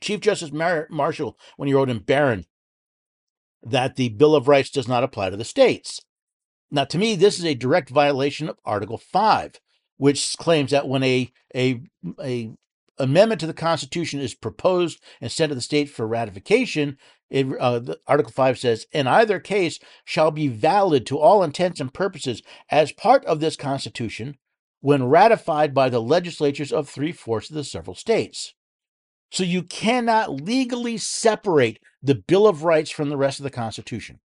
Chief 0.00 0.20
Justice 0.20 0.52
Mar- 0.52 0.86
Marshall 0.90 1.36
when 1.56 1.66
he 1.66 1.74
wrote 1.74 1.88
in 1.88 1.98
Barron, 1.98 2.44
that 3.62 3.96
the 3.96 4.10
Bill 4.10 4.36
of 4.36 4.46
Rights 4.46 4.70
does 4.70 4.86
not 4.86 5.02
apply 5.02 5.30
to 5.30 5.36
the 5.36 5.44
states. 5.44 6.00
Now, 6.70 6.84
to 6.84 6.98
me, 6.98 7.16
this 7.16 7.38
is 7.38 7.44
a 7.44 7.54
direct 7.54 7.88
violation 7.88 8.48
of 8.48 8.58
Article 8.64 8.98
5, 8.98 9.60
which 9.96 10.36
claims 10.36 10.70
that 10.72 10.86
when 10.86 11.02
a, 11.02 11.32
a, 11.54 11.80
a 12.22 12.52
amendment 12.98 13.40
to 13.40 13.46
the 13.46 13.54
Constitution 13.54 14.20
is 14.20 14.34
proposed 14.34 15.02
and 15.20 15.32
sent 15.32 15.50
to 15.50 15.54
the 15.54 15.60
state 15.60 15.88
for 15.88 16.06
ratification, 16.06 16.98
it, 17.30 17.46
uh, 17.58 17.80
Article 18.06 18.32
5 18.32 18.58
says, 18.58 18.86
in 18.92 19.06
either 19.06 19.40
case 19.40 19.78
shall 20.04 20.30
be 20.30 20.48
valid 20.48 21.06
to 21.06 21.18
all 21.18 21.42
intents 21.42 21.80
and 21.80 21.94
purposes 21.94 22.42
as 22.70 22.92
part 22.92 23.24
of 23.24 23.40
this 23.40 23.56
Constitution 23.56 24.36
when 24.80 25.04
ratified 25.04 25.74
by 25.74 25.88
the 25.88 26.00
legislatures 26.00 26.72
of 26.72 26.88
three 26.88 27.12
fourths 27.12 27.50
of 27.50 27.56
the 27.56 27.64
several 27.64 27.94
states. 27.94 28.54
So 29.30 29.42
you 29.42 29.62
cannot 29.62 30.40
legally 30.40 30.98
separate 30.98 31.80
the 32.02 32.14
Bill 32.14 32.46
of 32.46 32.62
Rights 32.62 32.90
from 32.90 33.08
the 33.08 33.16
rest 33.16 33.40
of 33.40 33.44
the 33.44 33.50
Constitution. 33.50 34.20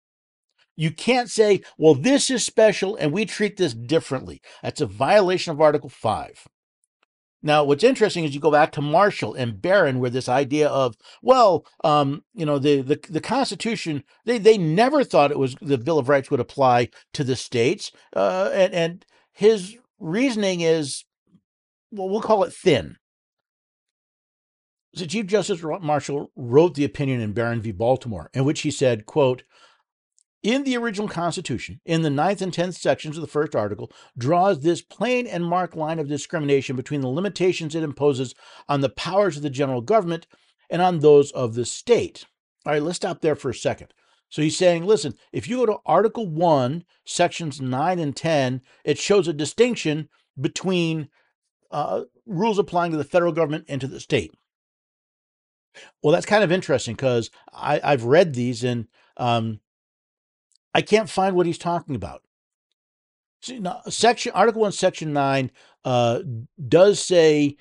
You 0.75 0.91
can't 0.91 1.29
say, 1.29 1.61
well, 1.77 1.95
this 1.95 2.29
is 2.29 2.45
special 2.45 2.95
and 2.95 3.11
we 3.11 3.25
treat 3.25 3.57
this 3.57 3.73
differently. 3.73 4.41
That's 4.63 4.81
a 4.81 4.85
violation 4.85 5.51
of 5.51 5.61
Article 5.61 5.89
5. 5.89 6.47
Now, 7.43 7.63
what's 7.63 7.83
interesting 7.83 8.23
is 8.23 8.35
you 8.35 8.39
go 8.39 8.51
back 8.51 8.71
to 8.73 8.81
Marshall 8.81 9.33
and 9.33 9.61
Barron, 9.61 9.99
where 9.99 10.11
this 10.11 10.29
idea 10.29 10.67
of, 10.67 10.95
well, 11.21 11.65
um, 11.83 12.23
you 12.35 12.45
know, 12.45 12.59
the, 12.59 12.81
the 12.81 12.99
the 13.09 13.21
Constitution, 13.21 14.03
they 14.25 14.37
they 14.37 14.57
never 14.59 15.03
thought 15.03 15.31
it 15.31 15.39
was 15.39 15.55
the 15.59 15.79
Bill 15.79 15.97
of 15.97 16.07
Rights 16.07 16.29
would 16.29 16.39
apply 16.39 16.89
to 17.13 17.23
the 17.23 17.35
states, 17.35 17.91
uh, 18.15 18.51
and 18.53 18.73
and 18.73 19.05
his 19.33 19.75
reasoning 20.01 20.61
is, 20.61 21.05
well, 21.91 22.09
we'll 22.09 22.21
call 22.21 22.43
it 22.43 22.53
thin. 22.53 22.97
So 24.93 25.05
Chief 25.05 25.25
Justice 25.25 25.63
Marshall 25.63 26.31
wrote 26.35 26.75
the 26.75 26.83
opinion 26.83 27.21
in 27.21 27.31
Barron 27.31 27.61
v. 27.61 27.71
Baltimore, 27.71 28.29
in 28.33 28.43
which 28.43 28.61
he 28.61 28.71
said, 28.71 29.05
quote, 29.05 29.43
in 30.43 30.63
the 30.63 30.75
original 30.75 31.07
Constitution, 31.07 31.79
in 31.85 32.01
the 32.01 32.09
ninth 32.09 32.41
and 32.41 32.51
tenth 32.51 32.75
sections 32.75 33.15
of 33.15 33.21
the 33.21 33.27
first 33.27 33.55
article, 33.55 33.91
draws 34.17 34.59
this 34.59 34.81
plain 34.81 35.27
and 35.27 35.45
marked 35.45 35.75
line 35.75 35.99
of 35.99 36.07
discrimination 36.07 36.75
between 36.75 37.01
the 37.01 37.07
limitations 37.07 37.75
it 37.75 37.83
imposes 37.83 38.33
on 38.67 38.81
the 38.81 38.89
powers 38.89 39.37
of 39.37 39.43
the 39.43 39.51
general 39.51 39.81
government 39.81 40.25
and 40.69 40.81
on 40.81 40.99
those 40.99 41.31
of 41.31 41.53
the 41.53 41.63
state. 41.63 42.25
All 42.65 42.73
right, 42.73 42.81
let's 42.81 42.95
stop 42.95 43.21
there 43.21 43.35
for 43.35 43.51
a 43.51 43.55
second. 43.55 43.93
So 44.31 44.41
he's 44.41 44.57
saying, 44.57 44.85
listen, 44.85 45.13
if 45.33 45.47
you 45.47 45.57
go 45.57 45.65
to 45.67 45.79
Article 45.85 46.25
1, 46.25 46.85
sections 47.05 47.59
9 47.59 47.99
and 47.99 48.15
10, 48.15 48.61
it 48.85 48.97
shows 48.97 49.27
a 49.27 49.33
distinction 49.33 50.07
between 50.39 51.09
uh, 51.69 52.03
rules 52.25 52.57
applying 52.57 52.91
to 52.93 52.97
the 52.97 53.03
federal 53.03 53.33
government 53.33 53.65
and 53.67 53.81
to 53.81 53.87
the 53.87 53.99
state. 53.99 54.33
Well, 56.01 56.13
that's 56.13 56.25
kind 56.25 56.45
of 56.45 56.51
interesting 56.51 56.95
because 56.95 57.29
I've 57.53 58.05
read 58.05 58.33
these 58.33 58.63
and 58.63 58.87
um, 59.17 59.59
I 60.73 60.81
can't 60.81 61.09
find 61.09 61.35
what 61.35 61.45
he's 61.45 61.57
talking 61.57 61.95
about. 61.95 62.23
See, 63.41 63.59
now, 63.59 63.81
section 63.89 64.31
Article 64.33 64.61
One, 64.61 64.71
Section 64.71 65.11
Nine 65.13 65.51
uh, 65.83 66.19
does 66.67 67.03
say 67.03 67.57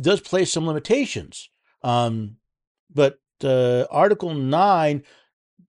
does 0.00 0.20
place 0.20 0.50
some 0.50 0.66
limitations, 0.66 1.50
um, 1.82 2.38
but 2.92 3.18
uh, 3.44 3.84
Article 3.90 4.34
Nine 4.34 5.04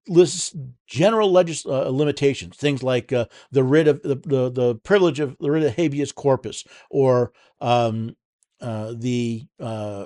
lists 0.07 0.55
general 0.87 1.31
legis- 1.31 1.65
uh, 1.65 1.89
limitations, 1.89 2.57
things 2.57 2.83
like 2.83 3.11
uh, 3.13 3.25
the 3.51 3.63
writ 3.63 3.87
of 3.87 4.01
the, 4.01 4.15
the, 4.15 4.49
the 4.49 4.75
privilege 4.83 5.19
of 5.19 5.37
the 5.39 5.51
writ 5.51 5.63
of 5.63 5.75
habeas 5.75 6.11
corpus, 6.11 6.63
or 6.89 7.31
um, 7.61 8.15
uh, 8.61 8.93
the 8.97 9.43
uh, 9.59 10.05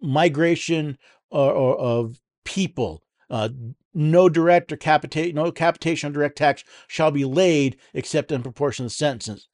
migration 0.00 0.98
or, 1.30 1.52
or 1.52 1.78
of 1.78 2.20
people, 2.44 3.02
uh, 3.30 3.48
no 3.94 4.28
direct 4.28 4.72
or 4.72 4.76
capitation, 4.76 5.34
no 5.36 5.50
capitation 5.52 6.08
on 6.08 6.12
direct 6.12 6.38
tax 6.38 6.64
shall 6.88 7.10
be 7.10 7.24
laid 7.24 7.76
except 7.94 8.32
in 8.32 8.42
proportion 8.42 8.84
to 8.84 8.88
the 8.88 8.90
sentence, 8.90 9.48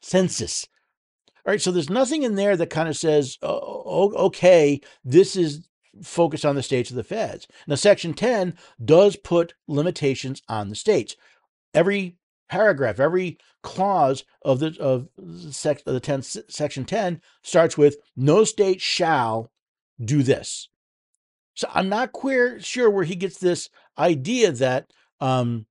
census. 0.00 0.68
All 1.44 1.52
right, 1.52 1.60
so 1.60 1.70
there's 1.70 1.90
nothing 1.90 2.24
in 2.24 2.34
there 2.34 2.56
that 2.56 2.70
kind 2.70 2.88
of 2.88 2.96
says, 2.96 3.38
oh, 3.42 4.12
okay, 4.26 4.80
this 5.04 5.36
is 5.36 5.68
focused 6.02 6.44
on 6.44 6.54
the 6.54 6.62
states 6.62 6.90
of 6.90 6.96
the 6.96 7.04
feds. 7.04 7.46
Now, 7.66 7.74
Section 7.74 8.14
10 8.14 8.56
does 8.84 9.16
put 9.16 9.54
limitations 9.66 10.42
on 10.48 10.68
the 10.68 10.74
states. 10.74 11.16
Every 11.74 12.16
paragraph, 12.48 13.00
every 13.00 13.38
clause 13.62 14.24
of 14.42 14.60
the 14.60 14.76
of 14.80 15.08
sec, 15.54 15.82
of 15.86 15.94
the 15.94 16.00
10, 16.00 16.22
Section 16.22 16.84
10 16.84 17.20
starts 17.42 17.76
with 17.76 17.96
no 18.16 18.44
state 18.44 18.80
shall 18.80 19.50
do 20.02 20.22
this. 20.22 20.68
So 21.54 21.68
I'm 21.74 21.88
not 21.88 22.12
queer 22.12 22.60
sure 22.60 22.90
where 22.90 23.04
he 23.04 23.16
gets 23.16 23.38
this 23.38 23.68
idea 23.98 24.52
that 24.52 24.90
um, 25.20 25.66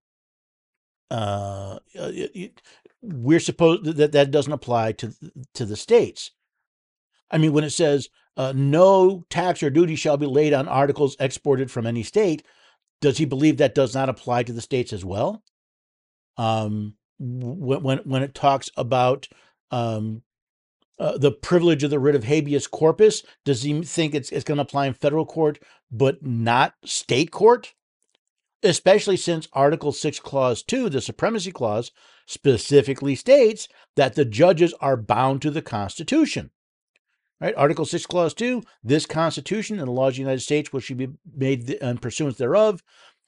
uh 1.12 1.78
we're 3.02 3.40
supposed 3.40 3.86
that 3.86 4.12
that 4.12 4.32
doesn't 4.32 4.52
apply 4.52 4.94
to 4.94 5.14
to 5.54 5.66
the 5.66 5.76
states. 5.76 6.32
I 7.30 7.38
mean, 7.38 7.54
when 7.54 7.64
it 7.64 7.72
says 7.72 8.10
uh, 8.38 8.54
no 8.56 9.26
tax 9.30 9.64
or 9.64 9.70
duty 9.70 9.96
shall 9.96 10.18
be 10.18 10.26
laid 10.26 10.54
on 10.54 10.68
articles 10.68 11.16
exported 11.20 11.72
from 11.72 11.86
any 11.86 12.04
state, 12.04 12.44
does 13.02 13.18
he 13.18 13.26
believe 13.26 13.58
that 13.58 13.76
does 13.76 13.94
not 13.94 14.10
apply 14.10 14.44
to 14.44 14.54
the 14.54 14.62
states 14.62 14.94
as 14.94 15.06
well? 15.06 15.44
Um, 16.38 16.96
when 17.18 18.00
when 18.00 18.24
it 18.24 18.36
talks 18.36 18.70
about 18.76 19.28
um, 19.72 20.22
uh, 20.98 21.18
the 21.18 21.32
privilege 21.32 21.84
of 21.84 21.90
the 21.90 22.00
writ 22.00 22.16
of 22.16 22.24
habeas 22.24 22.68
corpus? 22.68 23.24
Does 23.44 23.64
he 23.64 23.82
think 23.82 24.16
it's, 24.16 24.32
it's 24.32 24.44
going 24.44 24.58
to 24.58 24.64
apply 24.64 24.88
in 24.88 24.94
federal 24.94 25.26
court, 25.26 25.60
but 25.92 26.24
not 26.24 26.74
state 26.84 27.32
court? 27.32 27.74
Especially 28.64 29.18
since 29.18 29.48
Article 29.54 29.92
6, 29.92 30.20
Clause 30.22 30.64
2, 30.64 30.90
the 30.90 31.02
Supremacy 31.02 31.52
Clause, 31.52 31.92
specifically 32.26 33.16
states 33.16 33.68
that 33.96 34.16
the 34.16 34.26
judges 34.26 34.74
are 34.80 34.98
bound 34.98 35.42
to 35.42 35.52
the 35.52 35.62
Constitution. 35.62 36.52
Right? 37.42 37.54
Article 37.58 37.86
6, 37.86 38.06
Clause 38.06 38.34
2 38.34 38.64
This 38.84 39.06
Constitution 39.06 39.80
and 39.80 39.88
the 39.88 39.92
laws 39.92 40.14
of 40.14 40.16
the 40.16 40.22
United 40.22 40.42
States 40.42 40.72
which 40.72 40.86
shall 40.86 40.98
be 40.98 41.10
made 41.36 41.70
in 41.70 41.98
pursuance 41.98 42.38
thereof, 42.38 42.82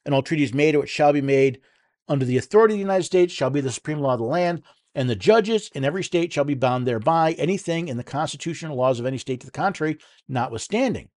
and 0.05 0.15
all 0.15 0.21
treaties 0.21 0.53
made 0.53 0.75
or 0.75 0.81
which 0.81 0.89
shall 0.89 1.13
be 1.13 1.21
made 1.21 1.59
under 2.07 2.25
the 2.25 2.37
authority 2.37 2.73
of 2.73 2.77
the 2.77 2.81
United 2.81 3.03
States 3.03 3.33
shall 3.33 3.49
be 3.49 3.61
the 3.61 3.71
supreme 3.71 3.99
law 3.99 4.13
of 4.13 4.19
the 4.19 4.25
land, 4.25 4.63
and 4.95 5.09
the 5.09 5.15
judges 5.15 5.69
in 5.75 5.83
every 5.83 6.03
state 6.03 6.31
shall 6.31 6.45
be 6.45 6.55
bound 6.55 6.87
thereby, 6.87 7.33
anything 7.33 7.87
in 7.87 7.97
the 7.97 8.03
Constitution 8.03 8.71
or 8.71 8.75
laws 8.75 8.99
of 8.99 9.05
any 9.05 9.17
state 9.17 9.41
to 9.41 9.45
the 9.45 9.51
contrary, 9.51 9.97
notwithstanding. 10.27 11.09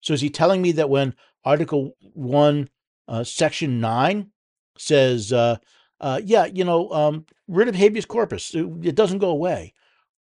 So 0.00 0.14
is 0.14 0.20
he 0.20 0.30
telling 0.30 0.62
me 0.62 0.72
that 0.72 0.90
when 0.90 1.14
Article 1.44 1.96
1, 2.12 2.68
uh, 3.08 3.24
Section 3.24 3.80
9 3.80 4.30
says, 4.76 5.32
uh, 5.32 5.56
uh, 6.00 6.20
yeah, 6.24 6.44
you 6.44 6.64
know, 6.64 6.90
um, 6.90 7.26
writ 7.48 7.68
of 7.68 7.74
habeas 7.74 8.04
corpus, 8.04 8.54
it, 8.54 8.66
it 8.82 8.94
doesn't 8.94 9.18
go 9.18 9.30
away, 9.30 9.72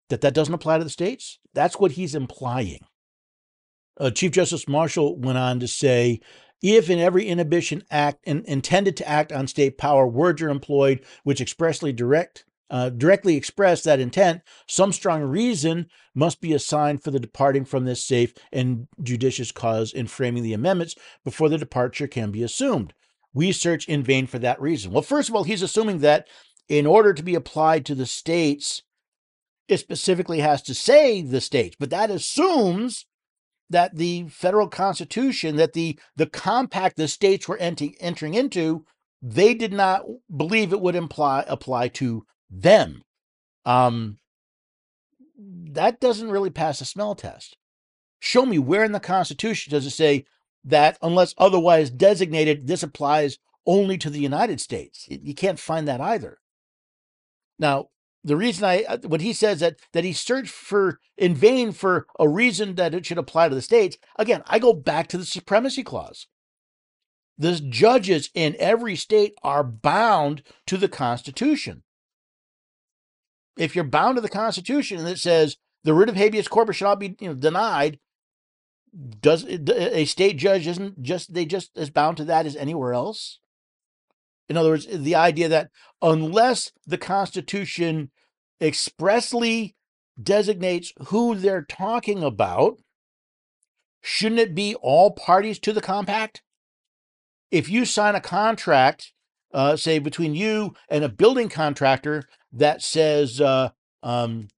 that 0.09 0.21
that 0.21 0.33
doesn't 0.33 0.53
apply 0.53 0.77
to 0.77 0.83
the 0.83 0.89
states? 0.89 1.37
That's 1.53 1.79
what 1.79 1.93
he's 1.93 2.15
implying. 2.15 2.79
Uh, 3.99 4.11
Chief 4.11 4.31
Justice 4.31 4.67
Marshall 4.67 5.17
went 5.19 5.37
on 5.37 5.59
to 5.59 5.67
say, 5.67 6.21
if 6.61 6.89
in 6.89 6.99
every 6.99 7.25
inhibition 7.25 7.83
act 7.89 8.19
in, 8.23 8.43
intended 8.45 8.95
to 8.97 9.07
act 9.07 9.31
on 9.31 9.47
state 9.47 9.77
power, 9.77 10.07
words 10.07 10.41
are 10.41 10.49
employed 10.49 11.03
which 11.23 11.41
expressly 11.41 11.91
direct 11.91 12.45
uh, 12.71 12.89
directly 12.89 13.35
express 13.35 13.83
that 13.83 13.99
intent, 13.99 14.41
some 14.65 14.93
strong 14.93 15.21
reason 15.21 15.87
must 16.15 16.39
be 16.39 16.53
assigned 16.53 17.03
for 17.03 17.11
the 17.11 17.19
departing 17.19 17.65
from 17.65 17.83
this 17.83 18.03
safe 18.03 18.33
and 18.53 18.87
judicious 19.03 19.51
cause 19.51 19.91
in 19.91 20.07
framing 20.07 20.41
the 20.41 20.53
amendments 20.53 20.95
before 21.25 21.49
the 21.49 21.57
departure 21.57 22.07
can 22.07 22.31
be 22.31 22.41
assumed. 22.41 22.93
We 23.33 23.51
search 23.51 23.89
in 23.89 24.03
vain 24.03 24.25
for 24.25 24.39
that 24.39 24.61
reason. 24.61 24.91
Well, 24.91 25.01
first 25.01 25.27
of 25.27 25.35
all, 25.35 25.43
he's 25.43 25.61
assuming 25.61 25.99
that 25.99 26.27
in 26.69 26.85
order 26.85 27.13
to 27.13 27.21
be 27.21 27.35
applied 27.35 27.85
to 27.87 27.95
the 27.95 28.05
states, 28.05 28.83
it 29.71 29.79
specifically 29.79 30.39
has 30.39 30.61
to 30.63 30.75
say 30.75 31.21
the 31.21 31.39
states, 31.39 31.77
but 31.79 31.89
that 31.91 32.11
assumes 32.11 33.05
that 33.69 33.95
the 33.95 34.27
federal 34.27 34.67
constitution, 34.67 35.55
that 35.55 35.71
the 35.71 35.97
the 36.17 36.27
compact 36.27 36.97
the 36.97 37.07
states 37.07 37.47
were 37.47 37.57
ent- 37.57 37.95
entering 38.01 38.33
into, 38.33 38.85
they 39.21 39.53
did 39.53 39.71
not 39.71 40.03
believe 40.35 40.73
it 40.73 40.81
would 40.81 40.95
imply 40.95 41.45
apply 41.47 41.87
to 41.87 42.25
them. 42.49 43.01
Um, 43.65 44.17
that 45.37 46.01
doesn't 46.01 46.31
really 46.31 46.49
pass 46.49 46.81
a 46.81 46.85
smell 46.85 47.15
test. 47.15 47.55
Show 48.19 48.45
me 48.45 48.59
where 48.59 48.83
in 48.83 48.91
the 48.91 48.99
Constitution 48.99 49.71
does 49.71 49.85
it 49.85 49.91
say 49.91 50.25
that 50.65 50.97
unless 51.01 51.33
otherwise 51.37 51.89
designated, 51.89 52.67
this 52.67 52.83
applies 52.83 53.37
only 53.65 53.97
to 53.99 54.09
the 54.09 54.19
United 54.19 54.59
States. 54.59 55.07
You 55.07 55.33
can't 55.33 55.59
find 55.59 55.87
that 55.87 56.01
either. 56.01 56.39
Now, 57.57 57.87
the 58.23 58.37
reason 58.37 58.63
I 58.63 58.83
uh, 58.83 58.97
when 59.07 59.21
he 59.21 59.33
says 59.33 59.59
that 59.59 59.77
that 59.93 60.03
he 60.03 60.13
searched 60.13 60.51
for 60.51 60.99
in 61.17 61.33
vain 61.35 61.71
for 61.71 62.05
a 62.19 62.27
reason 62.27 62.75
that 62.75 62.93
it 62.93 63.05
should 63.05 63.17
apply 63.17 63.49
to 63.49 63.55
the 63.55 63.61
states, 63.61 63.97
again, 64.17 64.43
I 64.47 64.59
go 64.59 64.73
back 64.73 65.07
to 65.07 65.17
the 65.17 65.25
supremacy 65.25 65.83
clause. 65.83 66.27
The 67.37 67.59
judges 67.59 68.29
in 68.35 68.55
every 68.59 68.95
state 68.95 69.33
are 69.43 69.63
bound 69.63 70.43
to 70.67 70.77
the 70.77 70.87
Constitution. 70.87 71.83
If 73.57 73.75
you're 73.75 73.83
bound 73.83 74.15
to 74.15 74.21
the 74.21 74.29
Constitution 74.29 74.99
and 74.99 75.07
it 75.07 75.17
says 75.17 75.57
the 75.83 75.93
writ 75.93 76.09
of 76.09 76.15
habeas 76.15 76.47
corpus 76.47 76.75
shall 76.75 76.89
not 76.89 76.99
be 76.99 77.15
you 77.19 77.29
know, 77.29 77.33
denied, 77.33 77.99
does 79.19 79.45
a 79.45 80.05
state 80.05 80.37
judge 80.37 80.67
isn't 80.67 81.01
just 81.01 81.33
they 81.33 81.45
just 81.45 81.77
as 81.77 81.89
bound 81.89 82.17
to 82.17 82.25
that 82.25 82.45
as 82.45 82.55
anywhere 82.55 82.93
else? 82.93 83.39
In 84.51 84.57
other 84.57 84.71
words, 84.71 84.85
the 84.91 85.15
idea 85.15 85.47
that 85.47 85.69
unless 86.01 86.73
the 86.85 86.97
Constitution 86.97 88.11
expressly 88.59 89.77
designates 90.21 90.91
who 91.05 91.35
they're 91.35 91.63
talking 91.63 92.21
about, 92.21 92.77
shouldn't 94.01 94.41
it 94.41 94.53
be 94.53 94.75
all 94.75 95.11
parties 95.11 95.57
to 95.59 95.71
the 95.71 95.79
compact? 95.79 96.41
If 97.49 97.69
you 97.69 97.85
sign 97.85 98.13
a 98.13 98.19
contract, 98.19 99.13
uh, 99.53 99.77
say 99.77 99.99
between 99.99 100.35
you 100.35 100.73
and 100.89 101.05
a 101.05 101.09
building 101.09 101.47
contractor 101.47 102.25
that 102.51 102.81
says 102.81 103.39
uh, 103.39 103.69
um, 104.03 104.49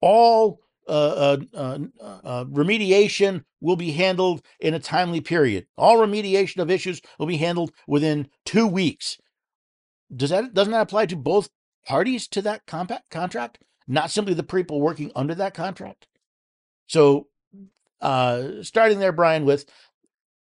all 0.00 0.58
uh, 0.92 1.38
uh, 1.54 1.78
uh, 2.00 2.18
uh, 2.22 2.44
remediation 2.44 3.44
will 3.62 3.76
be 3.76 3.92
handled 3.92 4.42
in 4.60 4.74
a 4.74 4.78
timely 4.78 5.22
period. 5.22 5.66
All 5.78 5.96
remediation 5.96 6.58
of 6.58 6.70
issues 6.70 7.00
will 7.18 7.26
be 7.26 7.38
handled 7.38 7.72
within 7.86 8.28
two 8.44 8.66
weeks. 8.66 9.18
Does 10.14 10.28
that 10.28 10.52
doesn't 10.52 10.72
that 10.72 10.82
apply 10.82 11.06
to 11.06 11.16
both 11.16 11.48
parties 11.86 12.28
to 12.28 12.42
that 12.42 12.66
compact 12.66 13.08
contract, 13.10 13.58
not 13.88 14.10
simply 14.10 14.34
the 14.34 14.42
people 14.42 14.82
working 14.82 15.10
under 15.16 15.34
that 15.34 15.54
contract? 15.54 16.06
So, 16.86 17.28
uh, 18.02 18.62
starting 18.62 18.98
there, 18.98 19.12
Brian, 19.12 19.46
with 19.46 19.64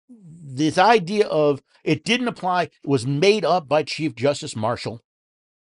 this 0.09 0.79
idea 0.79 1.27
of 1.27 1.61
it 1.83 2.03
didn't 2.03 2.27
apply 2.27 2.71
was 2.83 3.05
made 3.05 3.45
up 3.45 3.67
by 3.67 3.83
Chief 3.83 4.15
Justice 4.15 4.55
Marshall. 4.55 5.03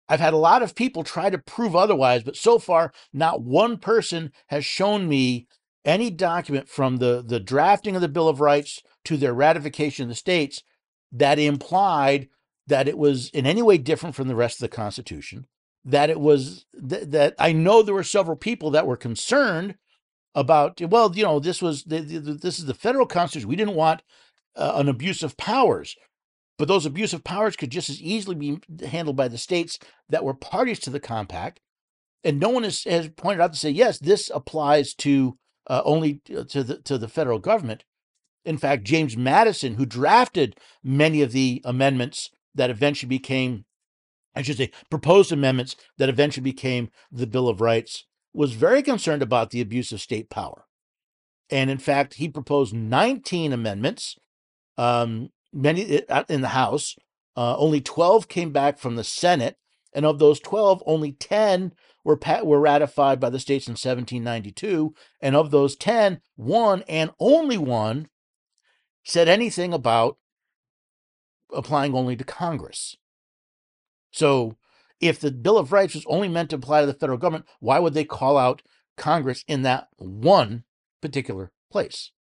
I've 0.09 0.19
had 0.19 0.33
a 0.33 0.37
lot 0.37 0.61
of 0.61 0.75
people 0.75 1.03
try 1.03 1.29
to 1.29 1.37
prove 1.37 1.75
otherwise, 1.75 2.23
but 2.23 2.35
so 2.35 2.59
far, 2.59 2.91
not 3.13 3.41
one 3.41 3.77
person 3.77 4.31
has 4.47 4.65
shown 4.65 5.07
me 5.07 5.47
any 5.85 6.09
document 6.09 6.69
from 6.69 6.97
the, 6.97 7.23
the 7.25 7.39
drafting 7.39 7.95
of 7.95 8.01
the 8.01 8.07
Bill 8.07 8.27
of 8.27 8.39
Rights 8.39 8.81
to 9.05 9.17
their 9.17 9.33
ratification 9.33 10.03
of 10.03 10.09
the 10.09 10.15
states 10.15 10.63
that 11.11 11.39
implied 11.39 12.29
that 12.67 12.87
it 12.87 12.97
was 12.97 13.29
in 13.29 13.45
any 13.45 13.61
way 13.61 13.77
different 13.77 14.15
from 14.15 14.27
the 14.27 14.35
rest 14.35 14.57
of 14.57 14.69
the 14.69 14.75
Constitution. 14.75 15.47
That 15.85 16.09
it 16.09 16.19
was 16.19 16.65
th- 16.73 17.09
that 17.09 17.35
I 17.37 17.51
know 17.51 17.81
there 17.81 17.93
were 17.93 18.03
several 18.03 18.37
people 18.37 18.71
that 18.71 18.87
were 18.87 18.95
concerned 18.95 19.75
about, 20.33 20.79
well, 20.81 21.11
you 21.13 21.23
know, 21.23 21.39
this 21.39 21.61
was 21.61 21.83
the, 21.83 21.99
the, 21.99 22.19
this 22.19 22.57
is 22.57 22.65
the 22.65 22.73
federal 22.73 23.05
Constitution. 23.05 23.49
We 23.49 23.57
didn't 23.57 23.75
want 23.75 24.01
uh, 24.55 24.73
an 24.75 24.87
abuse 24.87 25.23
of 25.23 25.37
powers. 25.37 25.95
But 26.63 26.69
those 26.69 26.85
abusive 26.85 27.25
powers 27.25 27.57
could 27.57 27.71
just 27.71 27.89
as 27.89 28.01
easily 28.01 28.37
be 28.37 28.57
handled 28.87 29.17
by 29.17 29.27
the 29.27 29.37
states 29.37 29.77
that 30.07 30.23
were 30.23 30.33
parties 30.33 30.79
to 30.79 30.89
the 30.89 30.99
compact. 31.01 31.59
And 32.23 32.39
no 32.39 32.47
one 32.47 32.63
has, 32.63 32.85
has 32.85 33.09
pointed 33.09 33.43
out 33.43 33.51
to 33.51 33.59
say, 33.59 33.69
yes, 33.69 33.99
this 33.99 34.31
applies 34.33 34.93
to 34.93 35.37
uh, 35.67 35.81
only 35.83 36.21
to 36.27 36.63
the, 36.63 36.79
to 36.85 36.97
the 36.97 37.09
federal 37.09 37.39
government. 37.39 37.83
In 38.45 38.57
fact, 38.57 38.85
James 38.85 39.17
Madison, 39.17 39.73
who 39.73 39.85
drafted 39.85 40.57
many 40.81 41.21
of 41.21 41.33
the 41.33 41.61
amendments 41.65 42.31
that 42.55 42.69
eventually 42.69 43.09
became, 43.09 43.65
I 44.33 44.41
should 44.41 44.55
say, 44.55 44.71
proposed 44.89 45.33
amendments 45.33 45.75
that 45.97 46.07
eventually 46.07 46.45
became 46.45 46.91
the 47.11 47.27
Bill 47.27 47.49
of 47.49 47.59
Rights, 47.59 48.05
was 48.33 48.53
very 48.53 48.81
concerned 48.81 49.21
about 49.21 49.49
the 49.49 49.59
abuse 49.59 49.91
of 49.91 49.99
state 49.99 50.29
power. 50.29 50.63
And 51.49 51.69
in 51.69 51.77
fact, 51.77 52.13
he 52.13 52.29
proposed 52.29 52.73
19 52.73 53.51
amendments 53.51 54.15
um, 54.77 55.29
many 55.53 56.07
uh, 56.07 56.23
in 56.27 56.41
the 56.41 56.49
House. 56.49 56.95
Uh, 57.35 57.55
only 57.57 57.81
12 57.81 58.27
came 58.27 58.51
back 58.51 58.77
from 58.77 58.95
the 58.95 59.03
Senate, 59.03 59.57
and 59.93 60.05
of 60.05 60.19
those 60.19 60.39
12, 60.39 60.83
only 60.85 61.13
10 61.13 61.73
were 62.03 62.19
were 62.43 62.59
ratified 62.59 63.19
by 63.19 63.29
the 63.29 63.39
states 63.39 63.67
in 63.67 63.71
1792, 63.71 64.93
and 65.21 65.35
of 65.35 65.51
those 65.51 65.75
10, 65.75 66.21
one 66.35 66.83
and 66.87 67.11
only 67.19 67.57
one 67.57 68.07
said 69.03 69.27
anything 69.27 69.73
about 69.73 70.17
applying 71.53 71.93
only 71.93 72.15
to 72.15 72.23
Congress. 72.23 72.97
So, 74.11 74.57
if 74.99 75.19
the 75.19 75.31
Bill 75.31 75.57
of 75.57 75.71
Rights 75.71 75.95
was 75.95 76.05
only 76.07 76.29
meant 76.29 76.51
to 76.51 76.55
apply 76.55 76.81
to 76.81 76.87
the 76.87 76.93
federal 76.93 77.17
government, 77.17 77.45
why 77.59 77.79
would 77.79 77.93
they 77.93 78.05
call 78.05 78.37
out 78.37 78.61
Congress 78.95 79.43
in 79.47 79.63
that 79.63 79.87
one 79.97 80.63
particular 81.01 81.51
place? 81.71 82.11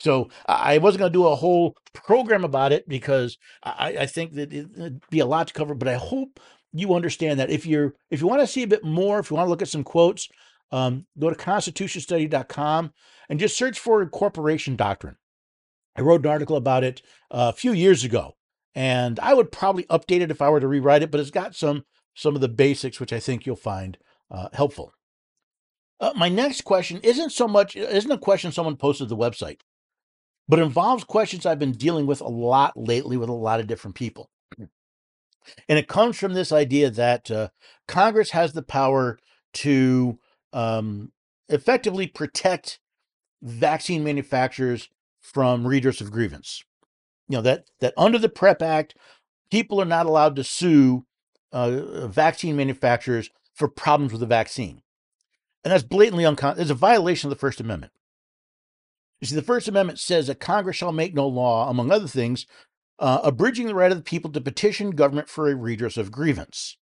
So 0.00 0.30
I 0.46 0.78
wasn't 0.78 1.00
going 1.00 1.12
to 1.12 1.18
do 1.18 1.26
a 1.26 1.36
whole 1.36 1.76
program 1.92 2.42
about 2.42 2.72
it 2.72 2.88
because 2.88 3.36
I, 3.62 3.96
I 4.00 4.06
think 4.06 4.32
that 4.34 4.52
it'd 4.52 5.02
be 5.10 5.20
a 5.20 5.26
lot 5.26 5.48
to 5.48 5.54
cover. 5.54 5.74
But 5.74 5.88
I 5.88 5.94
hope 5.94 6.40
you 6.72 6.94
understand 6.94 7.38
that 7.38 7.50
if 7.50 7.66
you're 7.66 7.94
if 8.10 8.20
you 8.20 8.26
want 8.26 8.40
to 8.40 8.46
see 8.46 8.62
a 8.62 8.68
bit 8.68 8.82
more, 8.82 9.18
if 9.18 9.30
you 9.30 9.36
want 9.36 9.46
to 9.46 9.50
look 9.50 9.62
at 9.62 9.68
some 9.68 9.84
quotes, 9.84 10.28
um, 10.72 11.06
go 11.18 11.28
to 11.28 11.36
constitutionstudy.com 11.36 12.92
and 13.28 13.40
just 13.40 13.58
search 13.58 13.78
for 13.78 14.00
incorporation 14.02 14.74
doctrine. 14.74 15.16
I 15.96 16.00
wrote 16.00 16.24
an 16.24 16.30
article 16.30 16.56
about 16.56 16.82
it 16.82 17.02
uh, 17.30 17.52
a 17.54 17.56
few 17.56 17.72
years 17.72 18.02
ago, 18.02 18.36
and 18.74 19.20
I 19.20 19.34
would 19.34 19.52
probably 19.52 19.84
update 19.84 20.20
it 20.22 20.30
if 20.30 20.40
I 20.40 20.48
were 20.48 20.60
to 20.60 20.68
rewrite 20.68 21.02
it. 21.02 21.10
But 21.10 21.20
it's 21.20 21.30
got 21.30 21.54
some 21.54 21.84
some 22.14 22.34
of 22.34 22.40
the 22.40 22.48
basics 22.48 23.00
which 23.00 23.12
I 23.12 23.20
think 23.20 23.44
you'll 23.44 23.56
find 23.56 23.98
uh, 24.30 24.48
helpful. 24.54 24.94
Uh, 26.00 26.12
my 26.16 26.30
next 26.30 26.62
question 26.62 27.00
isn't 27.02 27.32
so 27.32 27.46
much 27.46 27.76
isn't 27.76 28.10
a 28.10 28.16
question 28.16 28.50
someone 28.50 28.76
posted 28.76 29.08
to 29.08 29.14
the 29.14 29.20
website 29.20 29.58
but 30.50 30.58
involves 30.58 31.04
questions 31.04 31.46
I've 31.46 31.60
been 31.60 31.70
dealing 31.70 32.06
with 32.06 32.20
a 32.20 32.28
lot 32.28 32.72
lately 32.76 33.16
with 33.16 33.28
a 33.28 33.32
lot 33.32 33.60
of 33.60 33.68
different 33.68 33.94
people. 33.94 34.28
And 35.68 35.78
it 35.78 35.86
comes 35.88 36.18
from 36.18 36.34
this 36.34 36.50
idea 36.50 36.90
that 36.90 37.30
uh, 37.30 37.48
Congress 37.86 38.30
has 38.30 38.52
the 38.52 38.62
power 38.62 39.18
to 39.54 40.18
um, 40.52 41.12
effectively 41.48 42.08
protect 42.08 42.80
vaccine 43.40 44.02
manufacturers 44.02 44.88
from 45.20 45.66
redress 45.66 46.00
of 46.00 46.10
grievance. 46.10 46.64
You 47.28 47.36
know 47.36 47.42
that 47.42 47.66
that 47.78 47.94
under 47.96 48.18
the 48.18 48.28
PrEP 48.28 48.60
Act, 48.60 48.96
people 49.52 49.80
are 49.80 49.86
not 49.86 50.06
allowed 50.06 50.34
to 50.36 50.44
sue 50.44 51.06
uh, 51.52 52.06
vaccine 52.08 52.56
manufacturers 52.56 53.30
for 53.54 53.68
problems 53.68 54.12
with 54.12 54.20
the 54.20 54.26
vaccine. 54.26 54.82
And 55.62 55.72
that's 55.72 55.84
blatantly 55.84 56.26
unconstitutional. 56.26 56.62
It's 56.62 56.76
a 56.76 56.86
violation 56.86 57.28
of 57.28 57.30
the 57.36 57.40
First 57.40 57.60
Amendment. 57.60 57.92
You 59.20 59.26
see, 59.26 59.34
the 59.34 59.42
First 59.42 59.68
Amendment 59.68 59.98
says 59.98 60.26
that 60.26 60.40
Congress 60.40 60.76
shall 60.76 60.92
make 60.92 61.14
no 61.14 61.28
law, 61.28 61.68
among 61.68 61.90
other 61.90 62.08
things, 62.08 62.46
uh, 62.98 63.20
abridging 63.22 63.66
the 63.66 63.74
right 63.74 63.92
of 63.92 63.98
the 63.98 64.04
people 64.04 64.30
to 64.30 64.40
petition 64.40 64.90
government 64.90 65.28
for 65.28 65.50
a 65.50 65.54
redress 65.54 65.96
of 65.96 66.10
grievance. 66.10 66.76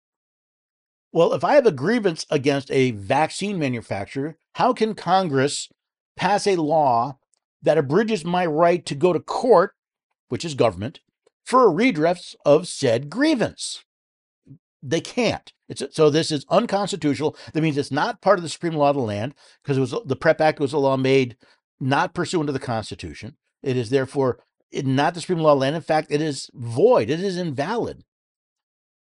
Well, 1.12 1.34
if 1.34 1.44
I 1.44 1.56
have 1.56 1.66
a 1.66 1.72
grievance 1.72 2.26
against 2.30 2.72
a 2.72 2.92
vaccine 2.92 3.58
manufacturer, 3.58 4.38
how 4.54 4.74
can 4.74 4.94
Congress 4.94 5.70
pass 6.16 6.46
a 6.46 6.56
law 6.56 7.18
that 7.62 7.78
abridges 7.78 8.26
my 8.26 8.46
right 8.46 8.86
to 8.86 8.96
go 8.96 9.14
to 9.14 9.20
court, 9.20 9.74
which 10.30 10.46
is 10.46 10.54
government, 10.54 11.00
for 11.44 11.64
a 11.64 11.70
redress 11.70 12.36
of 12.46 12.68
said 12.68 13.10
grievance? 13.10 13.84
They 14.84 15.02
can't. 15.02 15.54
It's, 15.70 15.84
so 15.92 16.10
this 16.10 16.32
is 16.32 16.46
unconstitutional. 16.50 17.36
That 17.54 17.62
means 17.62 17.78
it's 17.78 17.92
not 17.92 18.22
part 18.22 18.38
of 18.38 18.44
the 18.44 18.50
supreme 18.50 18.76
law 18.76 18.90
of 18.90 18.96
the 18.96 19.02
land 19.02 19.34
because 19.64 19.94
the 20.06 20.16
PrEP 20.16 20.40
Act 20.40 20.60
was 20.60 20.74
a 20.74 20.78
law 20.78 20.98
made 20.98 21.36
not 21.80 22.14
pursuant 22.14 22.48
to 22.48 22.54
the 22.54 22.60
Constitution. 22.60 23.36
It 23.64 23.78
is 23.78 23.90
therefore 23.90 24.40
not 24.74 25.14
the 25.14 25.22
supreme 25.22 25.40
law 25.40 25.54
of 25.54 25.60
land. 25.60 25.76
In 25.76 25.82
fact, 25.82 26.12
it 26.12 26.22
is 26.22 26.50
void. 26.54 27.10
It 27.10 27.20
is 27.20 27.38
invalid. 27.38 28.04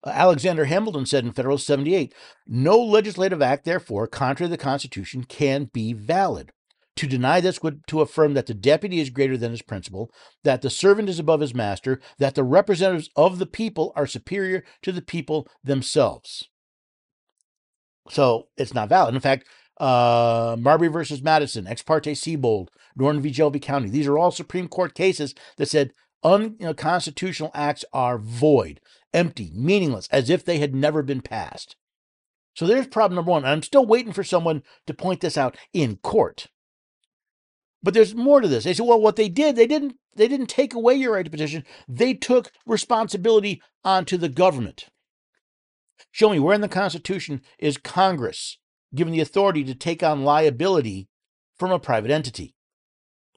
Uh, 0.04 0.10
Alexander 0.10 0.64
Hamilton 0.64 1.06
said 1.06 1.24
in 1.24 1.32
Federalist 1.32 1.66
78 1.66 2.14
No 2.46 2.78
legislative 2.78 3.42
act, 3.42 3.64
therefore, 3.64 4.06
contrary 4.06 4.48
to 4.48 4.56
the 4.56 4.62
Constitution, 4.62 5.24
can 5.24 5.70
be 5.72 5.92
valid. 5.92 6.50
To 6.96 7.06
deny 7.06 7.40
this 7.40 7.62
would 7.62 7.86
to 7.86 8.02
affirm 8.02 8.34
that 8.34 8.46
the 8.46 8.54
deputy 8.54 9.00
is 9.00 9.08
greater 9.08 9.38
than 9.38 9.50
his 9.50 9.62
principal, 9.62 10.10
that 10.44 10.60
the 10.60 10.68
servant 10.68 11.08
is 11.08 11.18
above 11.18 11.40
his 11.40 11.54
master, 11.54 12.00
that 12.18 12.34
the 12.34 12.44
representatives 12.44 13.08
of 13.16 13.38
the 13.38 13.46
people 13.46 13.92
are 13.96 14.06
superior 14.06 14.62
to 14.82 14.92
the 14.92 15.00
people 15.00 15.48
themselves. 15.64 16.50
So 18.10 18.48
it's 18.58 18.74
not 18.74 18.90
valid. 18.90 19.14
In 19.14 19.20
fact, 19.20 19.46
uh, 19.78 20.56
Marbury 20.58 20.88
versus 20.88 21.22
Madison, 21.22 21.66
Ex 21.66 21.82
parte 21.82 22.14
Siebold, 22.14 22.70
Norton 22.96 23.22
v. 23.22 23.32
Shelby 23.32 23.60
County, 23.60 23.88
these 23.88 24.06
are 24.06 24.18
all 24.18 24.30
Supreme 24.30 24.68
Court 24.68 24.94
cases 24.94 25.34
that 25.56 25.68
said 25.68 25.92
unconstitutional 26.22 27.50
acts 27.54 27.84
are 27.92 28.18
void, 28.18 28.80
empty, 29.12 29.50
meaningless, 29.54 30.08
as 30.10 30.30
if 30.30 30.44
they 30.44 30.58
had 30.58 30.74
never 30.74 31.02
been 31.02 31.20
passed. 31.20 31.76
So 32.54 32.66
there's 32.66 32.86
problem 32.86 33.16
number 33.16 33.30
one. 33.30 33.44
I'm 33.44 33.62
still 33.62 33.86
waiting 33.86 34.12
for 34.12 34.24
someone 34.24 34.62
to 34.86 34.94
point 34.94 35.20
this 35.20 35.38
out 35.38 35.56
in 35.72 35.96
court. 35.96 36.48
But 37.82 37.94
there's 37.94 38.14
more 38.14 38.40
to 38.40 38.48
this. 38.48 38.64
They 38.64 38.74
said, 38.74 38.86
well, 38.86 39.00
what 39.00 39.16
they 39.16 39.28
did, 39.28 39.56
they 39.56 39.66
didn't 39.66 39.96
they 40.14 40.28
didn't 40.28 40.48
take 40.48 40.74
away 40.74 40.94
your 40.94 41.14
right 41.14 41.24
to 41.24 41.30
petition. 41.30 41.64
They 41.88 42.12
took 42.12 42.52
responsibility 42.66 43.62
onto 43.82 44.18
the 44.18 44.28
government. 44.28 44.88
Show 46.10 46.28
me 46.28 46.38
where 46.38 46.54
in 46.54 46.60
the 46.60 46.68
Constitution 46.68 47.40
is 47.58 47.78
Congress 47.78 48.58
given 48.94 49.12
the 49.12 49.20
authority 49.20 49.64
to 49.64 49.74
take 49.74 50.02
on 50.02 50.24
liability 50.24 51.08
from 51.58 51.70
a 51.70 51.78
private 51.78 52.10
entity? 52.10 52.54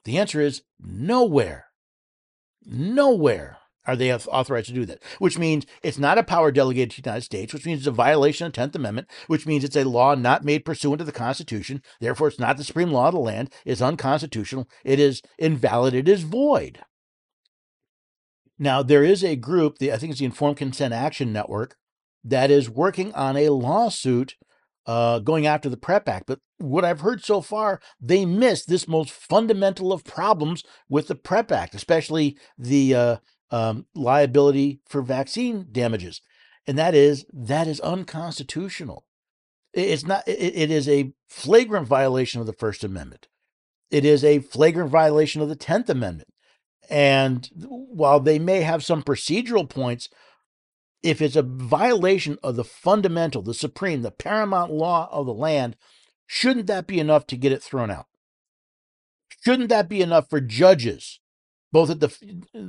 The 0.04 0.18
answer 0.18 0.40
is 0.40 0.62
nowhere. 0.80 1.66
Nowhere 2.64 3.58
are 3.86 3.96
they 3.96 4.12
authorized 4.12 4.66
to 4.68 4.72
do 4.72 4.84
that, 4.84 5.02
which 5.18 5.38
means 5.38 5.64
it's 5.82 5.98
not 5.98 6.18
a 6.18 6.22
power 6.22 6.50
delegated 6.50 6.90
to 6.90 7.02
the 7.02 7.08
United 7.08 7.24
States, 7.24 7.54
which 7.54 7.64
means 7.64 7.80
it's 7.80 7.86
a 7.86 7.92
violation 7.92 8.46
of 8.46 8.52
the 8.52 8.60
10th 8.60 8.74
Amendment, 8.74 9.08
which 9.28 9.46
means 9.46 9.62
it's 9.62 9.76
a 9.76 9.84
law 9.84 10.14
not 10.14 10.44
made 10.44 10.64
pursuant 10.64 10.98
to 10.98 11.04
the 11.04 11.12
Constitution. 11.12 11.82
Therefore, 12.00 12.28
it's 12.28 12.40
not 12.40 12.56
the 12.56 12.64
supreme 12.64 12.90
law 12.90 13.08
of 13.08 13.14
the 13.14 13.20
land. 13.20 13.52
It's 13.64 13.80
unconstitutional. 13.80 14.68
It 14.84 14.98
is 14.98 15.22
invalid. 15.38 15.94
It 15.94 16.08
is 16.08 16.22
void. 16.22 16.80
Now, 18.58 18.82
there 18.82 19.04
is 19.04 19.22
a 19.22 19.36
group, 19.36 19.78
the, 19.78 19.92
I 19.92 19.98
think 19.98 20.10
it's 20.10 20.20
the 20.20 20.26
Informed 20.26 20.56
Consent 20.56 20.92
Action 20.94 21.32
Network, 21.32 21.76
that 22.24 22.50
is 22.50 22.68
working 22.68 23.14
on 23.14 23.36
a 23.36 23.50
lawsuit 23.50 24.34
uh, 24.86 25.18
going 25.18 25.46
after 25.46 25.68
the 25.68 25.76
PrEP 25.76 26.08
Act. 26.08 26.26
But 26.26 26.40
what 26.58 26.84
I've 26.84 27.00
heard 27.00 27.24
so 27.24 27.40
far, 27.40 27.80
they 28.00 28.24
miss 28.24 28.64
this 28.64 28.88
most 28.88 29.10
fundamental 29.10 29.92
of 29.92 30.04
problems 30.04 30.62
with 30.88 31.08
the 31.08 31.14
PrEP 31.14 31.52
Act, 31.52 31.74
especially 31.74 32.38
the 32.56 32.94
uh, 32.94 33.16
um, 33.50 33.86
liability 33.94 34.80
for 34.86 35.02
vaccine 35.02 35.66
damages, 35.70 36.20
and 36.66 36.78
that 36.78 36.94
is 36.94 37.26
that 37.32 37.66
is 37.66 37.80
unconstitutional. 37.80 39.04
It's 39.72 40.06
not. 40.06 40.26
It, 40.26 40.56
it 40.56 40.70
is 40.70 40.88
a 40.88 41.12
flagrant 41.28 41.86
violation 41.86 42.40
of 42.40 42.46
the 42.46 42.52
First 42.52 42.82
Amendment. 42.84 43.28
It 43.90 44.04
is 44.04 44.24
a 44.24 44.40
flagrant 44.40 44.90
violation 44.90 45.42
of 45.42 45.48
the 45.48 45.56
Tenth 45.56 45.88
Amendment. 45.88 46.28
And 46.88 47.48
while 47.66 48.20
they 48.20 48.38
may 48.38 48.60
have 48.60 48.84
some 48.84 49.02
procedural 49.02 49.68
points, 49.68 50.08
if 51.02 51.22
it's 51.22 51.36
a 51.36 51.42
violation 51.42 52.38
of 52.42 52.56
the 52.56 52.64
fundamental, 52.64 53.42
the 53.42 53.54
supreme, 53.54 54.02
the 54.02 54.10
paramount 54.10 54.72
law 54.72 55.08
of 55.12 55.26
the 55.26 55.34
land, 55.34 55.76
shouldn't 56.26 56.66
that 56.66 56.86
be 56.86 56.98
enough 56.98 57.26
to 57.28 57.36
get 57.36 57.52
it 57.52 57.62
thrown 57.62 57.90
out? 57.90 58.06
Shouldn't 59.44 59.68
that 59.68 59.88
be 59.88 60.00
enough 60.00 60.28
for 60.28 60.40
judges 60.40 61.20
both 61.72 61.90
at 61.90 62.00
the 62.00 62.08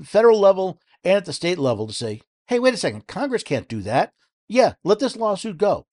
federal 0.04 0.40
level 0.40 0.80
and 1.04 1.18
at 1.18 1.26
the 1.26 1.34
state 1.34 1.58
level 1.58 1.88
to 1.88 1.94
say, 1.94 2.22
hey, 2.48 2.60
wait 2.60 2.74
a 2.74 2.78
second, 2.78 3.08
Congress 3.08 3.44
can't 3.44 3.68
do 3.68 3.82
that. 3.82 4.14
Yeah, 4.48 4.74
let 4.84 5.00
this 5.00 5.16
lawsuit 5.16 5.58
go. 5.58 5.86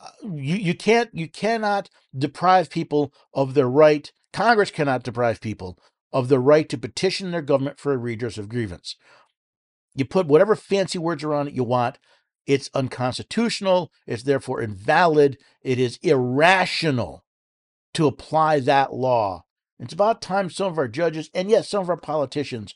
Uh, 0.00 0.10
you, 0.22 0.56
you 0.56 0.74
can't 0.74 1.10
you 1.12 1.28
cannot 1.28 1.88
deprive 2.16 2.70
people 2.70 3.12
of 3.32 3.54
their 3.54 3.68
right. 3.68 4.12
Congress 4.32 4.70
cannot 4.70 5.02
deprive 5.02 5.40
people 5.40 5.78
of 6.12 6.28
the 6.28 6.38
right 6.38 6.68
to 6.68 6.78
petition 6.78 7.30
their 7.30 7.42
government 7.42 7.78
for 7.78 7.92
a 7.92 7.98
redress 7.98 8.38
of 8.38 8.48
grievance. 8.48 8.96
You 9.96 10.04
put 10.04 10.28
whatever 10.28 10.54
fancy 10.54 10.98
words 10.98 11.24
around 11.24 11.48
it 11.48 11.54
you 11.54 11.64
want. 11.64 11.98
It's 12.46 12.70
unconstitutional. 12.74 13.90
It's 14.06 14.22
therefore 14.22 14.62
invalid. 14.62 15.38
It 15.62 15.80
is 15.80 15.98
irrational 16.02 17.24
to 17.94 18.06
apply 18.06 18.60
that 18.60 18.92
law 18.92 19.46
it's 19.78 19.92
about 19.92 20.22
time 20.22 20.48
some 20.50 20.68
of 20.68 20.78
our 20.78 20.88
judges 20.88 21.30
and 21.34 21.50
yes, 21.50 21.68
some 21.68 21.82
of 21.82 21.90
our 21.90 21.96
politicians 21.96 22.74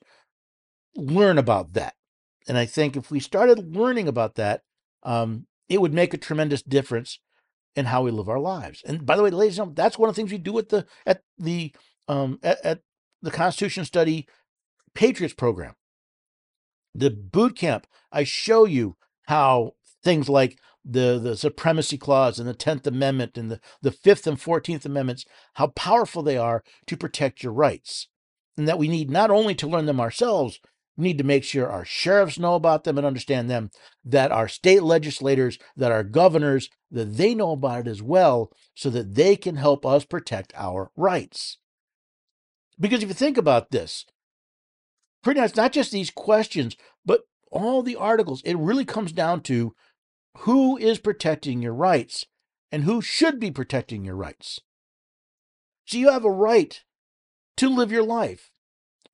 learn 0.95 1.39
about 1.39 1.73
that. 1.75 1.95
And 2.47 2.59
I 2.59 2.67
think 2.67 2.97
if 2.97 3.11
we 3.11 3.21
started 3.21 3.75
learning 3.75 4.09
about 4.09 4.35
that, 4.35 4.63
um, 5.03 5.47
it 5.69 5.81
would 5.81 5.95
make 5.95 6.13
a 6.13 6.19
tremendous 6.19 6.63
difference 6.63 7.21
in 7.77 7.87
how 7.87 8.03
we 8.03 8.11
live 8.11 8.29
our 8.29 8.41
lives. 8.41 8.83
And 8.85 9.07
by 9.07 9.17
the 9.17 9.23
way, 9.23 9.31
ladies 9.31 9.53
and 9.53 9.57
gentlemen, 9.57 9.75
that's 9.77 9.99
one 9.99 10.09
of 10.09 10.15
the 10.15 10.21
things 10.21 10.33
we 10.33 10.39
do 10.39 10.59
at 10.59 10.69
the 10.69 10.87
at 11.07 11.23
the 11.39 11.73
um, 12.09 12.39
at, 12.43 12.65
at 12.65 12.81
the 13.23 13.31
Constitution 13.31 13.85
Study 13.85 14.27
Patriots 14.95 15.35
program. 15.35 15.75
The 16.95 17.11
boot 17.11 17.57
camp, 17.57 17.87
I 18.13 18.25
show 18.25 18.65
you 18.65 18.97
how 19.27 19.75
things 20.03 20.29
like 20.29 20.59
the, 20.85 21.19
the 21.23 21.37
supremacy 21.37 21.99
clause 21.99 22.39
and 22.39 22.49
the 22.49 22.55
10th 22.55 22.87
amendment 22.87 23.37
and 23.37 23.51
the, 23.51 23.61
the 23.83 23.91
5th 23.91 24.27
and 24.27 24.39
14th 24.39 24.85
amendments 24.85 25.25
how 25.55 25.69
powerful 25.69 26.23
they 26.23 26.37
are 26.37 26.65
to 26.87 26.97
protect 26.97 27.43
your 27.43 27.53
rights. 27.53 28.09
And 28.57 28.67
that 28.67 28.79
we 28.79 28.89
need 28.89 29.11
not 29.11 29.31
only 29.31 29.55
to 29.57 29.67
learn 29.67 29.87
them 29.87 30.01
ourselves 30.01 30.59
we 31.01 31.05
need 31.05 31.19
to 31.19 31.25
make 31.25 31.45
sure 31.45 31.67
our 31.67 31.85
sheriffs 31.85 32.39
know 32.39 32.55
about 32.55 32.85
them 32.85 32.99
and 32.99 33.07
understand 33.07 33.49
them 33.49 33.71
that 34.05 34.31
our 34.31 34.49
state 34.49 34.83
legislators 34.83 35.59
that 35.75 35.91
our 35.91 36.05
governors 36.05 36.69
that 36.91 37.17
they 37.17 37.35
know 37.35 37.53
about 37.53 37.87
it 37.87 37.87
as 37.87 38.03
well 38.03 38.53
so 38.75 38.91
that 38.91 39.15
they 39.15 39.35
can 39.35 39.57
help 39.57 39.87
us 39.87 40.05
protect 40.05 40.53
our 40.57 40.91
rights. 40.97 41.57
Because 42.79 43.03
if 43.03 43.09
you 43.09 43.15
think 43.15 43.39
about 43.39 43.71
this 43.71 44.05
pretty 45.23 45.41
much 45.41 45.57
not 45.57 45.73
just 45.73 45.93
these 45.93 46.11
questions 46.11 46.77
but 47.05 47.23
all 47.51 47.83
the 47.83 47.97
articles 47.97 48.43
it 48.45 48.57
really 48.57 48.85
comes 48.85 49.13
down 49.13 49.41
to 49.41 49.75
who 50.39 50.77
is 50.77 50.99
protecting 50.99 51.63
your 51.63 51.75
rights 51.75 52.27
and 52.73 52.85
who 52.85 53.01
should 53.01 53.41
be 53.41 53.51
protecting 53.51 54.05
your 54.05 54.17
rights. 54.17 54.61
So 55.87 55.99
you 55.99 56.11
have 56.11 56.25
a 56.25 56.31
right 56.31 56.83
to 57.57 57.69
live 57.69 57.91
your 57.91 58.05
life. 58.05 58.51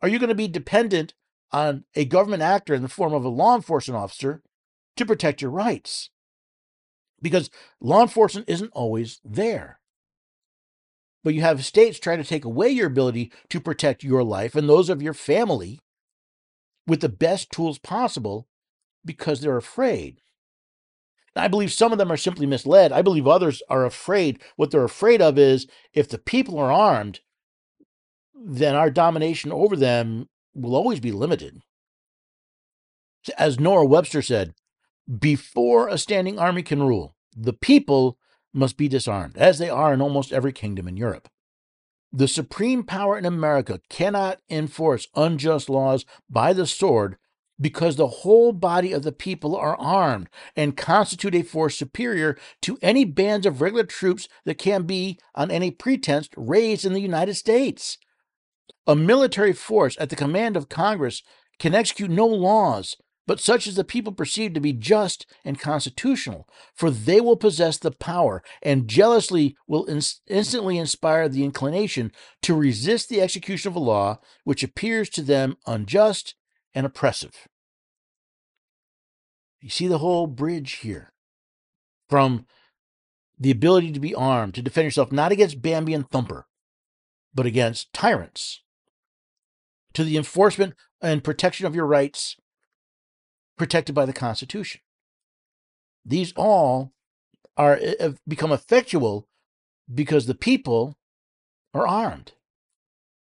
Are 0.03 0.09
you 0.09 0.19
going 0.19 0.29
to 0.29 0.35
be 0.35 0.49
dependent 0.49 1.15
on 1.53 1.85
a 1.95 2.05
government 2.05 2.43
actor 2.43 2.75
in 2.75 2.83
the 2.83 2.89
form 2.89 3.15
of 3.15 3.25
a 3.25 3.31
law 3.31 3.57
enforcement 3.57 3.99
officer 3.99 4.43
to 4.97 5.07
protect 5.07 5.41
your 5.41 5.51
rights? 5.51 6.11
Because 7.23 7.51
law 7.81 8.03
enforcement 8.03 8.49
isn't 8.49 8.73
always 8.73 9.21
there. 9.25 9.81
But 11.25 11.35
you 11.35 11.41
have 11.41 11.65
states 11.65 11.99
trying 11.99 12.19
to 12.19 12.29
take 12.29 12.45
away 12.45 12.69
your 12.69 12.87
ability 12.87 13.33
to 13.49 13.59
protect 13.59 14.05
your 14.05 14.23
life 14.23 14.55
and 14.55 14.69
those 14.69 14.91
of 14.91 15.03
your 15.03 15.15
family 15.15 15.81
with 16.87 17.01
the 17.01 17.09
best 17.09 17.51
tools 17.51 17.79
possible 17.79 18.47
because 19.05 19.41
they're 19.41 19.57
afraid. 19.57 20.21
I 21.35 21.49
believe 21.49 21.73
some 21.73 21.93
of 21.93 21.99
them 21.99 22.11
are 22.11 22.17
simply 22.17 22.47
misled. 22.47 22.93
I 22.93 23.03
believe 23.03 23.27
others 23.27 23.63
are 23.69 23.85
afraid. 23.85 24.41
What 24.57 24.71
they're 24.71 24.85
afraid 24.85 25.21
of 25.21 25.39
is 25.39 25.67
if 25.93 26.09
the 26.09 26.19
people 26.19 26.59
are 26.59 26.73
armed, 26.73 27.21
then 28.35 28.75
our 28.75 28.91
domination 28.91 29.53
over 29.53 29.77
them 29.77 30.29
will 30.55 30.75
always 30.75 31.01
be 31.01 31.13
limited. 31.13 31.61
As 33.37 33.61
Noah 33.61 33.85
Webster 33.85 34.23
said, 34.23 34.55
before 35.19 35.89
a 35.89 35.99
standing 35.99 36.39
army 36.39 36.63
can 36.63 36.83
rule, 36.83 37.15
the 37.37 37.53
people 37.53 38.19
must 38.55 38.77
be 38.77 38.89
disarmed, 38.89 39.37
as 39.37 39.59
they 39.59 39.69
are 39.69 39.93
in 39.93 40.01
almost 40.01 40.33
every 40.33 40.53
kingdom 40.53 40.89
in 40.89 40.97
Europe. 40.97 41.29
The 42.13 42.29
supreme 42.29 42.85
power 42.85 43.19
in 43.19 43.25
America 43.25 43.81
cannot 43.89 44.41
enforce 44.49 45.09
unjust 45.15 45.69
laws 45.69 46.05
by 46.31 46.53
the 46.53 46.67
sword 46.67 47.17
because 47.61 47.97
the 47.97 48.07
whole 48.07 48.53
body 48.53 48.93
of 48.93 49.03
the 49.03 49.13
people 49.13 49.57
are 49.57 49.77
armed 49.77 50.29
and 50.55 50.77
constitute 50.77 51.35
a 51.35 51.43
force 51.43 51.77
superior 51.79 52.37
to 52.63 52.79
any 52.83 53.05
bands 53.05 53.47
of 53.47 53.61
regular 53.61 53.85
troops 53.85 54.29
that 54.45 54.59
can 54.59 54.83
be, 54.83 55.19
on 55.35 55.51
any 55.51 55.71
pretense, 55.71 56.29
raised 56.37 56.85
in 56.85 56.93
the 56.93 57.01
United 57.01 57.35
States. 57.35 57.99
A 58.87 58.95
military 58.95 59.53
force 59.53 59.97
at 59.99 60.11
the 60.11 60.17
command 60.17 60.57
of 60.57 60.69
Congress 60.69 61.23
can 61.59 61.75
execute 61.75 62.11
no 62.11 62.27
laws 62.27 62.97
but 63.27 63.41
such 63.41 63.67
as 63.67 63.75
the 63.75 63.85
people 63.85 64.13
perceive 64.13 64.55
to 64.55 64.61
be 64.61 64.73
just 64.73 65.27
and 65.45 65.59
constitutional, 65.59 66.49
for 66.75 66.91
they 66.91 67.21
will 67.21 67.37
possess 67.37 67.77
the 67.77 67.91
power 67.91 68.43
and 68.63 68.89
jealously 68.89 69.57
will 69.67 69.87
instantly 70.29 70.79
inspire 70.79 71.29
the 71.29 71.45
inclination 71.45 72.13
to 72.43 72.55
resist 72.55 73.09
the 73.09 73.21
execution 73.21 73.71
of 73.71 73.77
a 73.77 73.81
law 73.81 74.19
which 74.45 74.63
appears 74.63 75.09
to 75.11 75.23
them 75.23 75.57
unjust 75.67 76.35
and 76.75 76.87
oppressive. 76.87 77.49
You 79.61 79.71
see 79.71 79.89
the 79.89 79.99
whole 79.99 80.29
bridge 80.29 80.75
here 80.75 81.13
from 82.09 82.47
the 83.39 83.51
ability 83.51 83.93
to 83.93 84.01
be 84.01 84.15
armed, 84.15 84.55
to 84.55 84.63
defend 84.63 84.85
yourself 84.85 85.11
not 85.11 85.33
against 85.33 85.61
Bambi 85.61 85.93
and 85.93 86.09
Thumper, 86.09 86.47
but 87.35 87.47
against 87.47 87.93
tyrants, 87.93 88.63
to 89.93 90.05
the 90.05 90.17
enforcement 90.17 90.75
and 91.03 91.25
protection 91.25 91.67
of 91.67 91.75
your 91.75 91.87
rights 91.87 92.37
protected 93.57 93.95
by 93.95 94.07
the 94.07 94.13
Constitution. 94.13 94.81
These 96.05 96.33
all 96.37 96.93
are 97.57 97.81
become 98.29 98.53
effectual 98.53 99.27
because 99.93 100.27
the 100.27 100.35
people 100.35 100.99
are 101.75 101.87
armed 101.87 102.33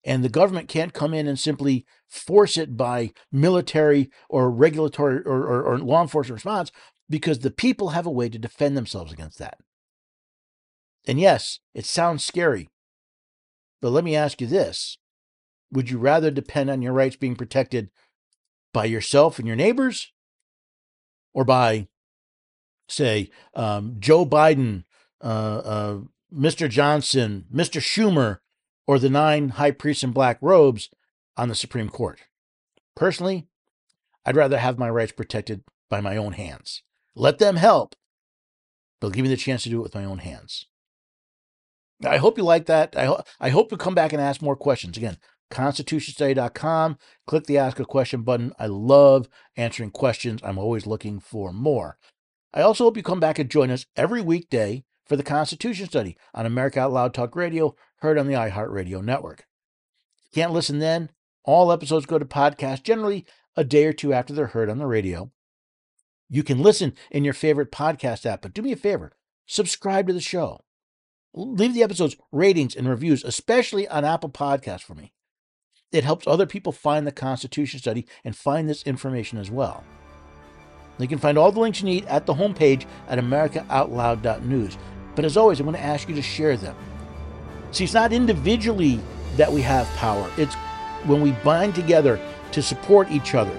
and 0.04 0.24
the 0.24 0.28
government 0.28 0.68
can't 0.68 0.92
come 0.92 1.14
in 1.14 1.26
and 1.26 1.38
simply 1.38 1.86
force 2.08 2.56
it 2.56 2.76
by 2.76 3.12
military 3.30 4.10
or 4.28 4.50
regulatory 4.50 5.22
or, 5.24 5.46
or, 5.46 5.62
or, 5.62 5.78
law 5.78 6.02
enforcement 6.02 6.36
response 6.36 6.72
because 7.08 7.40
the 7.40 7.50
people 7.50 7.90
have 7.90 8.06
a 8.06 8.10
way 8.10 8.28
to 8.28 8.38
defend 8.38 8.76
themselves 8.76 9.12
against 9.12 9.38
that. 9.38 9.58
And 11.06 11.20
yes, 11.20 11.60
it 11.74 11.84
sounds 11.84 12.24
scary, 12.24 12.68
but 13.80 13.90
let 13.90 14.04
me 14.04 14.16
ask 14.16 14.40
you 14.40 14.46
this 14.46 14.98
Would 15.70 15.90
you 15.90 15.98
rather 15.98 16.30
depend 16.30 16.70
on 16.70 16.82
your 16.82 16.92
rights 16.92 17.16
being 17.16 17.36
protected 17.36 17.90
by 18.72 18.86
yourself 18.86 19.38
and 19.38 19.46
your 19.46 19.56
neighbors 19.56 20.11
or 21.34 21.44
by, 21.44 21.88
say, 22.88 23.30
um, 23.54 23.96
Joe 23.98 24.26
Biden, 24.26 24.84
uh, 25.22 25.26
uh, 25.64 25.98
Mr. 26.34 26.68
Johnson, 26.68 27.46
Mr. 27.52 27.80
Schumer, 27.80 28.38
or 28.86 28.98
the 28.98 29.10
nine 29.10 29.50
high 29.50 29.70
priests 29.70 30.02
in 30.02 30.12
black 30.12 30.38
robes 30.40 30.90
on 31.36 31.48
the 31.48 31.54
Supreme 31.54 31.88
Court. 31.88 32.20
Personally, 32.96 33.46
I'd 34.24 34.36
rather 34.36 34.58
have 34.58 34.78
my 34.78 34.90
rights 34.90 35.12
protected 35.12 35.62
by 35.88 36.00
my 36.00 36.16
own 36.16 36.32
hands. 36.32 36.82
Let 37.14 37.38
them 37.38 37.56
help, 37.56 37.94
but 39.00 39.12
give 39.12 39.22
me 39.22 39.28
the 39.28 39.36
chance 39.36 39.62
to 39.64 39.68
do 39.68 39.80
it 39.80 39.82
with 39.82 39.94
my 39.94 40.04
own 40.04 40.18
hands. 40.18 40.66
I 42.04 42.16
hope 42.16 42.36
you 42.36 42.44
like 42.44 42.66
that. 42.66 42.96
I, 42.96 43.04
ho- 43.06 43.22
I 43.40 43.50
hope 43.50 43.70
you 43.70 43.76
come 43.76 43.94
back 43.94 44.12
and 44.12 44.20
ask 44.20 44.42
more 44.42 44.56
questions. 44.56 44.96
Again, 44.96 45.18
constitutionstudy.com. 45.53 46.98
Click 47.26 47.44
the 47.44 47.59
Ask 47.59 47.78
a 47.78 47.84
Question 47.84 48.22
button. 48.22 48.53
I 48.59 48.66
love 48.66 49.28
answering 49.57 49.90
questions. 49.90 50.40
I'm 50.42 50.59
always 50.59 50.86
looking 50.86 51.20
for 51.20 51.53
more. 51.53 51.98
I 52.53 52.62
also 52.62 52.84
hope 52.84 52.96
you 52.96 53.03
come 53.03 53.20
back 53.20 53.38
and 53.38 53.50
join 53.50 53.70
us 53.70 53.86
every 53.96 54.20
weekday 54.20 54.84
for 55.07 55.16
the 55.16 55.22
Constitution 55.22 55.86
Study 55.86 56.16
on 56.34 56.46
America 56.46 56.80
Out 56.80 56.92
Loud 56.92 57.14
Talk 57.14 57.36
Radio, 57.36 57.74
heard 57.96 58.18
on 58.18 58.26
the 58.26 58.34
iHeartRadio 58.34 59.03
network. 59.03 59.46
Can't 60.34 60.53
listen 60.53 60.78
then? 60.78 61.11
All 61.44 61.72
episodes 61.72 62.07
go 62.07 62.18
to 62.18 62.24
podcast 62.24 62.82
generally 62.82 63.26
a 63.57 63.64
day 63.64 63.84
or 63.84 63.92
two 63.92 64.12
after 64.12 64.32
they're 64.32 64.46
heard 64.48 64.70
on 64.70 64.78
the 64.78 64.86
radio. 64.86 65.30
You 66.28 66.42
can 66.42 66.62
listen 66.62 66.94
in 67.11 67.24
your 67.24 67.34
favorite 67.34 67.70
podcast 67.70 68.24
app, 68.24 68.42
but 68.42 68.55
do 68.55 68.62
me 68.62 68.72
a 68.72 68.76
favor 68.76 69.12
subscribe 69.44 70.07
to 70.07 70.12
the 70.12 70.20
show. 70.20 70.61
Leave 71.34 71.74
the 71.74 71.82
episodes 71.82 72.16
ratings 72.30 72.74
and 72.74 72.88
reviews, 72.88 73.24
especially 73.24 73.88
on 73.88 74.05
Apple 74.05 74.30
Podcasts 74.30 74.82
for 74.82 74.94
me. 74.94 75.12
It 75.93 76.05
helps 76.05 76.26
other 76.26 76.47
people 76.47 76.72
find 76.72 77.07
the 77.07 77.12
Constitution 77.12 77.78
study 77.78 78.07
and 78.24 78.34
find 78.34 78.68
this 78.68 78.82
information 78.84 79.38
as 79.38 79.51
well. 79.51 79.84
You 80.99 81.09
can 81.09 81.18
find 81.18 81.36
all 81.36 81.53
the 81.53 81.61
links 81.61 81.80
you 81.80 81.86
need 81.86 82.07
at 82.07 82.26
the 82.26 82.34
homepage 82.34 82.86
at 83.09 83.18
americaoutloud.news. 83.18 84.78
But 85.14 85.24
as 85.24 85.36
always, 85.36 85.61
I'm 85.61 85.66
going 85.66 85.76
to 85.76 85.82
ask 85.82 86.09
you 86.09 86.14
to 86.14 86.22
share 86.22 86.57
them. 86.57 86.76
See, 87.72 87.84
it's 87.84 87.95
not 87.95 88.12
individually 88.12 89.01
that 89.36 89.51
we 89.53 89.62
have 89.62 89.86
power, 89.97 90.30
it's 90.36 90.55
when 91.07 91.20
we 91.22 91.32
bind 91.43 91.74
together 91.74 92.20
to 92.53 92.62
support 92.62 93.11
each 93.11 93.34
other 93.34 93.59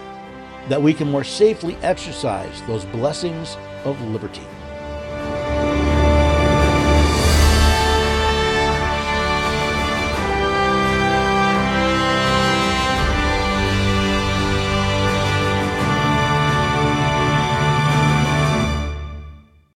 that 0.69 0.81
we 0.81 0.93
can 0.93 1.11
more 1.11 1.23
safely 1.23 1.75
exercise 1.81 2.61
those 2.67 2.85
blessings 2.85 3.57
of 3.83 3.99
liberty. 4.01 4.45